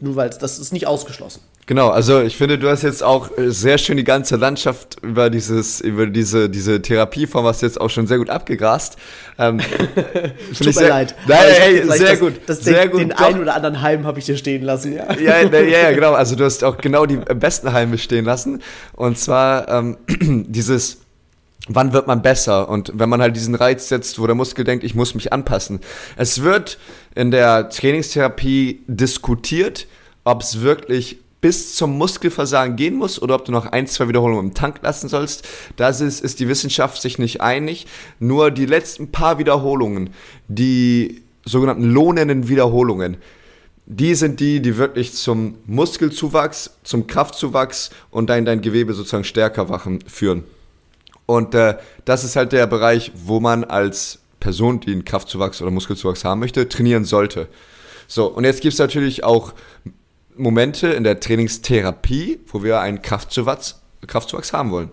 nur 0.00 0.16
weil 0.16 0.30
das 0.30 0.58
ist 0.58 0.72
nicht 0.72 0.86
ausgeschlossen. 0.86 1.40
Genau, 1.72 1.88
also 1.88 2.20
ich 2.20 2.36
finde, 2.36 2.58
du 2.58 2.68
hast 2.68 2.82
jetzt 2.82 3.02
auch 3.02 3.30
äh, 3.38 3.50
sehr 3.50 3.78
schön 3.78 3.96
die 3.96 4.04
ganze 4.04 4.36
Landschaft 4.36 4.98
über 5.02 5.30
dieses, 5.30 5.80
über 5.80 6.06
diese, 6.06 6.50
diese 6.50 6.82
Therapieform 6.82 7.46
hast 7.46 7.62
jetzt 7.62 7.80
auch 7.80 7.88
schon 7.88 8.06
sehr 8.06 8.18
gut 8.18 8.28
abgegrast. 8.28 8.98
Ähm, 9.38 9.58
Tut 10.54 10.66
mir 10.66 10.72
sehr, 10.74 10.88
leid. 10.90 11.14
Nein, 11.26 11.38
hey, 11.40 11.82
sehr 11.88 12.10
das, 12.10 12.20
gut. 12.20 12.34
Das 12.44 12.60
sehr 12.60 12.82
den, 12.82 12.90
gut. 12.90 13.00
Den 13.00 13.12
einen 13.12 13.40
oder 13.40 13.54
anderen 13.54 13.80
Halm 13.80 14.04
habe 14.04 14.18
ich 14.18 14.26
dir 14.26 14.36
stehen 14.36 14.60
lassen, 14.60 14.92
ja. 14.92 15.14
Ja, 15.14 15.40
ja, 15.40 15.60
ja, 15.60 15.92
genau. 15.94 16.12
Also 16.12 16.36
du 16.36 16.44
hast 16.44 16.62
auch 16.62 16.76
genau 16.76 17.06
die 17.06 17.16
besten 17.16 17.72
Halme 17.72 17.96
stehen 17.96 18.26
lassen. 18.26 18.60
Und 18.92 19.16
zwar 19.16 19.66
ähm, 19.70 19.96
dieses 20.46 20.98
wann 21.68 21.94
wird 21.94 22.06
man 22.06 22.20
besser? 22.20 22.68
Und 22.68 22.92
wenn 22.96 23.08
man 23.08 23.22
halt 23.22 23.34
diesen 23.34 23.54
Reiz 23.54 23.88
setzt, 23.88 24.18
wo 24.18 24.26
der 24.26 24.34
Muskel 24.34 24.66
denkt, 24.66 24.84
ich 24.84 24.94
muss 24.94 25.14
mich 25.14 25.32
anpassen. 25.32 25.80
Es 26.18 26.42
wird 26.42 26.76
in 27.14 27.30
der 27.30 27.70
Trainingstherapie 27.70 28.82
diskutiert, 28.88 29.86
ob 30.24 30.42
es 30.42 30.60
wirklich 30.60 31.21
bis 31.42 31.74
zum 31.74 31.98
Muskelversagen 31.98 32.76
gehen 32.76 32.94
muss 32.94 33.20
oder 33.20 33.34
ob 33.34 33.44
du 33.44 33.52
noch 33.52 33.66
ein, 33.66 33.86
zwei 33.86 34.08
Wiederholungen 34.08 34.46
im 34.46 34.54
Tank 34.54 34.78
lassen 34.80 35.08
sollst. 35.08 35.46
Da 35.76 35.88
ist, 35.88 36.00
ist 36.00 36.40
die 36.40 36.48
Wissenschaft 36.48 37.02
sich 37.02 37.18
nicht 37.18 37.42
einig. 37.42 37.86
Nur 38.20 38.50
die 38.50 38.64
letzten 38.64 39.12
paar 39.12 39.38
Wiederholungen, 39.38 40.10
die 40.48 41.22
sogenannten 41.44 41.84
lohnenden 41.84 42.48
Wiederholungen, 42.48 43.16
die 43.86 44.14
sind 44.14 44.38
die, 44.38 44.62
die 44.62 44.76
wirklich 44.76 45.12
zum 45.14 45.56
Muskelzuwachs, 45.66 46.78
zum 46.84 47.08
Kraftzuwachs 47.08 47.90
und 48.12 48.30
dein, 48.30 48.44
dein 48.44 48.62
Gewebe 48.62 48.94
sozusagen 48.94 49.24
stärker 49.24 49.68
wachen 49.68 49.98
führen. 50.06 50.44
Und 51.26 51.56
äh, 51.56 51.76
das 52.04 52.22
ist 52.22 52.36
halt 52.36 52.52
der 52.52 52.68
Bereich, 52.68 53.10
wo 53.14 53.40
man 53.40 53.64
als 53.64 54.20
Person, 54.38 54.78
die 54.78 54.92
einen 54.92 55.04
Kraftzuwachs 55.04 55.60
oder 55.60 55.72
Muskelzuwachs 55.72 56.24
haben 56.24 56.38
möchte, 56.38 56.68
trainieren 56.68 57.04
sollte. 57.04 57.48
So, 58.06 58.26
und 58.26 58.44
jetzt 58.44 58.60
gibt 58.60 58.74
es 58.74 58.78
natürlich 58.78 59.24
auch 59.24 59.54
Momente 60.36 60.88
in 60.88 61.04
der 61.04 61.20
Trainingstherapie, 61.20 62.40
wo 62.46 62.62
wir 62.62 62.80
einen 62.80 63.02
Kraftzuwachs, 63.02 63.80
Kraftzuwachs 64.06 64.52
haben 64.52 64.70
wollen. 64.70 64.90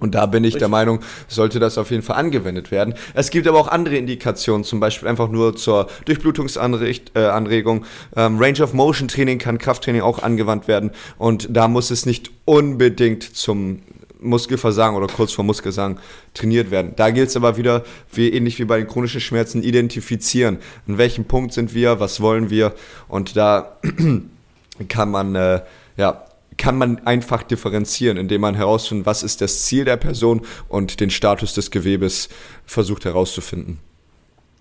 Und 0.00 0.14
da 0.14 0.26
bin 0.26 0.44
ich 0.44 0.56
der 0.56 0.68
Meinung, 0.68 1.00
sollte 1.26 1.58
das 1.58 1.76
auf 1.76 1.90
jeden 1.90 2.02
Fall 2.02 2.16
angewendet 2.16 2.70
werden. 2.70 2.94
Es 3.14 3.30
gibt 3.30 3.48
aber 3.48 3.58
auch 3.58 3.68
andere 3.68 3.96
Indikationen, 3.96 4.62
zum 4.62 4.78
Beispiel 4.78 5.08
einfach 5.08 5.28
nur 5.28 5.56
zur 5.56 5.88
Durchblutungsanregung. 6.04 7.84
Äh, 8.14 8.26
ähm, 8.26 8.38
Range 8.38 8.62
of 8.62 8.74
Motion 8.74 9.08
Training 9.08 9.38
kann 9.38 9.58
Krafttraining 9.58 10.02
auch 10.02 10.22
angewandt 10.22 10.68
werden. 10.68 10.92
Und 11.18 11.48
da 11.50 11.66
muss 11.66 11.90
es 11.90 12.06
nicht 12.06 12.30
unbedingt 12.44 13.24
zum 13.24 13.80
Muskelversagen 14.20 14.96
oder 14.96 15.06
kurz 15.08 15.32
vor 15.32 15.44
Muskelversagen 15.44 15.98
trainiert 16.34 16.70
werden. 16.70 16.92
Da 16.96 17.10
gilt 17.10 17.28
es 17.28 17.36
aber 17.36 17.56
wieder, 17.56 17.84
wie, 18.12 18.28
ähnlich 18.28 18.58
wie 18.58 18.64
bei 18.64 18.78
den 18.78 18.86
chronischen 18.86 19.20
Schmerzen, 19.20 19.62
identifizieren. 19.62 20.58
An 20.86 20.98
welchem 20.98 21.24
Punkt 21.24 21.52
sind 21.52 21.74
wir, 21.74 22.00
was 22.00 22.20
wollen 22.20 22.50
wir 22.50 22.74
und 23.08 23.36
da 23.36 23.78
kann 24.86 25.10
man, 25.10 25.34
äh, 25.34 25.62
ja, 25.96 26.24
kann 26.56 26.76
man 26.76 27.06
einfach 27.06 27.42
differenzieren, 27.42 28.16
indem 28.16 28.40
man 28.40 28.54
herausfindet, 28.54 29.06
was 29.06 29.22
ist 29.22 29.40
das 29.40 29.62
Ziel 29.62 29.84
der 29.84 29.96
Person 29.96 30.42
und 30.68 31.00
den 31.00 31.10
Status 31.10 31.54
des 31.54 31.70
Gewebes 31.70 32.28
versucht 32.66 33.04
herauszufinden. 33.04 33.78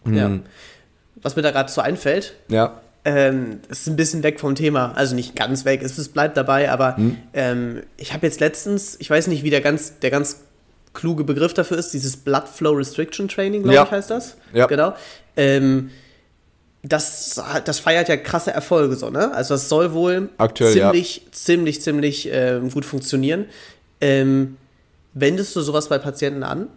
Ja. 0.06 0.30
Mhm. 0.30 0.44
Was 1.22 1.36
mir 1.36 1.42
da 1.42 1.52
gerade 1.52 1.72
so 1.72 1.82
einfällt, 1.82 2.36
ja. 2.48 2.82
Ähm, 3.04 3.62
ist 3.70 3.88
ein 3.88 3.96
bisschen 3.96 4.22
weg 4.22 4.40
vom 4.40 4.54
Thema, 4.54 4.92
also 4.96 5.16
nicht 5.16 5.34
ganz 5.36 5.64
weg, 5.64 5.82
es, 5.82 5.98
es 5.98 6.10
bleibt 6.10 6.36
dabei, 6.36 6.70
aber 6.70 6.98
hm. 6.98 7.18
ähm, 7.34 7.84
ich 7.96 8.14
habe 8.14 8.26
jetzt 8.26 8.42
letztens, 8.42 8.98
ich 9.00 9.10
weiß 9.10 9.28
nicht, 9.28 9.44
wie 9.44 9.50
der 9.50 9.62
ganz, 9.62 10.00
der 10.00 10.12
ganz 10.12 10.42
kluge 10.94 11.24
Begriff 11.24 11.54
dafür 11.54 11.78
ist, 11.78 11.92
dieses 11.92 12.18
Blood 12.18 12.50
Flow 12.50 12.74
Restriction 12.74 13.30
Training, 13.30 13.64
glaube 13.64 13.76
ja. 13.76 13.84
ich, 13.86 13.92
heißt 13.92 14.10
das. 14.10 14.36
Ja. 14.52 14.66
Genau. 14.66 14.94
Ähm, 15.38 15.92
das, 16.84 17.42
das 17.66 17.80
feiert 17.80 18.10
ja 18.10 18.18
krasse 18.18 18.52
Erfolge 18.52 18.96
so, 18.96 19.10
ne? 19.10 19.34
Also 19.34 19.54
das 19.54 19.68
soll 19.70 19.94
wohl 19.94 20.30
Aktuell, 20.38 20.74
ziemlich, 20.74 21.18
ja. 21.18 21.32
ziemlich, 21.32 21.82
ziemlich 21.82 22.32
äh, 22.32 22.62
gut 22.72 22.86
funktionieren. 22.86 23.46
Ähm, 24.00 24.58
wendest 25.14 25.56
du 25.56 25.62
sowas 25.62 25.90
bei 25.90 25.98
Patienten 25.98 26.44
an? 26.44 26.68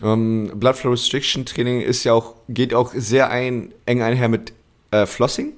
Um, 0.00 0.50
ähm, 0.50 0.60
Blood 0.60 0.76
Flow 0.76 0.92
Restriction 0.92 1.44
Training 1.44 1.80
ist 1.80 2.04
ja 2.04 2.12
auch, 2.12 2.34
geht 2.48 2.72
auch 2.72 2.92
sehr 2.94 3.30
ein, 3.30 3.72
eng 3.84 4.02
einher 4.02 4.28
mit 4.28 4.52
äh, 4.90 5.06
Flossing? 5.06 5.52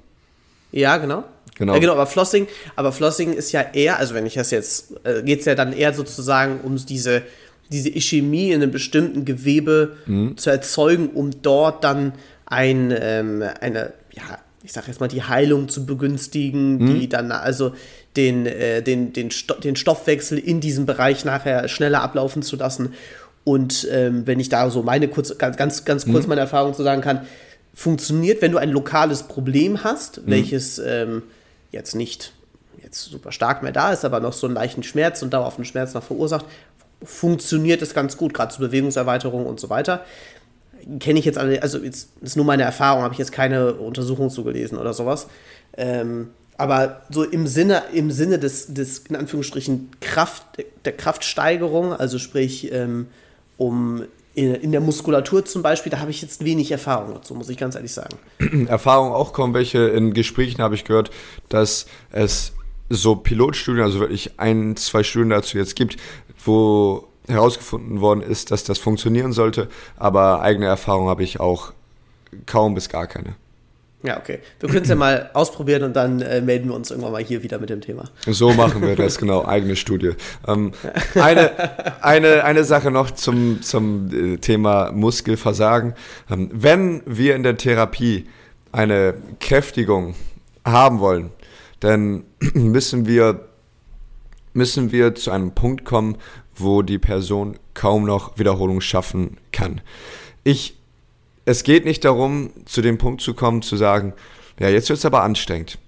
Ja, 0.72 0.96
genau. 0.96 1.24
Genau. 1.56 1.74
Ja, 1.74 1.78
genau, 1.78 1.92
aber 1.92 2.06
Flossing, 2.06 2.46
aber 2.74 2.90
Flossing 2.90 3.34
ist 3.34 3.52
ja 3.52 3.60
eher, 3.60 3.98
also 3.98 4.14
wenn 4.14 4.24
ich 4.24 4.34
das 4.34 4.50
jetzt, 4.50 4.94
äh, 5.04 5.22
geht 5.22 5.40
es 5.40 5.44
ja 5.44 5.54
dann 5.54 5.74
eher 5.74 5.92
sozusagen 5.92 6.60
um 6.62 6.76
diese, 6.76 7.22
diese 7.70 7.90
Ischämie 7.94 8.52
in 8.52 8.62
einem 8.62 8.70
bestimmten 8.70 9.26
Gewebe 9.26 9.98
mhm. 10.06 10.38
zu 10.38 10.48
erzeugen, 10.48 11.10
um 11.10 11.42
dort 11.42 11.84
dann 11.84 12.14
ein, 12.50 12.92
ähm, 12.94 13.42
eine, 13.60 13.94
ja, 14.12 14.38
ich 14.62 14.72
sag 14.72 14.88
jetzt 14.88 15.00
mal, 15.00 15.08
die 15.08 15.22
Heilung 15.22 15.68
zu 15.68 15.86
begünstigen, 15.86 16.78
mhm. 16.78 17.00
die 17.00 17.08
dann 17.08 17.32
also 17.32 17.72
den, 18.16 18.44
äh, 18.44 18.82
den, 18.82 19.14
den, 19.14 19.30
Sto 19.30 19.54
den 19.54 19.76
Stoffwechsel 19.76 20.38
in 20.38 20.60
diesem 20.60 20.84
Bereich 20.84 21.24
nachher 21.24 21.68
schneller 21.68 22.02
ablaufen 22.02 22.42
zu 22.42 22.56
lassen. 22.56 22.92
Und 23.44 23.88
ähm, 23.90 24.26
wenn 24.26 24.38
ich 24.38 24.50
da 24.50 24.68
so 24.68 24.82
meine 24.82 25.08
kurz, 25.08 25.38
ganz, 25.38 25.56
ganz, 25.56 25.84
ganz 25.86 26.04
kurz 26.04 26.24
mhm. 26.24 26.30
meine 26.30 26.42
Erfahrung 26.42 26.74
zu 26.74 26.82
sagen 26.82 27.00
kann, 27.00 27.26
funktioniert, 27.72 28.42
wenn 28.42 28.52
du 28.52 28.58
ein 28.58 28.70
lokales 28.70 29.22
Problem 29.22 29.82
hast, 29.82 30.18
mhm. 30.18 30.30
welches 30.30 30.78
ähm, 30.78 31.22
jetzt 31.70 31.94
nicht 31.94 32.34
jetzt 32.82 33.04
super 33.04 33.32
stark 33.32 33.62
mehr 33.62 33.72
da 33.72 33.92
ist, 33.92 34.04
aber 34.04 34.20
noch 34.20 34.32
so 34.32 34.46
einen 34.46 34.54
leichten 34.54 34.82
Schmerz 34.82 35.22
und 35.22 35.32
dauerhaften 35.32 35.64
Schmerz 35.64 35.94
noch 35.94 36.02
verursacht, 36.02 36.46
funktioniert 37.02 37.80
es 37.82 37.94
ganz 37.94 38.16
gut, 38.16 38.34
gerade 38.34 38.52
zur 38.52 38.66
Bewegungserweiterung 38.66 39.46
und 39.46 39.60
so 39.60 39.70
weiter. 39.70 40.04
Kenne 40.98 41.18
ich 41.18 41.24
jetzt 41.24 41.38
alle, 41.38 41.62
also 41.62 41.78
jetzt 41.78 42.10
ist 42.20 42.36
nur 42.36 42.44
meine 42.44 42.62
Erfahrung, 42.62 43.02
habe 43.02 43.14
ich 43.14 43.18
jetzt 43.18 43.32
keine 43.32 43.74
Untersuchung 43.74 44.30
zugelesen 44.30 44.78
oder 44.78 44.92
sowas. 44.94 45.28
Ähm, 45.76 46.30
aber 46.56 47.02
so 47.08 47.22
im 47.22 47.46
Sinne, 47.46 47.84
im 47.94 48.10
Sinne 48.10 48.38
des, 48.38 48.74
des 48.74 48.98
in 49.08 49.16
Anführungsstrichen, 49.16 49.88
Kraft, 50.00 50.44
der 50.84 50.92
Kraftsteigerung, 50.92 51.94
also 51.94 52.18
sprich, 52.18 52.70
ähm, 52.72 53.06
um 53.56 54.04
in, 54.34 54.54
in 54.54 54.72
der 54.72 54.80
Muskulatur 54.80 55.44
zum 55.44 55.62
Beispiel, 55.62 55.90
da 55.90 56.00
habe 56.00 56.10
ich 56.10 56.22
jetzt 56.22 56.44
wenig 56.44 56.70
Erfahrung 56.70 57.14
dazu, 57.14 57.34
muss 57.34 57.48
ich 57.48 57.56
ganz 57.56 57.74
ehrlich 57.74 57.92
sagen. 57.92 58.16
Erfahrung 58.68 59.12
auch 59.12 59.32
kommen 59.32 59.54
welche. 59.54 59.88
In 59.88 60.12
Gesprächen 60.12 60.62
habe 60.62 60.74
ich 60.74 60.84
gehört, 60.84 61.10
dass 61.48 61.86
es 62.10 62.52
so 62.90 63.16
Pilotstudien, 63.16 63.84
also 63.84 64.00
wirklich 64.00 64.38
ein, 64.38 64.76
zwei 64.76 65.02
Studien 65.02 65.30
dazu 65.30 65.56
jetzt 65.56 65.76
gibt, 65.76 65.96
wo 66.44 67.08
herausgefunden 67.30 68.00
worden 68.00 68.22
ist, 68.22 68.50
dass 68.50 68.64
das 68.64 68.78
funktionieren 68.78 69.32
sollte. 69.32 69.68
Aber 69.96 70.42
eigene 70.42 70.66
Erfahrung 70.66 71.08
habe 71.08 71.22
ich 71.22 71.40
auch 71.40 71.72
kaum 72.46 72.74
bis 72.74 72.88
gar 72.88 73.06
keine. 73.06 73.34
Ja, 74.02 74.16
okay. 74.18 74.38
Wir 74.58 74.68
können 74.70 74.82
es 74.82 74.88
ja 74.88 74.94
mal 74.94 75.30
ausprobieren 75.34 75.82
und 75.82 75.94
dann 75.94 76.22
äh, 76.22 76.40
melden 76.40 76.68
wir 76.68 76.74
uns 76.74 76.90
irgendwann 76.90 77.12
mal 77.12 77.22
hier 77.22 77.42
wieder 77.42 77.58
mit 77.58 77.68
dem 77.68 77.82
Thema. 77.82 78.04
So 78.26 78.52
machen 78.52 78.80
wir 78.80 78.96
das, 78.96 79.18
genau. 79.18 79.44
Eigene 79.46 79.76
Studie. 79.76 80.12
Ähm, 80.46 80.72
eine, 81.14 82.02
eine, 82.02 82.44
eine 82.44 82.64
Sache 82.64 82.90
noch 82.90 83.10
zum, 83.10 83.60
zum 83.62 84.34
äh, 84.34 84.36
Thema 84.38 84.90
Muskelversagen. 84.92 85.94
Ähm, 86.30 86.50
wenn 86.52 87.02
wir 87.04 87.36
in 87.36 87.42
der 87.42 87.58
Therapie 87.58 88.26
eine 88.72 89.14
Kräftigung 89.38 90.14
haben 90.64 91.00
wollen, 91.00 91.30
dann 91.80 92.24
müssen 92.54 93.06
wir, 93.06 93.49
müssen 94.52 94.92
wir 94.92 95.14
zu 95.14 95.30
einem 95.30 95.52
Punkt 95.52 95.84
kommen, 95.84 96.16
wo 96.54 96.82
die 96.82 96.98
Person 96.98 97.58
kaum 97.74 98.04
noch 98.04 98.38
Wiederholung 98.38 98.80
schaffen 98.80 99.38
kann. 99.52 99.80
Ich 100.44 100.76
es 101.44 101.64
geht 101.64 101.84
nicht 101.84 102.04
darum, 102.04 102.50
zu 102.64 102.82
dem 102.82 102.98
Punkt 102.98 103.20
zu 103.22 103.34
kommen, 103.34 103.62
zu 103.62 103.76
sagen, 103.76 104.12
ja, 104.58 104.68
jetzt 104.68 104.88
wird 104.88 104.98
es 104.98 105.04
aber 105.04 105.22
anstrengend. 105.22 105.78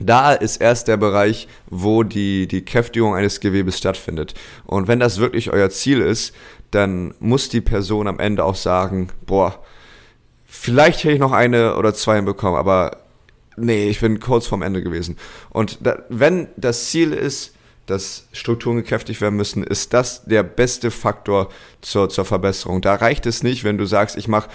Da 0.00 0.32
ist 0.32 0.56
erst 0.56 0.88
der 0.88 0.96
Bereich, 0.96 1.48
wo 1.66 2.02
die, 2.02 2.48
die 2.48 2.64
Kräftigung 2.64 3.14
eines 3.14 3.40
Gewebes 3.40 3.78
stattfindet. 3.78 4.34
Und 4.64 4.88
wenn 4.88 5.00
das 5.00 5.18
wirklich 5.18 5.52
euer 5.52 5.70
Ziel 5.70 6.00
ist, 6.00 6.34
dann 6.70 7.14
muss 7.20 7.48
die 7.48 7.60
Person 7.60 8.08
am 8.08 8.18
Ende 8.18 8.44
auch 8.44 8.56
sagen, 8.56 9.08
boah, 9.26 9.62
vielleicht 10.46 11.04
hätte 11.04 11.14
ich 11.14 11.20
noch 11.20 11.32
eine 11.32 11.76
oder 11.76 11.94
zwei 11.94 12.16
hinbekommen, 12.16 12.58
aber 12.58 12.98
nee, 13.56 13.88
ich 13.88 14.00
bin 14.00 14.18
kurz 14.18 14.46
vorm 14.46 14.62
Ende 14.62 14.82
gewesen. 14.82 15.16
Und 15.50 15.78
da, 15.82 16.02
wenn 16.08 16.48
das 16.56 16.86
Ziel 16.90 17.12
ist, 17.12 17.53
dass 17.86 18.28
Strukturen 18.32 18.76
gekräftigt 18.76 19.20
werden 19.20 19.36
müssen, 19.36 19.62
ist 19.62 19.92
das 19.92 20.24
der 20.24 20.42
beste 20.42 20.90
Faktor 20.90 21.50
zur, 21.80 22.08
zur 22.08 22.24
Verbesserung. 22.24 22.80
Da 22.80 22.94
reicht 22.94 23.26
es 23.26 23.42
nicht, 23.42 23.64
wenn 23.64 23.78
du 23.78 23.86
sagst, 23.86 24.16
ich 24.16 24.28
mache 24.28 24.48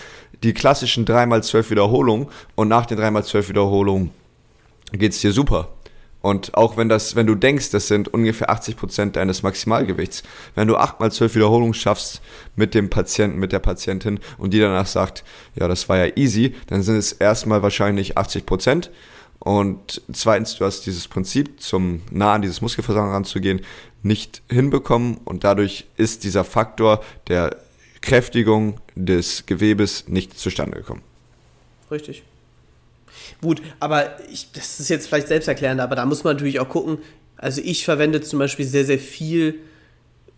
die 0.43 0.53
klassischen 0.53 1.05
3x12 1.05 1.69
Wiederholungen 1.69 2.27
und 2.55 2.67
nach 2.67 2.85
den 2.85 2.99
3x12 2.99 3.49
Wiederholungen 3.49 4.11
geht 4.91 5.13
es 5.13 5.21
dir 5.21 5.31
super. 5.31 5.69
Und 6.21 6.55
auch 6.55 6.75
wenn 6.75 6.89
das, 6.89 7.15
wenn 7.15 7.27
du 7.27 7.35
denkst, 7.35 7.71
das 7.71 7.87
sind 7.87 8.13
ungefähr 8.13 8.49
80 8.49 8.75
Prozent 8.75 9.15
deines 9.15 9.41
Maximalgewichts, 9.41 10.23
wenn 10.53 10.67
du 10.67 10.75
acht 10.75 10.99
mal 10.99 11.11
zwölf 11.11 11.33
Wiederholungen 11.33 11.73
schaffst 11.73 12.21
mit 12.57 12.73
dem 12.73 12.89
Patienten, 12.89 13.39
mit 13.39 13.53
der 13.53 13.59
Patientin 13.59 14.19
und 14.37 14.53
die 14.53 14.59
danach 14.59 14.85
sagt, 14.85 15.23
ja, 15.55 15.69
das 15.69 15.87
war 15.87 15.97
ja 15.97 16.17
easy, 16.17 16.55
dann 16.67 16.83
sind 16.83 16.97
es 16.97 17.13
erstmal 17.13 17.63
wahrscheinlich 17.63 18.17
80 18.17 18.45
Prozent. 18.45 18.91
Und 19.39 20.01
zweitens, 20.11 20.55
du 20.57 20.65
hast 20.65 20.85
dieses 20.85 21.07
Prinzip, 21.07 21.61
zum 21.61 22.01
nah 22.11 22.33
an 22.33 22.41
dieses 22.41 22.61
Muskelversagen 22.61 23.11
ranzugehen, 23.11 23.61
nicht 24.03 24.41
hinbekommen 24.49 25.17
und 25.25 25.43
dadurch 25.43 25.85
ist 25.97 26.23
dieser 26.23 26.43
Faktor 26.43 27.03
der 27.27 27.57
Kräftigung 28.01 28.79
des 28.95 29.45
Gewebes 29.45 30.07
nicht 30.07 30.37
zustande 30.37 30.77
gekommen. 30.77 31.01
Richtig. 31.89 32.23
Gut, 33.41 33.61
aber 33.79 34.17
ich, 34.29 34.51
das 34.51 34.79
ist 34.79 34.89
jetzt 34.89 35.07
vielleicht 35.07 35.27
selbsterklärend, 35.27 35.81
aber 35.81 35.95
da 35.95 36.05
muss 36.05 36.23
man 36.23 36.35
natürlich 36.35 36.59
auch 36.59 36.69
gucken. 36.69 36.99
Also 37.37 37.61
ich 37.63 37.85
verwende 37.85 38.21
zum 38.21 38.39
Beispiel 38.39 38.65
sehr, 38.65 38.85
sehr 38.85 38.99
viel 38.99 39.59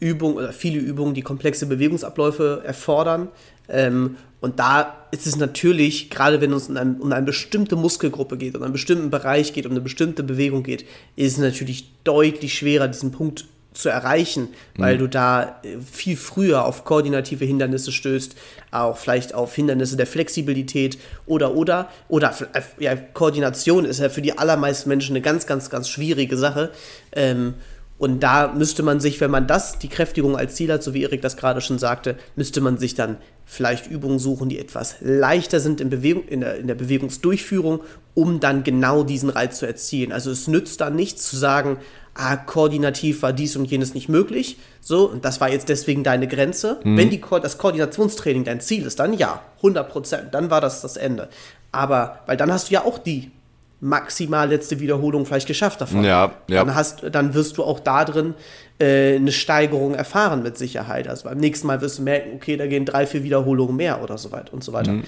Übung 0.01 0.33
oder 0.33 0.51
viele 0.51 0.79
Übungen, 0.79 1.13
die 1.13 1.21
komplexe 1.21 1.67
Bewegungsabläufe 1.67 2.63
erfordern. 2.65 3.29
Ähm, 3.69 4.17
und 4.41 4.59
da 4.59 5.05
ist 5.11 5.27
es 5.27 5.37
natürlich, 5.37 6.09
gerade 6.09 6.41
wenn 6.41 6.51
es 6.51 6.67
um, 6.67 6.75
ein, 6.75 6.99
um 6.99 7.11
eine 7.13 7.25
bestimmte 7.25 7.75
Muskelgruppe 7.75 8.37
geht, 8.37 8.55
um 8.57 8.63
einen 8.63 8.73
bestimmten 8.73 9.11
Bereich 9.11 9.53
geht, 9.53 9.67
um 9.67 9.71
eine 9.71 9.81
bestimmte 9.81 10.23
Bewegung 10.23 10.63
geht, 10.63 10.85
ist 11.15 11.33
es 11.33 11.37
natürlich 11.37 11.93
deutlich 12.03 12.55
schwerer, 12.55 12.87
diesen 12.87 13.11
Punkt 13.11 13.45
zu 13.73 13.87
erreichen, 13.87 14.49
weil 14.75 14.95
mhm. 14.95 14.99
du 14.99 15.07
da 15.07 15.61
äh, 15.63 15.77
viel 15.79 16.17
früher 16.17 16.65
auf 16.65 16.83
koordinative 16.83 17.45
Hindernisse 17.45 17.91
stößt, 17.91 18.35
auch 18.71 18.97
vielleicht 18.97 19.33
auf 19.33 19.55
Hindernisse 19.55 19.95
der 19.95 20.07
Flexibilität 20.07 20.97
oder 21.25 21.55
oder 21.55 21.89
oder 22.09 22.35
äh, 22.53 22.61
ja, 22.83 22.95
Koordination 22.95 23.85
ist 23.85 23.99
ja 23.99 24.09
für 24.09 24.21
die 24.21 24.37
allermeisten 24.37 24.89
Menschen 24.89 25.15
eine 25.15 25.21
ganz, 25.21 25.45
ganz, 25.45 25.69
ganz 25.69 25.87
schwierige 25.87 26.35
Sache. 26.35 26.71
Ähm, 27.13 27.53
und 28.01 28.21
da 28.21 28.51
müsste 28.51 28.81
man 28.81 28.99
sich, 28.99 29.21
wenn 29.21 29.29
man 29.29 29.45
das, 29.45 29.77
die 29.77 29.87
Kräftigung 29.87 30.35
als 30.35 30.55
Ziel 30.55 30.73
hat, 30.73 30.81
so 30.81 30.95
wie 30.95 31.03
Erik 31.03 31.21
das 31.21 31.37
gerade 31.37 31.61
schon 31.61 31.77
sagte, 31.77 32.17
müsste 32.35 32.59
man 32.59 32.79
sich 32.79 32.95
dann 32.95 33.17
vielleicht 33.45 33.85
Übungen 33.85 34.17
suchen, 34.17 34.49
die 34.49 34.57
etwas 34.57 34.95
leichter 35.01 35.59
sind 35.59 35.79
in, 35.79 35.91
Bewegung, 35.91 36.23
in, 36.27 36.39
der, 36.39 36.57
in 36.57 36.65
der 36.65 36.73
Bewegungsdurchführung, 36.73 37.81
um 38.15 38.39
dann 38.39 38.63
genau 38.63 39.03
diesen 39.03 39.29
Reiz 39.29 39.59
zu 39.59 39.67
erzielen. 39.67 40.11
Also 40.11 40.31
es 40.31 40.47
nützt 40.47 40.81
dann 40.81 40.95
nichts 40.95 41.29
zu 41.29 41.37
sagen, 41.37 41.77
ah, 42.15 42.37
koordinativ 42.37 43.21
war 43.21 43.33
dies 43.33 43.55
und 43.55 43.65
jenes 43.65 43.93
nicht 43.93 44.09
möglich. 44.09 44.57
So, 44.81 45.07
und 45.07 45.23
das 45.23 45.39
war 45.39 45.51
jetzt 45.51 45.69
deswegen 45.69 46.03
deine 46.03 46.27
Grenze. 46.27 46.79
Mhm. 46.83 46.97
Wenn 46.97 47.11
die, 47.11 47.21
das 47.43 47.59
Koordinationstraining 47.59 48.45
dein 48.45 48.61
Ziel 48.61 48.87
ist, 48.87 48.99
dann 48.99 49.13
ja, 49.13 49.43
100 49.57 49.87
Prozent, 49.87 50.33
dann 50.33 50.49
war 50.49 50.59
das 50.59 50.81
das 50.81 50.97
Ende. 50.97 51.29
Aber, 51.71 52.21
weil 52.25 52.35
dann 52.35 52.51
hast 52.51 52.71
du 52.71 52.73
ja 52.73 52.83
auch 52.83 52.97
die 52.97 53.29
maximal 53.81 54.47
letzte 54.47 54.79
Wiederholung 54.79 55.25
vielleicht 55.25 55.47
geschafft 55.47 55.81
davon. 55.81 56.03
Ja, 56.03 56.35
ja. 56.47 56.63
Dann, 56.63 56.75
hast, 56.75 57.03
dann 57.11 57.33
wirst 57.33 57.57
du 57.57 57.63
auch 57.63 57.79
da 57.79 58.05
drin 58.05 58.35
äh, 58.79 59.15
eine 59.15 59.31
Steigerung 59.31 59.95
erfahren 59.95 60.43
mit 60.43 60.57
Sicherheit. 60.57 61.07
Also 61.07 61.25
beim 61.27 61.39
nächsten 61.39 61.67
Mal 61.67 61.81
wirst 61.81 61.97
du 61.97 62.03
merken, 62.03 62.35
okay, 62.35 62.57
da 62.57 62.67
gehen 62.67 62.85
drei, 62.85 63.07
vier 63.07 63.23
Wiederholungen 63.23 63.75
mehr 63.75 64.01
oder 64.03 64.17
so 64.19 64.31
weiter 64.31 64.53
und 64.53 64.63
so 64.63 64.71
weiter. 64.71 64.91
Mhm. 64.93 65.03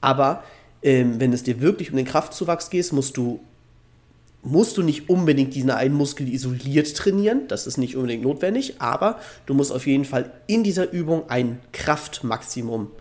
Aber 0.00 0.42
ähm, 0.82 1.20
wenn 1.20 1.32
es 1.32 1.44
dir 1.44 1.60
wirklich 1.60 1.90
um 1.90 1.96
den 1.96 2.04
Kraftzuwachs 2.04 2.68
geht, 2.68 2.92
musst 2.92 3.16
du 3.16 3.40
musst 4.42 4.76
du 4.76 4.82
nicht 4.82 5.08
unbedingt 5.10 5.54
diesen 5.54 5.70
einen 5.70 5.94
Muskel 5.94 6.32
isoliert 6.32 6.96
trainieren, 6.96 7.48
das 7.48 7.66
ist 7.66 7.78
nicht 7.78 7.96
unbedingt 7.96 8.22
notwendig, 8.22 8.80
aber 8.80 9.18
du 9.46 9.54
musst 9.54 9.72
auf 9.72 9.88
jeden 9.88 10.04
Fall 10.04 10.30
in 10.46 10.62
dieser 10.62 10.92
Übung 10.92 11.28
ein 11.28 11.58
Kraftmaximum 11.72 12.92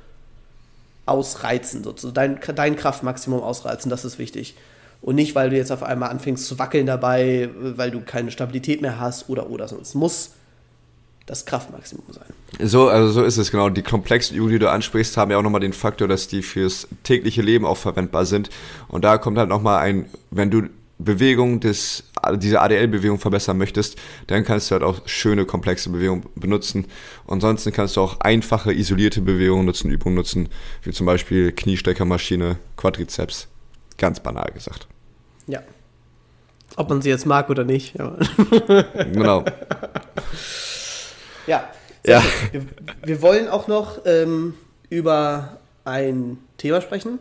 ausreizen, 1.05 1.83
sozusagen 1.83 2.39
dein, 2.41 2.55
dein 2.55 2.75
Kraftmaximum 2.75 3.43
ausreizen, 3.43 3.91
das 3.91 4.05
ist 4.05 4.17
wichtig. 4.17 4.55
Und 5.05 5.13
nicht, 5.13 5.35
weil 5.35 5.51
du 5.51 5.55
jetzt 5.55 5.71
auf 5.71 5.83
einmal 5.83 6.09
anfängst 6.09 6.47
zu 6.47 6.57
wackeln 6.57 6.87
dabei, 6.87 7.51
weil 7.59 7.91
du 7.91 8.01
keine 8.01 8.31
Stabilität 8.31 8.81
mehr 8.81 8.99
hast 8.99 9.29
oder 9.29 9.51
oder 9.51 9.67
sonst. 9.67 9.93
Muss 9.93 10.31
das 11.27 11.45
Kraftmaximum 11.45 12.05
sein. 12.09 12.25
So, 12.67 12.89
also 12.89 13.11
so 13.11 13.23
ist 13.23 13.37
es 13.37 13.51
genau. 13.51 13.69
Die 13.69 13.83
komplexen 13.83 14.35
Übungen, 14.35 14.53
die 14.53 14.59
du 14.59 14.67
ansprichst, 14.67 15.15
haben 15.15 15.29
ja 15.29 15.37
auch 15.37 15.43
nochmal 15.43 15.61
den 15.61 15.73
Faktor, 15.73 16.07
dass 16.07 16.27
die 16.27 16.41
fürs 16.41 16.87
tägliche 17.03 17.43
Leben 17.43 17.67
auch 17.67 17.77
verwendbar 17.77 18.25
sind. 18.25 18.49
Und 18.87 19.03
da 19.03 19.19
kommt 19.19 19.37
halt 19.37 19.47
nochmal 19.47 19.77
ein, 19.83 20.05
wenn 20.31 20.49
du 20.49 20.63
Bewegung 20.97 21.59
des, 21.59 22.05
diese 22.37 22.61
ADL-Bewegung 22.61 23.19
verbessern 23.19 23.59
möchtest, 23.59 23.99
dann 24.25 24.43
kannst 24.43 24.71
du 24.71 24.73
halt 24.73 24.81
auch 24.81 25.07
schöne, 25.07 25.45
komplexe 25.45 25.91
Bewegungen 25.91 26.23
benutzen. 26.33 26.87
Ansonsten 27.27 27.71
kannst 27.71 27.95
du 27.95 28.01
auch 28.01 28.21
einfache, 28.21 28.73
isolierte 28.73 29.21
Bewegungen 29.21 29.67
nutzen, 29.67 29.91
Übungen 29.91 30.15
nutzen, 30.15 30.49
wie 30.81 30.91
zum 30.91 31.05
Beispiel 31.05 31.51
Kniesteckermaschine, 31.51 32.57
Quadrizeps. 32.75 33.49
Ganz 33.99 34.19
banal 34.19 34.51
gesagt. 34.51 34.87
Ob 36.77 36.89
man 36.89 37.01
sie 37.01 37.09
jetzt 37.09 37.25
mag 37.25 37.49
oder 37.49 37.63
nicht. 37.63 37.93
genau. 39.13 39.45
Ja. 41.47 41.69
ja. 42.05 42.21
Wir, 42.51 42.65
wir, 43.03 43.21
wollen 43.21 43.47
auch 43.47 43.67
noch 43.67 43.99
ähm, 44.05 44.55
über 44.89 45.57
ein 45.85 46.37
Thema 46.57 46.81
sprechen. 46.81 47.19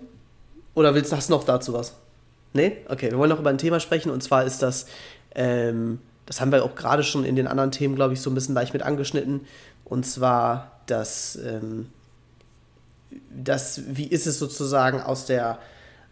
Oder 0.75 0.95
willst 0.95 1.13
du 1.13 1.17
noch 1.31 1.45
dazu 1.45 1.73
was? 1.73 1.95
Nee? 2.53 2.79
Okay, 2.89 3.11
wir 3.11 3.19
wollen 3.19 3.31
noch 3.31 3.41
über 3.41 3.51
ein 3.51 3.59
Thema 3.59 3.81
sprechen 3.81 4.11
und 4.11 4.23
zwar 4.23 4.45
ist 4.45 4.63
das, 4.63 4.87
ähm, 5.35 6.01
das 6.27 6.41
haben 6.41 6.53
wir 6.53 6.65
auch 6.65 6.75
gerade 6.75 7.03
schon 7.03 7.25
in 7.25 7.37
den 7.37 7.47
anderen 7.47 7.71
Themen, 7.71 7.95
glaube 7.95 8.15
ich, 8.15 8.21
so 8.21 8.31
ein 8.31 8.35
bisschen 8.35 8.55
leicht 8.55 8.73
mit 8.73 8.83
angeschnitten. 8.83 9.43
Und 9.85 10.07
zwar 10.07 10.81
das, 10.87 11.37
ähm, 11.37 11.91
das, 13.31 13.83
wie 13.89 14.07
ist 14.07 14.27
es 14.27 14.39
sozusagen 14.39 15.01
aus 15.01 15.27
der, 15.27 15.59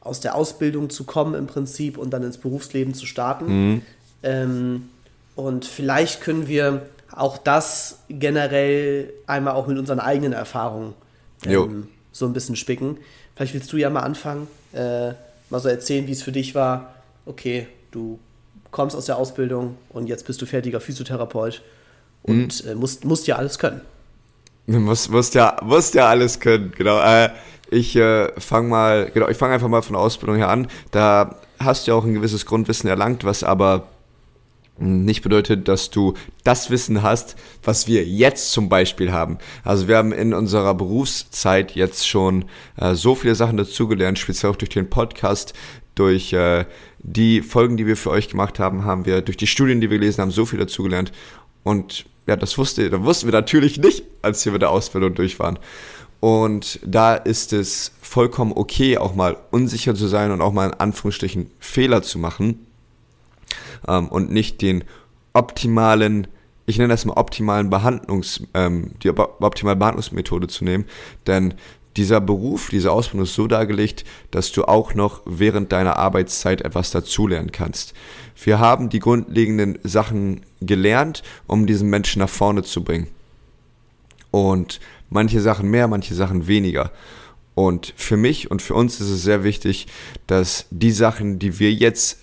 aus 0.02 0.20
der 0.20 0.34
Ausbildung 0.34 0.90
zu 0.90 1.04
kommen 1.04 1.34
im 1.34 1.46
Prinzip 1.46 1.96
und 1.96 2.10
dann 2.10 2.22
ins 2.22 2.38
Berufsleben 2.38 2.94
zu 2.94 3.06
starten. 3.06 3.46
Mhm. 3.46 3.82
Ähm, 4.22 4.88
und 5.34 5.64
vielleicht 5.64 6.20
können 6.20 6.48
wir 6.48 6.86
auch 7.10 7.38
das 7.38 7.98
generell 8.08 9.12
einmal 9.26 9.54
auch 9.54 9.66
mit 9.66 9.78
unseren 9.78 10.00
eigenen 10.00 10.32
Erfahrungen 10.32 10.94
ähm, 11.44 11.88
so 12.10 12.26
ein 12.26 12.32
bisschen 12.32 12.56
spicken. 12.56 12.98
Vielleicht 13.34 13.54
willst 13.54 13.72
du 13.72 13.76
ja 13.76 13.90
mal 13.90 14.00
anfangen. 14.00 14.48
Äh, 14.72 15.12
mal 15.50 15.60
so 15.60 15.68
erzählen, 15.68 16.06
wie 16.06 16.12
es 16.12 16.22
für 16.22 16.32
dich 16.32 16.54
war. 16.54 16.94
Okay, 17.26 17.66
du 17.90 18.18
kommst 18.70 18.96
aus 18.96 19.06
der 19.06 19.18
Ausbildung 19.18 19.76
und 19.90 20.08
jetzt 20.08 20.26
bist 20.26 20.40
du 20.42 20.46
fertiger 20.46 20.80
Physiotherapeut 20.80 21.62
und 22.22 22.64
mhm. 22.64 22.70
äh, 22.70 22.74
musst, 22.74 23.04
musst 23.04 23.26
ja 23.26 23.36
alles 23.36 23.58
können. 23.58 23.82
Du 24.66 24.78
musst, 24.78 25.10
musst, 25.10 25.34
ja, 25.34 25.56
musst 25.62 25.94
ja 25.94 26.08
alles 26.08 26.38
können, 26.38 26.72
genau. 26.76 27.00
Äh, 27.00 27.30
ich 27.70 27.96
äh, 27.96 28.28
fange 28.38 28.68
mal, 28.68 29.10
genau, 29.12 29.28
ich 29.28 29.36
fange 29.36 29.54
einfach 29.54 29.68
mal 29.68 29.82
von 29.82 29.94
der 29.94 30.02
Ausbildung 30.02 30.36
her 30.36 30.48
an. 30.48 30.68
Da 30.90 31.36
hast 31.58 31.86
du 31.86 31.90
ja 31.90 31.96
auch 31.96 32.04
ein 32.04 32.14
gewisses 32.14 32.46
Grundwissen 32.46 32.88
erlangt, 32.88 33.24
was 33.24 33.42
aber 33.42 33.88
nicht 34.78 35.22
bedeutet, 35.22 35.68
dass 35.68 35.90
du 35.90 36.14
das 36.44 36.70
Wissen 36.70 37.02
hast, 37.02 37.36
was 37.62 37.86
wir 37.86 38.04
jetzt 38.04 38.52
zum 38.52 38.68
Beispiel 38.68 39.12
haben. 39.12 39.38
Also 39.64 39.88
wir 39.88 39.96
haben 39.96 40.12
in 40.12 40.34
unserer 40.34 40.74
Berufszeit 40.74 41.72
jetzt 41.72 42.08
schon 42.08 42.46
äh, 42.76 42.94
so 42.94 43.14
viele 43.14 43.34
Sachen 43.34 43.56
dazugelernt, 43.56 44.18
speziell 44.18 44.52
auch 44.52 44.56
durch 44.56 44.70
den 44.70 44.90
Podcast, 44.90 45.54
durch 45.94 46.32
äh, 46.32 46.64
die 46.98 47.42
Folgen, 47.42 47.76
die 47.76 47.86
wir 47.86 47.96
für 47.96 48.10
euch 48.10 48.28
gemacht 48.28 48.58
haben, 48.58 48.84
haben 48.84 49.06
wir 49.06 49.20
durch 49.22 49.36
die 49.36 49.46
Studien, 49.46 49.80
die 49.80 49.90
wir 49.90 49.98
gelesen 49.98 50.22
haben, 50.22 50.30
so 50.30 50.46
viel 50.46 50.58
dazugelernt. 50.58 51.12
Und 51.64 52.06
ja, 52.26 52.36
das 52.36 52.56
wusste, 52.58 52.88
das 52.90 53.02
wussten 53.02 53.26
wir 53.26 53.32
natürlich 53.32 53.78
nicht, 53.78 54.04
als 54.22 54.44
wir 54.44 54.52
mit 54.52 54.62
der 54.62 54.70
Ausbildung 54.70 55.14
durch 55.14 55.38
waren. 55.38 55.58
Und 56.20 56.78
da 56.84 57.14
ist 57.14 57.52
es 57.52 57.92
vollkommen 58.00 58.52
okay, 58.54 58.96
auch 58.96 59.14
mal 59.14 59.36
unsicher 59.50 59.94
zu 59.94 60.06
sein 60.06 60.30
und 60.30 60.40
auch 60.40 60.52
mal 60.52 60.68
in 60.68 60.74
Anführungsstrichen 60.74 61.50
Fehler 61.58 62.02
zu 62.02 62.18
machen 62.18 62.64
ähm, 63.88 64.08
und 64.08 64.30
nicht 64.30 64.62
den 64.62 64.84
optimalen, 65.32 66.28
ich 66.66 66.78
nenne 66.78 66.92
das 66.92 67.04
mal 67.04 67.14
optimalen 67.14 67.70
Behandlungs, 67.70 68.44
ähm, 68.54 68.92
die 69.02 69.10
optimale 69.10 69.76
Behandlungsmethode 69.76 70.46
zu 70.46 70.64
nehmen, 70.64 70.84
denn 71.26 71.54
dieser 71.96 72.20
Beruf, 72.20 72.70
diese 72.70 72.90
Ausbildung 72.92 73.26
ist 73.26 73.34
so 73.34 73.46
dargelegt, 73.46 74.04
dass 74.30 74.52
du 74.52 74.64
auch 74.64 74.94
noch 74.94 75.22
während 75.24 75.72
deiner 75.72 75.98
Arbeitszeit 75.98 76.62
etwas 76.62 76.90
dazulernen 76.90 77.52
kannst. 77.52 77.94
Wir 78.42 78.58
haben 78.58 78.88
die 78.88 78.98
grundlegenden 78.98 79.78
Sachen 79.82 80.40
gelernt, 80.60 81.22
um 81.46 81.66
diesen 81.66 81.90
Menschen 81.90 82.20
nach 82.20 82.28
vorne 82.28 82.62
zu 82.62 82.82
bringen. 82.82 83.08
Und 84.30 84.80
manche 85.10 85.40
Sachen 85.40 85.70
mehr, 85.70 85.88
manche 85.88 86.14
Sachen 86.14 86.46
weniger. 86.46 86.90
Und 87.54 87.92
für 87.96 88.16
mich 88.16 88.50
und 88.50 88.62
für 88.62 88.74
uns 88.74 89.00
ist 89.00 89.10
es 89.10 89.22
sehr 89.22 89.44
wichtig, 89.44 89.86
dass 90.26 90.66
die 90.70 90.92
Sachen, 90.92 91.38
die 91.38 91.58
wir 91.58 91.72
jetzt 91.72 92.18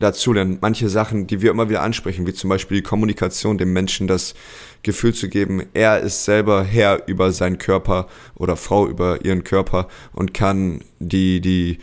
dazulernen. 0.00 0.58
Manche 0.60 0.88
Sachen, 0.88 1.26
die 1.26 1.40
wir 1.42 1.50
immer 1.50 1.68
wieder 1.68 1.82
ansprechen, 1.82 2.26
wie 2.26 2.32
zum 2.32 2.50
Beispiel 2.50 2.78
die 2.78 2.82
Kommunikation, 2.82 3.58
dem 3.58 3.72
Menschen 3.72 4.08
das 4.08 4.34
Gefühl 4.82 5.14
zu 5.14 5.28
geben, 5.28 5.62
er 5.74 6.00
ist 6.00 6.24
selber 6.24 6.64
Herr 6.64 7.06
über 7.06 7.30
seinen 7.30 7.58
Körper 7.58 8.08
oder 8.34 8.56
Frau 8.56 8.88
über 8.88 9.24
ihren 9.24 9.44
Körper 9.44 9.86
und 10.12 10.34
kann 10.34 10.80
die, 10.98 11.40
die, 11.40 11.78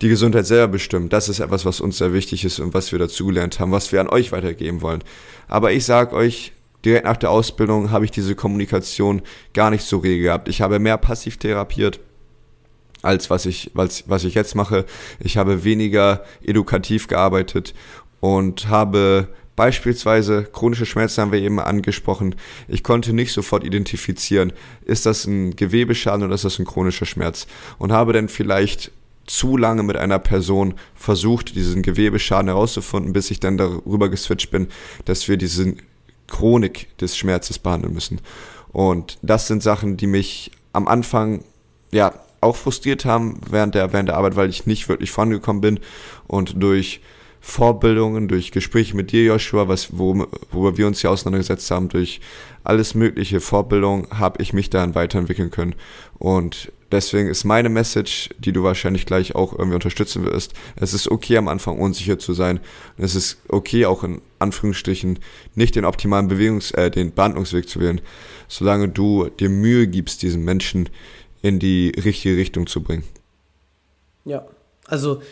die 0.00 0.08
Gesundheit 0.08 0.46
selber 0.46 0.68
bestimmen. 0.68 1.08
Das 1.08 1.28
ist 1.28 1.40
etwas, 1.40 1.66
was 1.66 1.80
uns 1.80 1.98
sehr 1.98 2.14
wichtig 2.14 2.44
ist 2.44 2.60
und 2.60 2.72
was 2.72 2.92
wir 2.92 2.98
dazugelernt 2.98 3.58
haben, 3.58 3.72
was 3.72 3.92
wir 3.92 4.00
an 4.00 4.08
euch 4.08 4.32
weitergeben 4.32 4.80
wollen. 4.80 5.02
Aber 5.48 5.72
ich 5.72 5.84
sage 5.84 6.14
euch, 6.14 6.52
direkt 6.84 7.04
nach 7.04 7.16
der 7.16 7.30
Ausbildung 7.30 7.90
habe 7.90 8.04
ich 8.04 8.12
diese 8.12 8.36
Kommunikation 8.36 9.22
gar 9.52 9.70
nicht 9.70 9.84
so 9.84 9.98
rege 9.98 10.22
gehabt. 10.22 10.48
Ich 10.48 10.62
habe 10.62 10.78
mehr 10.78 10.96
passiv 10.98 11.36
therapiert 11.36 11.98
als 13.02 13.30
was 13.30 13.46
ich, 13.46 13.70
was, 13.74 14.04
was 14.08 14.24
ich 14.24 14.34
jetzt 14.34 14.54
mache. 14.54 14.84
Ich 15.18 15.36
habe 15.36 15.64
weniger 15.64 16.24
edukativ 16.42 17.08
gearbeitet 17.08 17.74
und 18.20 18.68
habe 18.68 19.28
Beispielsweise 19.60 20.44
chronische 20.44 20.86
Schmerzen 20.86 21.20
haben 21.20 21.32
wir 21.32 21.42
eben 21.42 21.60
angesprochen. 21.60 22.34
Ich 22.66 22.82
konnte 22.82 23.12
nicht 23.12 23.30
sofort 23.30 23.62
identifizieren, 23.62 24.54
ist 24.86 25.04
das 25.04 25.26
ein 25.26 25.54
Gewebeschaden 25.54 26.24
oder 26.24 26.34
ist 26.34 26.46
das 26.46 26.58
ein 26.58 26.64
chronischer 26.64 27.04
Schmerz? 27.04 27.46
Und 27.76 27.92
habe 27.92 28.14
dann 28.14 28.30
vielleicht 28.30 28.90
zu 29.26 29.58
lange 29.58 29.82
mit 29.82 29.98
einer 29.98 30.18
Person 30.18 30.76
versucht, 30.94 31.54
diesen 31.56 31.82
Gewebeschaden 31.82 32.48
herauszufinden, 32.48 33.12
bis 33.12 33.30
ich 33.30 33.38
dann 33.38 33.58
darüber 33.58 34.08
geswitcht 34.08 34.50
bin, 34.50 34.68
dass 35.04 35.28
wir 35.28 35.36
diese 35.36 35.74
Chronik 36.26 36.96
des 36.96 37.18
Schmerzes 37.18 37.58
behandeln 37.58 37.92
müssen. 37.92 38.22
Und 38.72 39.18
das 39.20 39.46
sind 39.46 39.62
Sachen, 39.62 39.98
die 39.98 40.06
mich 40.06 40.52
am 40.72 40.88
Anfang 40.88 41.44
ja 41.92 42.14
auch 42.40 42.56
frustriert 42.56 43.04
haben 43.04 43.40
während 43.50 43.74
der, 43.74 43.92
während 43.92 44.08
der 44.08 44.16
Arbeit, 44.16 44.36
weil 44.36 44.48
ich 44.48 44.66
nicht 44.66 44.88
wirklich 44.88 45.10
vorangekommen 45.10 45.60
bin 45.60 45.80
und 46.26 46.62
durch 46.62 47.00
Vorbildungen, 47.42 48.28
durch 48.28 48.52
Gespräche 48.52 48.94
mit 48.94 49.12
dir, 49.12 49.24
Joshua, 49.24 49.66
was, 49.66 49.96
wo, 49.96 50.26
worüber 50.50 50.76
wir 50.76 50.86
uns 50.86 51.00
hier 51.00 51.10
auseinandergesetzt 51.10 51.70
haben, 51.70 51.88
durch 51.88 52.20
alles 52.64 52.94
mögliche 52.94 53.40
Vorbildung, 53.40 54.08
habe 54.10 54.42
ich 54.42 54.52
mich 54.52 54.68
dann 54.68 54.94
weiterentwickeln 54.94 55.50
können. 55.50 55.74
Und 56.18 56.70
deswegen 56.92 57.30
ist 57.30 57.44
meine 57.44 57.70
Message, 57.70 58.28
die 58.38 58.52
du 58.52 58.62
wahrscheinlich 58.62 59.06
gleich 59.06 59.34
auch 59.34 59.52
irgendwie 59.52 59.76
unterstützen 59.76 60.24
wirst, 60.26 60.52
es 60.76 60.92
ist 60.92 61.10
okay 61.10 61.38
am 61.38 61.48
Anfang 61.48 61.78
unsicher 61.78 62.18
zu 62.18 62.34
sein. 62.34 62.60
Es 62.98 63.14
ist 63.14 63.38
okay 63.48 63.86
auch 63.86 64.04
in 64.04 64.20
Anführungsstrichen 64.38 65.18
nicht 65.54 65.76
den 65.76 65.86
optimalen 65.86 66.28
Bewegungs-, 66.28 66.74
äh, 66.74 66.90
den 66.90 67.14
Behandlungsweg 67.14 67.70
zu 67.70 67.80
wählen, 67.80 68.02
solange 68.48 68.88
du 68.88 69.30
dir 69.30 69.48
Mühe 69.48 69.86
gibst, 69.86 70.20
diesen 70.20 70.44
Menschen 70.44 70.90
in 71.42 71.58
die 71.58 71.90
richtige 71.90 72.36
Richtung 72.36 72.66
zu 72.66 72.82
bringen. 72.82 73.04
Ja, 74.24 74.46
also 74.86 75.22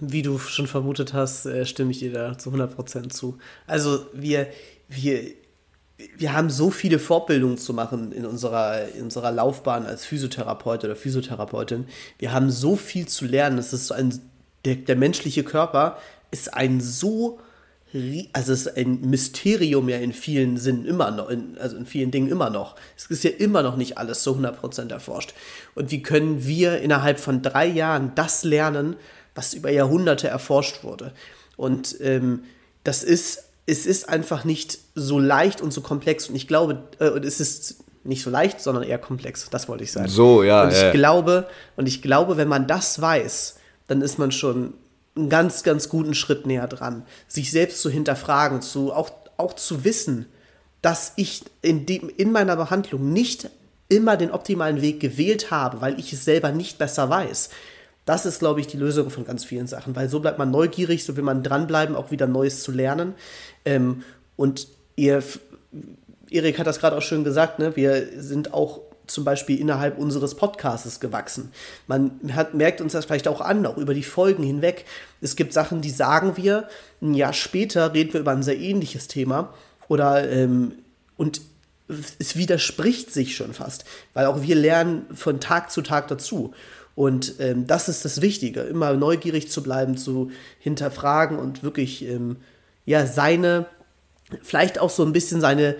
wie 0.00 0.22
du 0.22 0.38
schon 0.38 0.66
vermutet 0.66 1.12
hast, 1.12 1.46
äh, 1.46 1.64
stimme 1.66 1.90
ich 1.90 1.98
dir 1.98 2.12
da 2.12 2.38
zu 2.38 2.50
100% 2.50 3.10
zu. 3.10 3.38
Also 3.66 4.06
wir, 4.14 4.48
wir, 4.88 5.22
wir 6.16 6.32
haben 6.32 6.50
so 6.50 6.70
viele 6.70 6.98
Fortbildungen 6.98 7.58
zu 7.58 7.74
machen 7.74 8.12
in 8.12 8.24
unserer, 8.24 8.88
in 8.88 9.04
unserer 9.04 9.30
Laufbahn 9.30 9.86
als 9.86 10.06
Physiotherapeut 10.06 10.84
oder 10.84 10.96
Physiotherapeutin. 10.96 11.86
Wir 12.18 12.32
haben 12.32 12.50
so 12.50 12.76
viel 12.76 13.06
zu 13.06 13.26
lernen. 13.26 13.58
Es 13.58 13.72
ist 13.72 13.88
so 13.88 13.94
ein, 13.94 14.18
der, 14.64 14.76
der 14.76 14.96
menschliche 14.96 15.44
Körper 15.44 15.98
ist 16.30 16.54
ein 16.54 16.80
so, 16.80 17.38
also 18.32 18.52
es 18.52 18.66
ist 18.66 18.76
ein 18.76 19.00
Mysterium 19.02 19.88
ja 19.88 19.98
in 19.98 20.12
vielen 20.12 20.56
Sinnen 20.56 20.86
immer 20.86 21.10
noch, 21.10 21.28
in, 21.28 21.58
also 21.58 21.76
in 21.76 21.86
vielen 21.86 22.10
Dingen 22.10 22.28
immer 22.28 22.50
noch. 22.50 22.76
Es 22.96 23.06
ist 23.06 23.24
ja 23.24 23.30
immer 23.30 23.62
noch 23.62 23.76
nicht 23.76 23.98
alles 23.98 24.22
zu 24.22 24.32
100% 24.32 24.90
erforscht. 24.92 25.34
Und 25.74 25.90
wie 25.90 26.02
können 26.02 26.46
wir 26.46 26.80
innerhalb 26.80 27.18
von 27.18 27.42
drei 27.42 27.66
Jahren 27.66 28.12
das 28.14 28.44
lernen, 28.44 28.96
was 29.34 29.54
über 29.54 29.70
Jahrhunderte 29.70 30.28
erforscht 30.28 30.84
wurde. 30.84 31.12
Und 31.56 31.96
ähm, 32.00 32.44
das 32.84 33.02
ist, 33.02 33.44
es 33.66 33.86
ist 33.86 34.08
einfach 34.08 34.44
nicht 34.44 34.78
so 34.94 35.18
leicht 35.18 35.60
und 35.60 35.72
so 35.72 35.80
komplex. 35.80 36.28
Und 36.28 36.36
ich 36.36 36.48
glaube, 36.48 36.84
äh, 36.98 37.06
es 37.06 37.40
ist 37.40 37.84
nicht 38.04 38.22
so 38.22 38.30
leicht, 38.30 38.60
sondern 38.60 38.84
eher 38.84 38.98
komplex. 38.98 39.48
Das 39.50 39.68
wollte 39.68 39.84
ich 39.84 39.92
sagen. 39.92 40.08
So, 40.08 40.42
ja. 40.42 40.64
Und 40.64 40.72
ich 40.72 40.82
äh. 40.82 40.92
glaube, 40.92 41.48
und 41.76 41.86
ich 41.86 42.02
glaube, 42.02 42.36
wenn 42.36 42.48
man 42.48 42.66
das 42.66 43.00
weiß, 43.00 43.56
dann 43.86 44.00
ist 44.00 44.18
man 44.18 44.32
schon 44.32 44.74
einen 45.20 45.30
ganz, 45.30 45.62
ganz 45.62 45.88
guten 45.88 46.14
Schritt 46.14 46.46
näher 46.46 46.66
dran, 46.66 47.04
sich 47.28 47.50
selbst 47.50 47.80
zu 47.80 47.90
hinterfragen, 47.90 48.62
zu, 48.62 48.92
auch, 48.92 49.10
auch 49.36 49.54
zu 49.54 49.84
wissen, 49.84 50.26
dass 50.82 51.12
ich 51.16 51.44
in, 51.62 51.86
dem, 51.86 52.10
in 52.16 52.32
meiner 52.32 52.56
Behandlung 52.56 53.12
nicht 53.12 53.50
immer 53.88 54.16
den 54.16 54.30
optimalen 54.30 54.80
Weg 54.80 55.00
gewählt 55.00 55.50
habe, 55.50 55.80
weil 55.80 55.98
ich 55.98 56.12
es 56.12 56.24
selber 56.24 56.52
nicht 56.52 56.78
besser 56.78 57.10
weiß. 57.10 57.50
Das 58.06 58.24
ist, 58.24 58.38
glaube 58.38 58.60
ich, 58.60 58.66
die 58.66 58.76
Lösung 58.76 59.10
von 59.10 59.24
ganz 59.24 59.44
vielen 59.44 59.66
Sachen, 59.66 59.94
weil 59.94 60.08
so 60.08 60.20
bleibt 60.20 60.38
man 60.38 60.50
neugierig, 60.50 61.04
so 61.04 61.16
will 61.16 61.22
man 61.22 61.42
dranbleiben, 61.42 61.94
auch 61.94 62.10
wieder 62.10 62.26
Neues 62.26 62.62
zu 62.62 62.72
lernen. 62.72 63.14
Ähm, 63.64 64.02
und 64.36 64.68
ihr, 64.96 65.22
Erik 66.30 66.58
hat 66.58 66.66
das 66.66 66.80
gerade 66.80 66.96
auch 66.96 67.02
schön 67.02 67.24
gesagt, 67.24 67.58
ne? 67.58 67.76
wir 67.76 68.22
sind 68.22 68.54
auch 68.54 68.80
zum 69.10 69.24
Beispiel 69.24 69.60
innerhalb 69.60 69.98
unseres 69.98 70.34
Podcasts 70.34 71.00
gewachsen. 71.00 71.52
Man 71.86 72.12
hat, 72.34 72.54
merkt 72.54 72.80
uns 72.80 72.92
das 72.92 73.04
vielleicht 73.04 73.28
auch 73.28 73.40
an, 73.40 73.66
auch 73.66 73.76
über 73.76 73.94
die 73.94 74.02
Folgen 74.02 74.42
hinweg. 74.42 74.84
Es 75.20 75.36
gibt 75.36 75.52
Sachen, 75.52 75.80
die 75.80 75.90
sagen 75.90 76.36
wir, 76.36 76.68
ein 77.02 77.14
Jahr 77.14 77.32
später 77.32 77.92
reden 77.92 78.12
wir 78.12 78.20
über 78.20 78.32
ein 78.32 78.42
sehr 78.42 78.58
ähnliches 78.58 79.08
Thema 79.08 79.52
oder 79.88 80.30
ähm, 80.30 80.72
und 81.16 81.42
es 82.18 82.36
widerspricht 82.36 83.12
sich 83.12 83.36
schon 83.36 83.52
fast, 83.52 83.84
weil 84.14 84.26
auch 84.26 84.42
wir 84.42 84.54
lernen 84.54 85.06
von 85.12 85.40
Tag 85.40 85.70
zu 85.70 85.82
Tag 85.82 86.08
dazu. 86.08 86.54
Und 86.94 87.34
ähm, 87.40 87.66
das 87.66 87.88
ist 87.88 88.04
das 88.04 88.20
Wichtige, 88.20 88.60
immer 88.60 88.92
neugierig 88.94 89.50
zu 89.50 89.62
bleiben, 89.62 89.96
zu 89.96 90.30
hinterfragen 90.58 91.38
und 91.38 91.62
wirklich 91.62 92.04
ähm, 92.04 92.36
ja 92.84 93.06
seine, 93.06 93.66
vielleicht 94.42 94.78
auch 94.78 94.90
so 94.90 95.04
ein 95.04 95.12
bisschen 95.12 95.40
seine, 95.40 95.76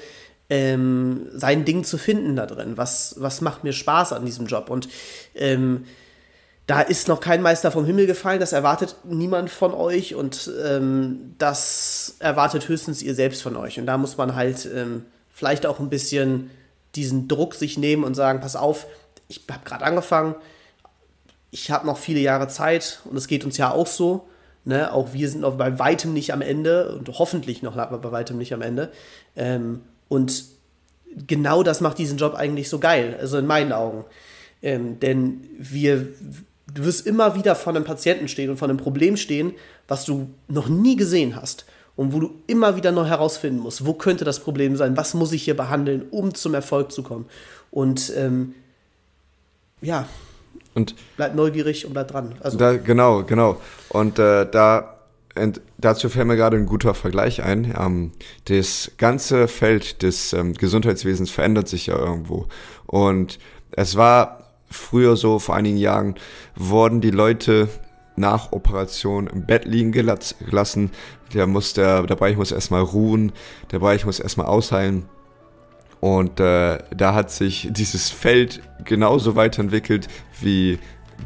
ähm, 0.51 1.29
sein 1.33 1.65
Ding 1.65 1.85
zu 1.85 1.97
finden 1.97 2.37
da 2.37 2.45
drin. 2.45 2.77
Was, 2.77 3.15
was 3.19 3.41
macht 3.41 3.65
mir 3.65 3.73
Spaß 3.73 4.13
an 4.13 4.27
diesem 4.27 4.47
Job? 4.47 4.69
Und 4.69 4.89
ähm, 5.35 5.85
da 6.67 6.81
ist 6.81 7.09
noch 7.09 7.21
kein 7.21 7.43
Meister 7.43 7.73
vom 7.73 7.85
Himmel 7.85 8.07
gefallen, 8.07 8.39
das 8.39 8.53
erwartet 8.53 8.97
niemand 9.05 9.51
von 9.51 9.75
euch 9.75 10.15
und 10.15 10.51
ähm, 10.65 11.35
das 11.39 12.17
erwartet 12.19 12.69
höchstens 12.69 13.03
ihr 13.03 13.15
selbst 13.15 13.43
von 13.43 13.57
euch. 13.57 13.79
Und 13.79 13.87
da 13.87 13.97
muss 13.97 14.17
man 14.17 14.35
halt 14.35 14.69
ähm, 14.73 15.05
vielleicht 15.31 15.67
auch 15.67 15.81
ein 15.81 15.89
bisschen 15.89 16.51
diesen 16.95 17.29
Druck 17.29 17.55
sich 17.55 17.79
nehmen 17.79 18.05
und 18.05 18.15
sagen, 18.15 18.41
pass 18.41 18.57
auf, 18.57 18.87
ich 19.29 19.43
habe 19.51 19.65
gerade 19.65 19.85
angefangen, 19.85 20.35
ich 21.51 21.71
habe 21.71 21.87
noch 21.87 21.99
viele 21.99 22.21
Jahre 22.21 22.49
Zeit 22.49 23.01
und 23.05 23.17
es 23.17 23.27
geht 23.27 23.45
uns 23.45 23.57
ja 23.57 23.73
auch 23.73 23.87
so. 23.87 24.29
Ne? 24.65 24.93
Auch 24.93 25.13
wir 25.13 25.29
sind 25.29 25.41
noch 25.41 25.57
bei 25.57 25.79
weitem 25.79 26.13
nicht 26.13 26.33
am 26.33 26.43
Ende 26.43 26.95
und 26.95 27.09
hoffentlich 27.19 27.63
noch 27.63 27.75
bei 27.75 28.13
weitem 28.13 28.39
nicht 28.39 28.53
am 28.53 28.63
Ende. 28.63 28.93
Ähm, 29.35 29.81
und 30.11 30.45
genau 31.27 31.63
das 31.63 31.81
macht 31.81 31.99
diesen 31.99 32.19
Job 32.19 32.35
eigentlich 32.35 32.69
so 32.69 32.79
geil, 32.79 33.17
also 33.19 33.39
in 33.39 33.47
meinen 33.47 33.73
Augen. 33.73 34.05
Ähm, 34.61 35.01
denn 35.01 35.49
wir, 35.57 36.09
du 36.75 36.85
wirst 36.85 37.07
immer 37.07 37.35
wieder 37.37 37.55
vor 37.55 37.75
einem 37.75 37.85
Patienten 37.85 38.29
stehen 38.29 38.51
und 38.51 38.59
vor 38.59 38.69
einem 38.69 38.77
Problem 38.77 39.17
stehen, 39.17 39.53
was 39.89 40.05
du 40.05 40.29
noch 40.49 40.69
nie 40.69 40.97
gesehen 40.97 41.37
hast 41.37 41.65
und 41.97 42.13
wo 42.13 42.19
du 42.19 42.35
immer 42.49 42.77
wieder 42.77 42.93
neu 42.93 43.05
herausfinden 43.05 43.61
musst, 43.61 43.87
wo 43.87 43.95
könnte 43.95 44.25
das 44.25 44.41
Problem 44.41 44.77
sein, 44.77 44.97
was 44.97 45.15
muss 45.15 45.33
ich 45.33 45.45
hier 45.45 45.57
behandeln, 45.57 46.03
um 46.11 46.35
zum 46.35 46.55
Erfolg 46.55 46.93
zu 46.93 47.03
kommen. 47.03 47.27
Und 47.71 48.13
ähm, 48.17 48.55
ja, 49.81 50.09
und 50.75 50.95
bleib 51.17 51.35
neugierig 51.37 51.87
und 51.87 51.93
bleib 51.93 52.09
dran. 52.09 52.35
Also. 52.41 52.59
Da, 52.59 52.77
genau, 52.77 53.23
genau. 53.23 53.61
Und 53.91 54.19
äh, 54.19 54.51
da 54.51 55.00
und 55.37 55.61
dazu 55.79 56.09
fällt 56.09 56.27
mir 56.27 56.37
gerade 56.37 56.57
ein 56.57 56.67
guter 56.67 56.95
Vergleich 56.95 57.43
ein. 57.43 57.75
Ähm, 57.79 58.13
das 58.47 58.93
ganze 58.99 59.49
Feld 59.49 60.03
des 60.03 60.33
ähm, 60.33 60.55
Gesundheitswesens 60.55 61.31
verändert 61.31 61.69
sich 61.69 61.87
ja 61.87 61.97
irgendwo. 61.99 62.47
Und 62.87 63.39
es 63.71 63.97
war 63.97 64.53
früher 64.69 65.17
so, 65.17 65.39
vor 65.39 65.55
einigen 65.55 65.77
Jahren, 65.77 66.15
wurden 66.57 67.01
die 67.01 67.11
Leute 67.11 67.69
nach 68.17 68.53
Operation 68.53 69.29
im 69.29 69.47
Bett 69.47 69.65
liegen 69.65 69.93
gelassen. 69.93 70.91
Der, 71.33 71.47
muss, 71.47 71.75
der, 71.75 72.03
der 72.03 72.17
Bereich 72.17 72.37
muss 72.37 72.53
erstmal 72.53 72.83
ruhen, 72.83 73.33
der 73.71 73.79
Bereich 73.79 74.05
muss 74.05 74.21
erstmal 74.21 74.47
ausheilen. 74.47 75.07
Und 76.01 76.41
äh, 76.41 76.79
da 76.97 77.15
hat 77.15 77.31
sich 77.31 77.69
dieses 77.71 78.11
Feld 78.11 78.63
genauso 78.85 79.37
weiterentwickelt, 79.37 80.09
wie 80.41 80.79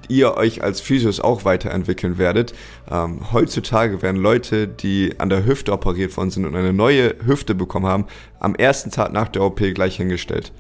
ihr 0.09 0.37
euch 0.37 0.63
als 0.63 0.81
Physios 0.81 1.21
auch 1.21 1.45
weiterentwickeln 1.45 2.19
werdet. 2.19 2.55
Ähm, 2.91 3.33
heutzutage 3.33 4.03
werden 4.03 4.21
Leute, 4.21 4.69
die 4.69 5.15
an 5.19 5.29
der 5.29 5.45
Hüfte 5.45 5.73
operiert 5.73 6.17
worden 6.17 6.31
sind 6.31 6.47
und 6.47 6.57
eine 6.57 6.73
neue 6.73 7.15
Hüfte 7.25 7.55
bekommen 7.55 7.87
haben, 7.87 8.07
am 8.41 8.55
ersten 8.55 8.91
Tag 8.91 9.13
nach 9.13 9.29
der 9.29 9.43
OP 9.43 9.61
gleich 9.75 9.97
hingestellt. 9.97 10.53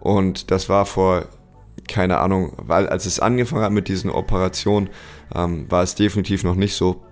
Und 0.00 0.50
das 0.50 0.68
war 0.68 0.86
vor, 0.86 1.26
keine 1.88 2.18
Ahnung, 2.18 2.52
weil 2.56 2.88
als 2.88 3.06
es 3.06 3.20
angefangen 3.20 3.62
hat 3.62 3.72
mit 3.72 3.88
diesen 3.88 4.10
Operationen, 4.10 4.90
ähm, 5.34 5.70
war 5.70 5.82
es 5.82 5.94
definitiv 5.94 6.44
noch 6.44 6.56
nicht 6.56 6.74
so. 6.74 7.02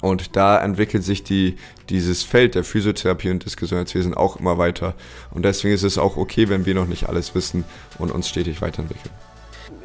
Und 0.00 0.36
da 0.36 0.58
entwickelt 0.58 1.02
sich 1.02 1.24
die, 1.24 1.56
dieses 1.88 2.22
Feld 2.22 2.54
der 2.54 2.64
Physiotherapie 2.64 3.30
und 3.30 3.46
des 3.46 3.56
Gesundheitswesens 3.56 4.14
auch 4.14 4.36
immer 4.36 4.58
weiter. 4.58 4.94
Und 5.30 5.44
deswegen 5.44 5.74
ist 5.74 5.82
es 5.82 5.96
auch 5.96 6.18
okay, 6.18 6.50
wenn 6.50 6.66
wir 6.66 6.74
noch 6.74 6.86
nicht 6.86 7.08
alles 7.08 7.34
wissen 7.34 7.64
und 7.98 8.12
uns 8.12 8.28
stetig 8.28 8.60
weiterentwickeln. 8.60 9.14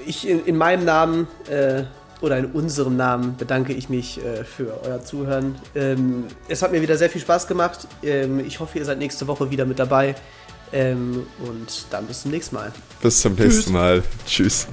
Ich 0.05 0.27
in, 0.27 0.45
in 0.45 0.57
meinem 0.57 0.85
Namen 0.85 1.27
äh, 1.49 1.83
oder 2.21 2.37
in 2.37 2.47
unserem 2.47 2.97
Namen 2.97 3.37
bedanke 3.37 3.73
ich 3.73 3.89
mich 3.89 4.23
äh, 4.23 4.43
für 4.43 4.81
euer 4.83 5.03
Zuhören. 5.03 5.55
Ähm, 5.75 6.25
es 6.47 6.61
hat 6.61 6.71
mir 6.71 6.81
wieder 6.81 6.97
sehr 6.97 7.09
viel 7.09 7.21
Spaß 7.21 7.47
gemacht. 7.47 7.87
Ähm, 8.03 8.39
ich 8.39 8.59
hoffe, 8.59 8.79
ihr 8.79 8.85
seid 8.85 8.99
nächste 8.99 9.27
Woche 9.27 9.49
wieder 9.51 9.65
mit 9.65 9.79
dabei. 9.79 10.15
Ähm, 10.71 11.25
und 11.39 11.85
dann 11.89 12.05
bis 12.05 12.21
zum 12.21 12.31
nächsten 12.31 12.55
Mal. 12.55 12.71
Bis 13.01 13.21
zum 13.21 13.33
nächsten 13.33 13.61
Tschüss. 13.61 13.69
Mal. 13.69 14.03
Tschüss. 14.25 14.67